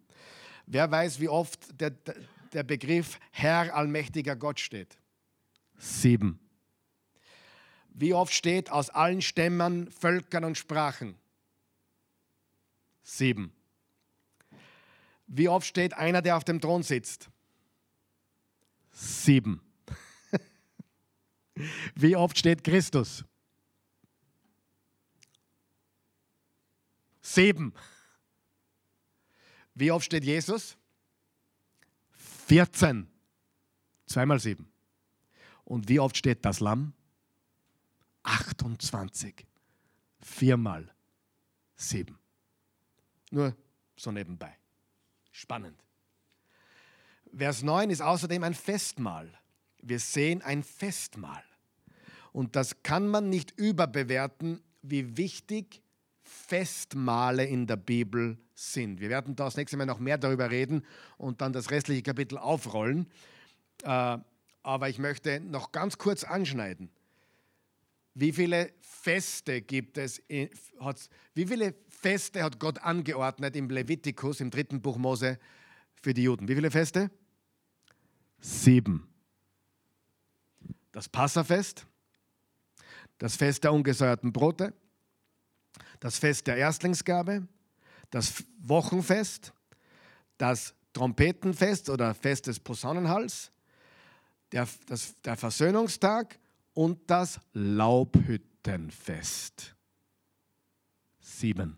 Wer 0.66 0.90
weiß, 0.90 1.20
wie 1.20 1.28
oft 1.28 1.80
der, 1.80 1.92
der 2.52 2.62
Begriff 2.62 3.18
Herr 3.30 3.74
allmächtiger 3.74 4.36
Gott 4.36 4.60
steht? 4.60 4.98
7. 5.78 6.38
Wie 7.90 8.14
oft 8.14 8.32
steht 8.32 8.70
aus 8.70 8.90
allen 8.90 9.22
Stämmen, 9.22 9.90
Völkern 9.90 10.44
und 10.44 10.56
Sprachen? 10.56 11.16
7. 13.02 13.52
Wie 15.26 15.48
oft 15.48 15.66
steht 15.66 15.94
einer, 15.94 16.22
der 16.22 16.36
auf 16.36 16.44
dem 16.44 16.60
Thron 16.60 16.82
sitzt? 16.82 17.28
7. 18.92 19.60
Wie 21.94 22.16
oft 22.16 22.38
steht 22.38 22.64
Christus? 22.64 23.24
Sieben. 27.20 27.74
Wie 29.74 29.90
oft 29.92 30.06
steht 30.06 30.24
Jesus? 30.24 30.76
14. 32.46 33.06
Zweimal 34.06 34.40
sieben. 34.40 34.72
Und 35.68 35.90
wie 35.90 36.00
oft 36.00 36.16
steht 36.16 36.46
das 36.46 36.60
Lamm? 36.60 36.94
28. 38.22 39.46
Viermal 40.18 40.90
sieben. 41.76 42.18
Nur 43.30 43.54
so 43.94 44.10
nebenbei. 44.10 44.56
Spannend. 45.30 45.84
Vers 47.36 47.62
9 47.62 47.90
ist 47.90 48.00
außerdem 48.00 48.44
ein 48.44 48.54
Festmahl. 48.54 49.30
Wir 49.82 50.00
sehen 50.00 50.40
ein 50.40 50.62
Festmahl. 50.62 51.44
Und 52.32 52.56
das 52.56 52.82
kann 52.82 53.06
man 53.06 53.28
nicht 53.28 53.50
überbewerten, 53.50 54.62
wie 54.80 55.18
wichtig 55.18 55.82
Festmale 56.22 57.44
in 57.44 57.66
der 57.66 57.76
Bibel 57.76 58.38
sind. 58.54 59.00
Wir 59.00 59.10
werden 59.10 59.36
da 59.36 59.44
das 59.44 59.58
nächste 59.58 59.76
Mal 59.76 59.84
noch 59.84 59.98
mehr 59.98 60.16
darüber 60.16 60.50
reden 60.50 60.86
und 61.18 61.42
dann 61.42 61.52
das 61.52 61.70
restliche 61.70 62.02
Kapitel 62.02 62.38
aufrollen. 62.38 63.06
Äh, 63.82 64.16
aber 64.68 64.90
ich 64.90 64.98
möchte 64.98 65.40
noch 65.40 65.72
ganz 65.72 65.96
kurz 65.96 66.24
anschneiden. 66.24 66.90
Wie 68.12 68.32
viele 68.32 68.70
Feste 68.82 69.62
gibt 69.62 69.96
es? 69.96 70.18
In, 70.28 70.50
wie 71.34 71.46
viele 71.46 71.74
Feste 71.88 72.42
hat 72.42 72.60
Gott 72.60 72.78
angeordnet 72.82 73.56
im 73.56 73.70
Levitikus, 73.70 74.40
im 74.40 74.50
dritten 74.50 74.82
Buch 74.82 74.98
Mose, 74.98 75.38
für 76.02 76.12
die 76.12 76.24
Juden? 76.24 76.48
Wie 76.48 76.54
viele 76.54 76.70
Feste? 76.70 77.10
Sieben. 78.40 79.08
Das 80.92 81.08
Passafest, 81.08 81.86
das 83.16 83.36
Fest 83.36 83.64
der 83.64 83.72
ungesäuerten 83.72 84.34
Brote, 84.34 84.74
das 85.98 86.18
Fest 86.18 86.46
der 86.46 86.56
Erstlingsgabe, 86.56 87.48
das 88.10 88.44
Wochenfest, 88.58 89.54
das 90.36 90.74
Trompetenfest 90.92 91.88
oder 91.88 92.14
Fest 92.14 92.48
des 92.48 92.60
Posaunenhals, 92.60 93.50
der, 94.52 94.68
das, 94.86 95.20
der 95.22 95.36
Versöhnungstag 95.36 96.38
und 96.74 97.10
das 97.10 97.40
Laubhüttenfest. 97.52 99.74
Sieben. 101.20 101.76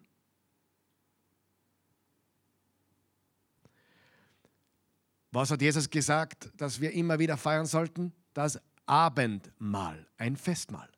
Was 5.32 5.50
hat 5.50 5.62
Jesus 5.62 5.88
gesagt, 5.88 6.50
dass 6.56 6.80
wir 6.80 6.92
immer 6.92 7.18
wieder 7.18 7.36
feiern 7.36 7.66
sollten? 7.66 8.12
das 8.34 8.60
Abendmahl, 8.86 10.06
ein 10.16 10.36
Festmahl. 10.36 10.88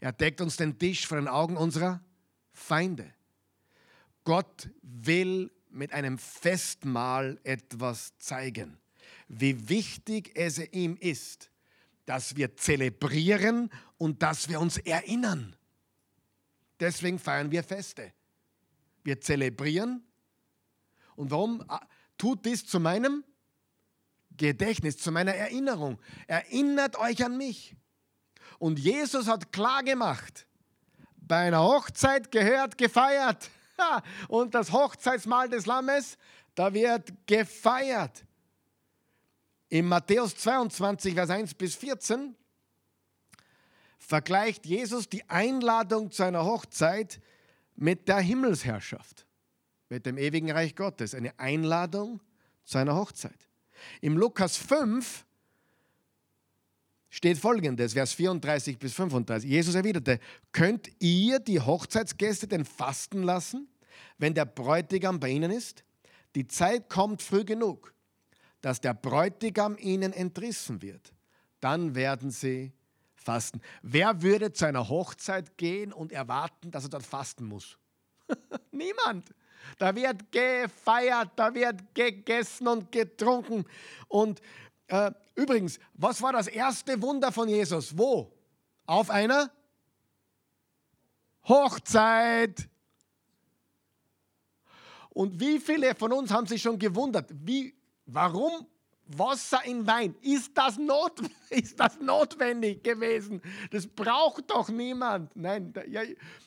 Er 0.00 0.12
deckt 0.12 0.40
uns 0.40 0.56
den 0.56 0.78
Tisch 0.78 1.06
vor 1.06 1.18
den 1.18 1.28
Augen 1.28 1.56
unserer 1.56 2.00
Feinde. 2.52 3.12
Gott 4.24 4.68
will 4.82 5.50
mit 5.70 5.92
einem 5.92 6.18
Festmahl 6.18 7.40
etwas 7.44 8.16
zeigen, 8.18 8.78
wie 9.32 9.68
wichtig 9.68 10.30
es 10.34 10.58
ihm 10.58 10.96
ist, 11.00 11.50
dass 12.04 12.36
wir 12.36 12.56
zelebrieren 12.56 13.70
und 13.96 14.22
dass 14.22 14.48
wir 14.48 14.60
uns 14.60 14.76
erinnern. 14.76 15.56
Deswegen 16.78 17.18
feiern 17.18 17.50
wir 17.50 17.64
Feste. 17.64 18.12
Wir 19.04 19.20
zelebrieren. 19.20 20.04
Und 21.16 21.30
warum 21.30 21.64
ah, 21.68 21.80
tut 22.18 22.44
dies 22.44 22.66
zu 22.66 22.78
meinem 22.78 23.24
Gedächtnis, 24.36 24.98
zu 24.98 25.10
meiner 25.10 25.34
Erinnerung? 25.34 25.98
Erinnert 26.26 26.98
euch 26.98 27.24
an 27.24 27.36
mich. 27.36 27.74
Und 28.58 28.78
Jesus 28.78 29.28
hat 29.28 29.50
klar 29.50 29.82
gemacht, 29.82 30.46
bei 31.16 31.38
einer 31.46 31.62
Hochzeit 31.62 32.30
gehört 32.30 32.76
gefeiert. 32.76 33.50
Und 34.28 34.54
das 34.54 34.72
Hochzeitsmahl 34.72 35.48
des 35.48 35.64
Lammes, 35.64 36.18
da 36.54 36.74
wird 36.74 37.12
gefeiert. 37.26 38.26
In 39.72 39.86
Matthäus 39.86 40.36
22, 40.36 41.14
Vers 41.14 41.30
1 41.30 41.54
bis 41.54 41.74
14 41.76 42.36
vergleicht 43.98 44.66
Jesus 44.66 45.08
die 45.08 45.26
Einladung 45.30 46.10
zu 46.10 46.24
einer 46.24 46.44
Hochzeit 46.44 47.22
mit 47.74 48.06
der 48.06 48.18
Himmelsherrschaft, 48.18 49.26
mit 49.88 50.04
dem 50.04 50.18
ewigen 50.18 50.50
Reich 50.50 50.76
Gottes. 50.76 51.14
Eine 51.14 51.38
Einladung 51.38 52.20
zu 52.64 52.76
einer 52.76 52.94
Hochzeit. 52.94 53.48
Im 54.02 54.18
Lukas 54.18 54.58
5 54.58 55.24
steht 57.08 57.38
folgendes, 57.38 57.94
Vers 57.94 58.12
34 58.12 58.78
bis 58.78 58.92
35. 58.92 59.48
Jesus 59.48 59.74
erwiderte, 59.74 60.20
könnt 60.52 60.90
ihr 60.98 61.38
die 61.38 61.60
Hochzeitsgäste 61.60 62.46
denn 62.46 62.66
fasten 62.66 63.22
lassen, 63.22 63.68
wenn 64.18 64.34
der 64.34 64.44
Bräutigam 64.44 65.18
bei 65.18 65.30
ihnen 65.30 65.50
ist? 65.50 65.82
Die 66.34 66.46
Zeit 66.46 66.90
kommt 66.90 67.22
früh 67.22 67.46
genug, 67.46 67.91
dass 68.62 68.80
der 68.80 68.94
Bräutigam 68.94 69.76
ihnen 69.78 70.12
entrissen 70.12 70.80
wird. 70.80 71.12
Dann 71.60 71.94
werden 71.94 72.30
sie 72.30 72.72
fasten. 73.14 73.60
Wer 73.82 74.22
würde 74.22 74.52
zu 74.52 74.64
einer 74.66 74.88
Hochzeit 74.88 75.56
gehen 75.58 75.92
und 75.92 76.12
erwarten, 76.12 76.70
dass 76.70 76.84
er 76.84 76.90
dort 76.90 77.04
fasten 77.04 77.44
muss? 77.44 77.78
Niemand. 78.70 79.34
Da 79.78 79.94
wird 79.94 80.32
gefeiert, 80.32 81.30
da 81.36 81.54
wird 81.54 81.94
gegessen 81.94 82.66
und 82.66 82.90
getrunken. 82.90 83.64
Und 84.08 84.40
äh, 84.88 85.12
übrigens, 85.34 85.78
was 85.94 86.20
war 86.20 86.32
das 86.32 86.48
erste 86.48 87.00
Wunder 87.00 87.30
von 87.30 87.48
Jesus? 87.48 87.96
Wo? 87.96 88.32
Auf 88.86 89.10
einer 89.10 89.50
Hochzeit. 91.44 92.68
Und 95.10 95.38
wie 95.38 95.60
viele 95.60 95.94
von 95.94 96.12
uns 96.12 96.30
haben 96.30 96.46
sich 96.46 96.62
schon 96.62 96.78
gewundert, 96.78 97.30
wie, 97.32 97.74
warum 98.06 98.66
Wasser 99.06 99.64
in 99.64 99.86
Wein? 99.86 100.14
Ist 100.22 100.56
das, 100.56 100.78
not, 100.78 101.20
ist 101.50 101.78
das 101.78 101.98
notwendig 102.00 102.82
gewesen? 102.82 103.42
Das 103.70 103.86
braucht 103.86 104.50
doch 104.50 104.68
niemand. 104.68 105.34
Nein, 105.36 105.72
ja, 105.88 106.02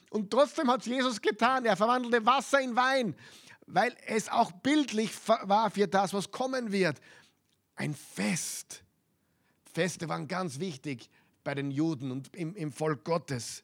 und 0.09 0.31
trotzdem 0.31 0.69
hat 0.69 0.81
es 0.81 0.87
Jesus 0.87 1.21
getan. 1.21 1.65
Er 1.65 1.75
verwandelte 1.75 2.25
Wasser 2.25 2.61
in 2.61 2.75
Wein, 2.75 3.15
weil 3.67 3.95
es 4.07 4.29
auch 4.29 4.51
bildlich 4.51 5.11
war 5.27 5.69
für 5.71 5.87
das, 5.87 6.13
was 6.13 6.31
kommen 6.31 6.71
wird. 6.71 6.99
Ein 7.75 7.93
Fest. 7.93 8.83
Feste 9.73 10.07
waren 10.07 10.27
ganz 10.27 10.59
wichtig 10.59 11.09
bei 11.43 11.53
den 11.53 11.69
Juden 11.69 12.11
und 12.11 12.33
im, 12.35 12.55
im 12.55 12.71
Volk 12.71 13.03
Gottes. 13.03 13.63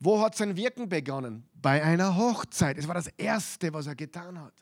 Wo 0.00 0.20
hat 0.20 0.36
sein 0.36 0.56
Wirken 0.56 0.88
begonnen? 0.88 1.48
Bei 1.54 1.82
einer 1.82 2.16
Hochzeit. 2.16 2.76
Es 2.76 2.86
war 2.86 2.94
das 2.94 3.06
Erste, 3.16 3.72
was 3.72 3.86
er 3.86 3.94
getan 3.94 4.40
hat. 4.40 4.52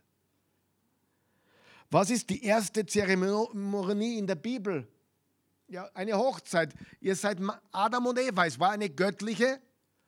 Was 1.95 2.11
ist 2.11 2.29
die 2.29 2.43
erste 2.43 2.85
Zeremonie 2.85 4.19
in 4.19 4.27
der 4.27 4.35
Bibel? 4.35 4.85
Ja, 5.69 5.89
eine 5.95 6.19
Hochzeit. 6.19 6.75
Ihr 7.01 7.15
seid 7.15 7.39
Adam 7.71 8.07
und 8.07 8.19
Eva. 8.19 8.47
Es 8.47 8.59
war 8.59 8.73
eine 8.73 8.91
göttliche 8.91 9.61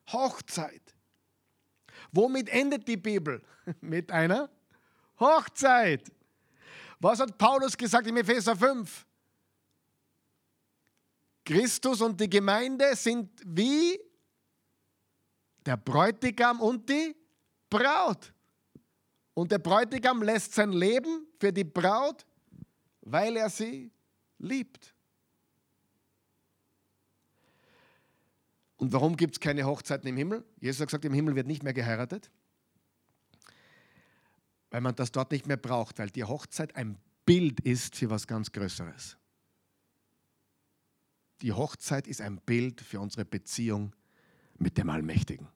Hochzeit. 0.09 0.83
Womit 2.11 2.49
endet 2.49 2.89
die 2.89 2.97
Bibel? 2.97 3.41
Mit 3.81 4.11
einer 4.11 4.51
Hochzeit. 5.21 6.11
Was 6.99 7.21
hat 7.21 7.39
Paulus 7.39 7.77
gesagt 7.77 8.09
im 8.09 8.17
Epheser 8.17 8.57
5? 8.57 9.07
Christus 11.45 12.01
und 12.01 12.21
die 12.21 12.29
Gemeinde 12.29 12.97
sind 12.97 13.31
wie 13.47 13.97
der 15.65 15.77
Bräutigam 15.77 16.61
und 16.61 16.89
die 16.89 17.15
Braut. 17.71 18.33
Und 19.37 19.53
der 19.53 19.59
Bräutigam 19.59 20.23
lässt 20.23 20.55
sein 20.55 20.73
Leben 20.73 21.27
für 21.39 21.53
die 21.53 21.63
Braut, 21.63 22.25
weil 23.03 23.37
er 23.37 23.51
sie 23.51 23.93
liebt. 24.39 24.95
Und 28.79 28.95
warum 28.95 29.15
gibt 29.15 29.35
es 29.35 29.41
keine 29.41 29.65
Hochzeiten 29.65 30.09
im 30.09 30.17
Himmel? 30.17 30.43
Jesus 30.59 30.81
hat 30.81 30.89
gesagt, 30.89 31.05
im 31.05 31.13
Himmel 31.13 31.35
wird 31.35 31.47
nicht 31.47 31.63
mehr 31.63 31.75
geheiratet, 31.75 32.31
weil 34.71 34.81
man 34.81 34.95
das 34.95 35.13
dort 35.13 35.31
nicht 35.33 35.47
mehr 35.47 35.59
braucht, 35.59 35.99
weil 35.99 36.09
die 36.09 36.25
Hochzeit 36.25 36.75
ein 36.75 36.97
Bild 37.27 37.61
ist 37.61 37.95
für 37.95 38.09
was 38.09 38.27
ganz 38.27 38.51
Größeres. 38.53 39.19
Die 41.43 41.53
Hochzeit 41.53 42.07
ist 42.07 42.23
ein 42.23 42.41
Bild 42.41 42.81
für 42.81 43.01
unsere 43.01 43.27
Beziehung 43.27 43.95
mit 44.57 44.79
dem 44.79 44.89
Allmächtigen. 44.89 45.47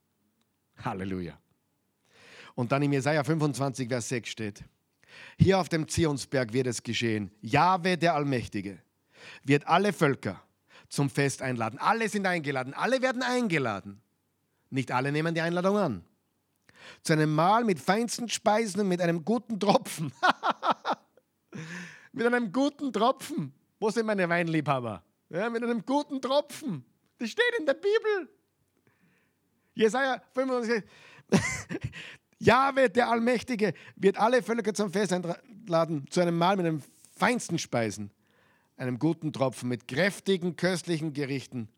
Halleluja. 0.76 1.40
Und 2.60 2.72
dann 2.72 2.82
in 2.82 2.92
Jesaja 2.92 3.24
25, 3.24 3.88
Vers 3.88 4.10
6 4.10 4.28
steht: 4.28 4.64
Hier 5.38 5.58
auf 5.58 5.70
dem 5.70 5.88
Zionsberg 5.88 6.52
wird 6.52 6.66
es 6.66 6.82
geschehen. 6.82 7.30
Jahwe, 7.40 7.96
der 7.96 8.14
Allmächtige, 8.14 8.78
wird 9.44 9.66
alle 9.66 9.94
Völker 9.94 10.42
zum 10.90 11.08
Fest 11.08 11.40
einladen. 11.40 11.78
Alle 11.78 12.06
sind 12.10 12.26
eingeladen. 12.26 12.74
Alle 12.74 13.00
werden 13.00 13.22
eingeladen. 13.22 14.02
Nicht 14.68 14.92
alle 14.92 15.10
nehmen 15.10 15.34
die 15.34 15.40
Einladung 15.40 15.78
an. 15.78 16.04
Zu 17.02 17.14
einem 17.14 17.34
Mahl 17.34 17.64
mit 17.64 17.80
feinsten 17.80 18.28
Speisen 18.28 18.82
und 18.82 18.88
mit 18.88 19.00
einem 19.00 19.24
guten 19.24 19.58
Tropfen. 19.58 20.12
mit 22.12 22.26
einem 22.26 22.52
guten 22.52 22.92
Tropfen. 22.92 23.54
Wo 23.78 23.88
sind 23.88 24.04
meine 24.04 24.28
Weinliebhaber? 24.28 25.02
Ja, 25.30 25.48
mit 25.48 25.62
einem 25.62 25.82
guten 25.86 26.20
Tropfen. 26.20 26.84
Das 27.16 27.30
steht 27.30 27.54
in 27.58 27.64
der 27.64 27.72
Bibel. 27.72 28.28
Jesaja 29.72 30.20
25. 30.34 30.84
Jahwe, 32.40 32.88
der 32.88 33.10
Allmächtige, 33.10 33.74
wird 33.96 34.16
alle 34.16 34.42
Völker 34.42 34.72
zum 34.72 34.90
Fest 34.90 35.12
einladen, 35.12 36.06
zu 36.10 36.20
einem 36.20 36.38
Mahl 36.38 36.56
mit 36.56 36.66
den 36.66 36.82
feinsten 37.14 37.58
Speisen, 37.58 38.10
einem 38.76 38.98
guten 38.98 39.32
Tropfen, 39.32 39.68
mit 39.68 39.86
kräftigen, 39.86 40.56
köstlichen 40.56 41.12
Gerichten 41.12 41.68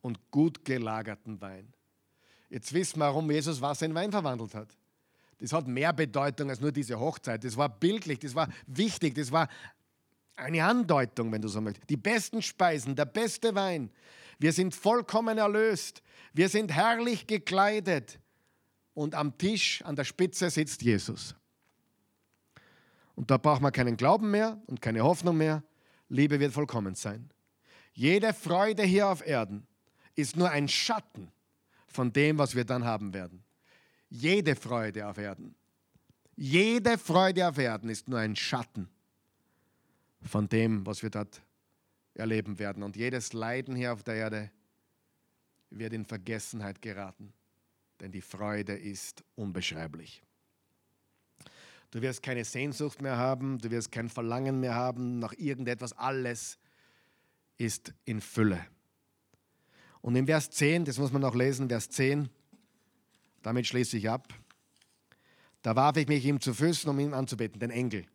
und 0.00 0.18
gut 0.32 0.64
gelagerten 0.64 1.40
Wein. 1.40 1.72
Jetzt 2.48 2.72
wissen 2.72 2.98
wir, 2.98 3.06
warum 3.06 3.30
Jesus 3.30 3.60
Wasser 3.60 3.86
in 3.86 3.94
Wein 3.94 4.10
verwandelt 4.10 4.54
hat. 4.54 4.76
Das 5.38 5.52
hat 5.52 5.68
mehr 5.68 5.92
Bedeutung 5.92 6.50
als 6.50 6.60
nur 6.60 6.72
diese 6.72 6.98
Hochzeit. 6.98 7.44
Das 7.44 7.56
war 7.56 7.68
bildlich, 7.68 8.18
das 8.18 8.34
war 8.34 8.48
wichtig, 8.66 9.14
das 9.14 9.30
war 9.30 9.48
eine 10.34 10.64
Andeutung, 10.64 11.30
wenn 11.30 11.40
du 11.40 11.48
so 11.48 11.60
möchtest. 11.60 11.88
Die 11.88 11.96
besten 11.96 12.42
Speisen, 12.42 12.96
der 12.96 13.04
beste 13.04 13.54
Wein. 13.54 13.90
Wir 14.40 14.52
sind 14.52 14.74
vollkommen 14.74 15.38
erlöst. 15.38 16.02
Wir 16.32 16.48
sind 16.48 16.72
herrlich 16.72 17.28
gekleidet 17.28 18.18
und 18.94 19.14
am 19.14 19.36
Tisch 19.38 19.82
an 19.82 19.96
der 19.96 20.04
Spitze 20.04 20.50
sitzt 20.50 20.82
Jesus. 20.82 21.34
Und 23.14 23.30
da 23.30 23.36
braucht 23.36 23.60
man 23.60 23.72
keinen 23.72 23.96
Glauben 23.96 24.30
mehr 24.30 24.60
und 24.66 24.80
keine 24.80 25.02
Hoffnung 25.02 25.36
mehr. 25.36 25.62
Liebe 26.08 26.40
wird 26.40 26.52
vollkommen 26.52 26.94
sein. 26.94 27.30
Jede 27.92 28.32
Freude 28.32 28.82
hier 28.82 29.08
auf 29.08 29.26
Erden 29.26 29.66
ist 30.14 30.36
nur 30.36 30.50
ein 30.50 30.68
Schatten 30.68 31.30
von 31.86 32.12
dem, 32.12 32.38
was 32.38 32.54
wir 32.54 32.64
dann 32.64 32.84
haben 32.84 33.12
werden. 33.12 33.44
Jede 34.08 34.56
Freude 34.56 35.06
auf 35.06 35.18
Erden. 35.18 35.54
Jede 36.36 36.98
Freude 36.98 37.48
auf 37.48 37.58
Erden 37.58 37.90
ist 37.90 38.08
nur 38.08 38.18
ein 38.18 38.34
Schatten 38.34 38.88
von 40.22 40.48
dem, 40.48 40.86
was 40.86 41.02
wir 41.02 41.10
dort 41.10 41.42
erleben 42.14 42.58
werden. 42.58 42.82
Und 42.82 42.96
jedes 42.96 43.32
Leiden 43.32 43.76
hier 43.76 43.92
auf 43.92 44.02
der 44.02 44.14
Erde 44.14 44.50
wird 45.70 45.92
in 45.92 46.04
Vergessenheit 46.04 46.80
geraten 46.82 47.32
denn 48.00 48.12
die 48.12 48.20
Freude 48.20 48.74
ist 48.74 49.24
unbeschreiblich. 49.34 50.22
Du 51.90 52.00
wirst 52.02 52.22
keine 52.22 52.44
Sehnsucht 52.44 53.02
mehr 53.02 53.16
haben, 53.16 53.58
du 53.58 53.70
wirst 53.70 53.90
kein 53.90 54.08
Verlangen 54.08 54.60
mehr 54.60 54.74
haben 54.74 55.18
nach 55.18 55.32
irgendetwas, 55.32 55.92
alles 55.92 56.58
ist 57.58 57.92
in 58.04 58.20
Fülle. 58.20 58.64
Und 60.00 60.16
in 60.16 60.26
Vers 60.26 60.50
10, 60.50 60.84
das 60.84 60.98
muss 60.98 61.12
man 61.12 61.22
noch 61.22 61.34
lesen, 61.34 61.68
Vers 61.68 61.90
10, 61.90 62.30
damit 63.42 63.66
schließe 63.66 63.96
ich 63.96 64.08
ab. 64.08 64.28
Da 65.62 65.76
warf 65.76 65.96
ich 65.96 66.08
mich 66.08 66.24
ihm 66.24 66.40
zu 66.40 66.54
Füßen, 66.54 66.88
um 66.88 66.98
ihn 66.98 67.12
anzubeten, 67.12 67.60
den 67.60 67.70
Engel. 67.70 68.06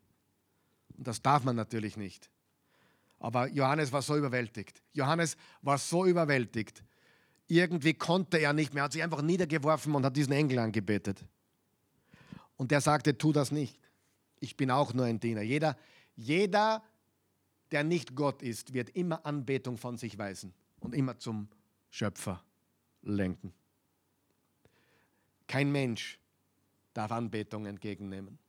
Und 0.97 1.05
das 1.07 1.21
darf 1.21 1.43
man 1.43 1.55
natürlich 1.55 1.97
nicht. 1.97 2.29
Aber 3.19 3.47
Johannes 3.47 3.91
war 3.91 4.01
so 4.01 4.15
überwältigt. 4.17 4.81
Johannes 4.93 5.37
war 5.61 5.77
so 5.77 6.05
überwältigt. 6.05 6.83
Irgendwie 7.47 7.93
konnte 7.93 8.37
er 8.37 8.53
nicht 8.53 8.73
mehr, 8.73 8.83
hat 8.83 8.93
sich 8.93 9.03
einfach 9.03 9.21
niedergeworfen 9.21 9.93
und 9.93 10.03
hat 10.03 10.15
diesen 10.15 10.33
Engel 10.33 10.59
angebetet. 10.59 11.23
Und 12.57 12.71
der 12.71 12.81
sagte, 12.81 13.17
tu 13.17 13.31
das 13.31 13.51
nicht. 13.51 13.79
Ich 14.39 14.57
bin 14.57 14.71
auch 14.71 14.93
nur 14.93 15.05
ein 15.05 15.19
Diener. 15.19 15.41
Jeder, 15.41 15.77
jeder, 16.15 16.83
der 17.71 17.83
nicht 17.83 18.15
Gott 18.15 18.41
ist, 18.41 18.73
wird 18.73 18.89
immer 18.91 19.25
Anbetung 19.25 19.77
von 19.77 19.97
sich 19.97 20.17
weisen 20.17 20.53
und 20.79 20.95
immer 20.95 21.17
zum 21.17 21.47
Schöpfer 21.89 22.43
lenken. 23.01 23.53
Kein 25.47 25.71
Mensch 25.71 26.19
darf 26.93 27.11
Anbetung 27.11 27.65
entgegennehmen. 27.65 28.39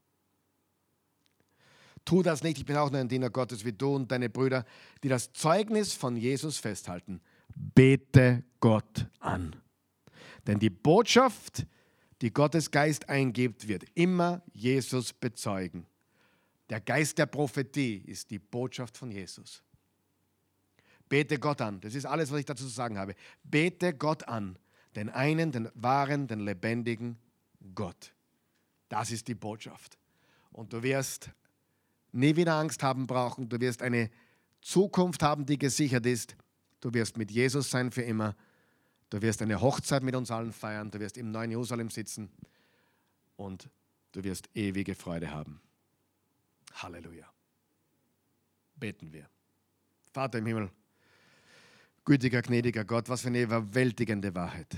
Tu 2.04 2.22
das 2.22 2.42
nicht, 2.42 2.58
ich 2.58 2.64
bin 2.64 2.76
auch 2.76 2.90
nur 2.90 3.00
ein 3.00 3.08
Diener 3.08 3.30
Gottes 3.30 3.64
wie 3.64 3.72
du 3.72 3.96
und 3.96 4.12
deine 4.12 4.30
Brüder, 4.30 4.64
die 5.02 5.08
das 5.08 5.32
Zeugnis 5.32 5.92
von 5.92 6.16
Jesus 6.16 6.56
festhalten. 6.56 7.20
Bete 7.56 8.44
Gott 8.60 9.08
an. 9.18 9.56
Denn 10.46 10.58
die 10.58 10.70
Botschaft, 10.70 11.66
die 12.20 12.32
Gottes 12.32 12.70
Geist 12.70 13.08
eingibt, 13.08 13.66
wird 13.66 13.84
immer 13.94 14.42
Jesus 14.52 15.12
bezeugen. 15.12 15.86
Der 16.68 16.80
Geist 16.80 17.18
der 17.18 17.26
Prophetie 17.26 17.96
ist 17.96 18.30
die 18.30 18.38
Botschaft 18.38 18.96
von 18.96 19.10
Jesus. 19.10 19.62
Bete 21.08 21.38
Gott 21.38 21.60
an. 21.60 21.80
Das 21.80 21.94
ist 21.94 22.04
alles, 22.04 22.30
was 22.30 22.40
ich 22.40 22.44
dazu 22.44 22.64
zu 22.64 22.70
sagen 22.70 22.98
habe. 22.98 23.14
Bete 23.44 23.94
Gott 23.94 24.26
an. 24.28 24.58
Den 24.94 25.08
einen, 25.08 25.52
den 25.52 25.68
wahren, 25.74 26.26
den 26.26 26.40
lebendigen 26.40 27.18
Gott. 27.74 28.12
Das 28.88 29.10
ist 29.10 29.28
die 29.28 29.34
Botschaft. 29.34 29.98
Und 30.50 30.72
du 30.72 30.82
wirst 30.82 31.30
nie 32.12 32.34
wieder 32.34 32.54
Angst 32.54 32.82
haben 32.82 33.06
brauchen. 33.06 33.48
Du 33.48 33.60
wirst 33.60 33.82
eine 33.82 34.10
Zukunft 34.60 35.22
haben, 35.22 35.46
die 35.46 35.58
gesichert 35.58 36.06
ist. 36.06 36.36
Du 36.80 36.92
wirst 36.94 37.16
mit 37.16 37.30
Jesus 37.30 37.70
sein 37.70 37.90
für 37.90 38.02
immer. 38.02 38.36
Du 39.10 39.20
wirst 39.22 39.42
eine 39.42 39.60
Hochzeit 39.60 40.02
mit 40.02 40.14
uns 40.14 40.30
allen 40.30 40.52
feiern. 40.52 40.90
Du 40.90 41.00
wirst 41.00 41.16
im 41.16 41.30
neuen 41.30 41.50
Jerusalem 41.50 41.90
sitzen. 41.90 42.30
Und 43.36 43.68
du 44.12 44.24
wirst 44.24 44.48
ewige 44.54 44.94
Freude 44.94 45.30
haben. 45.30 45.60
Halleluja. 46.74 47.26
Beten 48.76 49.12
wir. 49.12 49.28
Vater 50.12 50.38
im 50.38 50.46
Himmel, 50.46 50.70
gütiger, 52.04 52.40
gnädiger 52.40 52.84
Gott, 52.84 53.08
was 53.08 53.22
für 53.22 53.28
eine 53.28 53.42
überwältigende 53.42 54.34
Wahrheit. 54.34 54.76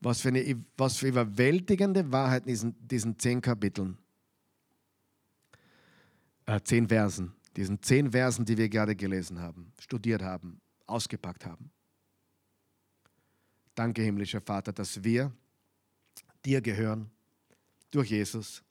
Was 0.00 0.20
für 0.20 0.28
eine 0.28 0.64
was 0.76 0.96
für 0.96 1.08
überwältigende 1.08 2.10
Wahrheit 2.10 2.44
in 2.44 2.48
diesen, 2.48 2.88
diesen 2.88 3.18
zehn 3.18 3.40
Kapiteln 3.40 3.98
äh, 6.50 6.60
zehn 6.62 6.88
Versen, 6.88 7.32
diesen 7.60 7.82
zehn 7.82 8.12
Versen, 8.12 8.46
die 8.46 8.56
wir 8.56 8.70
gerade 8.70 8.96
gelesen 8.96 9.38
haben, 9.38 9.70
studiert 9.78 10.22
haben, 10.22 10.62
ausgepackt 10.86 11.44
haben. 11.44 11.70
Danke, 13.74 14.00
himmlischer 14.00 14.40
Vater, 14.40 14.72
dass 14.72 15.04
wir 15.04 15.30
dir 16.42 16.62
gehören 16.62 17.10
durch 17.90 18.08
Jesus, 18.08 18.62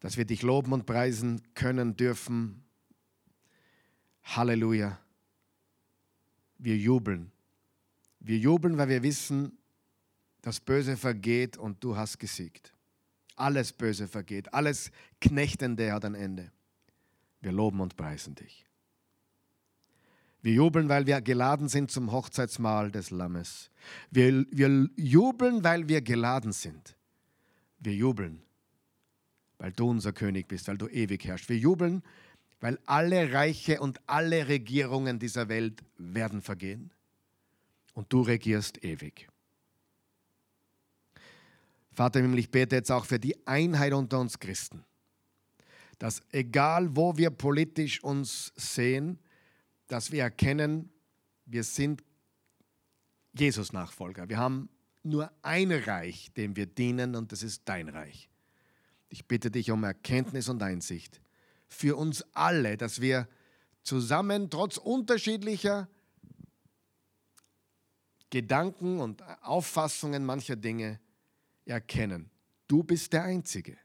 dass 0.00 0.16
wir 0.16 0.24
dich 0.24 0.42
loben 0.42 0.72
und 0.72 0.86
preisen 0.86 1.40
können 1.54 1.96
dürfen. 1.96 2.64
Halleluja. 4.24 4.98
Wir 6.58 6.76
jubeln. 6.76 7.30
Wir 8.18 8.38
jubeln, 8.38 8.76
weil 8.76 8.88
wir 8.88 9.04
wissen, 9.04 9.56
das 10.40 10.58
Böse 10.58 10.96
vergeht 10.96 11.56
und 11.56 11.84
du 11.84 11.96
hast 11.96 12.18
gesiegt. 12.18 12.74
Alles 13.36 13.72
Böse 13.72 14.08
vergeht, 14.08 14.52
alles 14.52 14.90
Knechtende 15.20 15.92
hat 15.92 16.04
ein 16.04 16.16
Ende. 16.16 16.50
Wir 17.42 17.52
loben 17.52 17.80
und 17.80 17.96
preisen 17.96 18.34
dich. 18.34 18.64
Wir 20.40 20.54
jubeln, 20.54 20.88
weil 20.88 21.06
wir 21.06 21.20
geladen 21.20 21.68
sind 21.68 21.90
zum 21.90 22.10
Hochzeitsmahl 22.10 22.90
des 22.90 23.10
Lammes. 23.10 23.70
Wir, 24.10 24.44
wir 24.50 24.88
jubeln, 24.96 25.62
weil 25.62 25.88
wir 25.88 26.02
geladen 26.02 26.52
sind. 26.52 26.96
Wir 27.78 27.94
jubeln, 27.94 28.42
weil 29.58 29.72
du 29.72 29.90
unser 29.90 30.12
König 30.12 30.48
bist, 30.48 30.66
weil 30.68 30.78
du 30.78 30.88
ewig 30.88 31.24
herrschst. 31.24 31.48
Wir 31.48 31.58
jubeln, 31.58 32.02
weil 32.60 32.78
alle 32.86 33.32
Reiche 33.32 33.80
und 33.80 34.00
alle 34.06 34.48
Regierungen 34.48 35.18
dieser 35.18 35.48
Welt 35.48 35.82
werden 35.98 36.42
vergehen. 36.42 36.92
Und 37.94 38.12
du 38.12 38.22
regierst 38.22 38.82
ewig. 38.84 39.28
Vater 41.92 42.20
im 42.20 42.26
Himmel, 42.26 42.38
ich 42.38 42.50
bete 42.50 42.76
jetzt 42.76 42.90
auch 42.90 43.04
für 43.04 43.18
die 43.18 43.46
Einheit 43.46 43.92
unter 43.92 44.18
uns 44.18 44.38
Christen, 44.38 44.82
dass 45.98 46.22
egal 46.30 46.96
wo 46.96 47.16
wir 47.16 47.30
politisch 47.30 48.02
uns 48.02 48.52
sehen, 48.56 49.18
dass 49.88 50.10
wir 50.12 50.22
erkennen, 50.22 50.90
wir 51.46 51.64
sind 51.64 52.02
Jesus-Nachfolger. 53.34 54.28
Wir 54.28 54.38
haben 54.38 54.68
nur 55.02 55.30
ein 55.42 55.72
Reich, 55.72 56.32
dem 56.36 56.56
wir 56.56 56.66
dienen, 56.66 57.14
und 57.16 57.32
das 57.32 57.42
ist 57.42 57.62
dein 57.64 57.88
Reich. 57.88 58.28
Ich 59.08 59.26
bitte 59.26 59.50
dich 59.50 59.70
um 59.70 59.84
Erkenntnis 59.84 60.48
und 60.48 60.62
Einsicht 60.62 61.20
für 61.72 61.96
uns 61.96 62.24
alle, 62.34 62.76
dass 62.76 63.00
wir 63.00 63.26
zusammen 63.82 64.50
trotz 64.50 64.76
unterschiedlicher 64.76 65.88
Gedanken 68.30 69.00
und 69.00 69.22
Auffassungen 69.42 70.24
mancher 70.24 70.56
Dinge 70.56 71.00
erkennen, 71.64 72.30
du 72.68 72.82
bist 72.82 73.12
der 73.12 73.24
Einzige. 73.24 73.76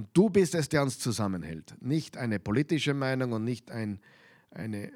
Und 0.00 0.08
du 0.14 0.30
bist 0.30 0.54
es, 0.54 0.70
der 0.70 0.82
uns 0.82 0.98
zusammenhält. 0.98 1.74
Nicht 1.82 2.16
eine 2.16 2.40
politische 2.40 2.94
Meinung 2.94 3.32
und 3.32 3.44
nicht 3.44 3.70
ein, 3.70 4.00
eine, 4.50 4.90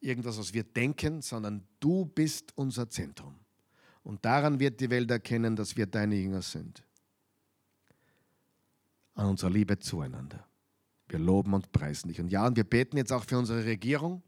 irgendwas, 0.00 0.38
was 0.38 0.54
wir 0.54 0.64
denken, 0.64 1.20
sondern 1.20 1.64
du 1.80 2.06
bist 2.06 2.56
unser 2.56 2.88
Zentrum. 2.88 3.34
Und 4.04 4.24
daran 4.24 4.58
wird 4.58 4.80
die 4.80 4.88
Welt 4.88 5.10
erkennen, 5.10 5.54
dass 5.54 5.76
wir 5.76 5.84
deine 5.84 6.14
Jünger 6.14 6.40
sind. 6.40 6.82
An 9.12 9.26
unserer 9.26 9.50
Liebe 9.50 9.78
zueinander. 9.78 10.48
Wir 11.08 11.18
loben 11.18 11.52
und 11.52 11.72
preisen 11.72 12.08
dich. 12.08 12.22
Und 12.22 12.28
ja, 12.30 12.46
und 12.46 12.56
wir 12.56 12.64
beten 12.64 12.96
jetzt 12.96 13.12
auch 13.12 13.24
für 13.24 13.36
unsere 13.36 13.66
Regierung. 13.66 14.22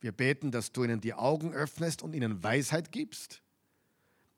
Wir 0.00 0.12
beten, 0.12 0.52
dass 0.52 0.70
du 0.70 0.84
ihnen 0.84 1.00
die 1.00 1.14
Augen 1.14 1.52
öffnest 1.52 2.04
und 2.04 2.14
ihnen 2.14 2.40
Weisheit 2.44 2.92
gibst 2.92 3.41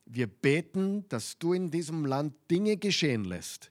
wir 0.07 0.27
beten, 0.27 1.09
dass 1.09 1.39
du 1.39 1.53
in 1.53 1.71
diesem 1.71 2.05
Land 2.05 2.35
Dinge 2.51 2.77
geschehen 2.77 3.25
lässt, 3.25 3.71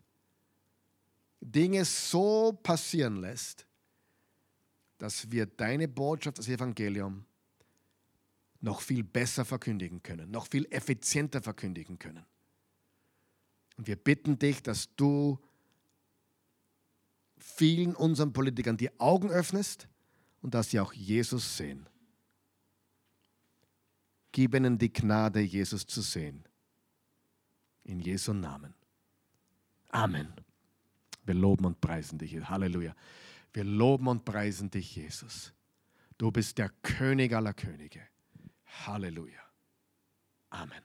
Dinge 1.41 1.86
so 1.86 2.57
passieren 2.63 3.17
lässt, 3.17 3.67
dass 4.97 5.29
wir 5.31 5.45
deine 5.45 5.88
Botschaft, 5.88 6.38
das 6.39 6.47
Evangelium, 6.47 7.25
noch 8.61 8.79
viel 8.79 9.03
besser 9.03 9.43
verkündigen 9.43 10.01
können, 10.01 10.31
noch 10.31 10.47
viel 10.47 10.65
effizienter 10.71 11.41
verkündigen 11.41 11.99
können. 11.99 12.25
Und 13.75 13.88
wir 13.88 13.97
bitten 13.97 14.39
dich, 14.39 14.63
dass 14.63 14.95
du 14.95 15.38
vielen 17.38 17.93
unseren 17.95 18.31
Politikern 18.31 18.77
die 18.77 18.97
Augen 18.99 19.29
öffnest 19.29 19.89
und 20.41 20.53
dass 20.53 20.69
sie 20.69 20.79
auch 20.79 20.93
Jesus 20.93 21.57
sehen. 21.57 21.89
Gib 24.34 24.55
ihnen 24.55 24.77
die 24.77 24.91
Gnade, 24.91 25.39
Jesus 25.39 25.86
zu 25.86 26.01
sehen. 26.01 26.43
In 27.84 27.99
Jesu 27.99 28.34
Namen. 28.34 28.73
Amen. 29.89 30.34
Wir 31.23 31.36
loben 31.36 31.65
und 31.65 31.79
preisen 31.79 32.17
dich. 32.17 32.34
Halleluja. 32.49 32.95
Wir 33.53 33.63
loben 33.63 34.07
und 34.07 34.25
preisen 34.25 34.71
dich, 34.71 34.95
Jesus. 34.95 35.53
Du 36.17 36.31
bist 36.31 36.57
der 36.57 36.69
König 36.81 37.34
aller 37.34 37.53
Könige. 37.53 38.01
Halleluja. 38.65 39.41
Amen. 40.49 40.81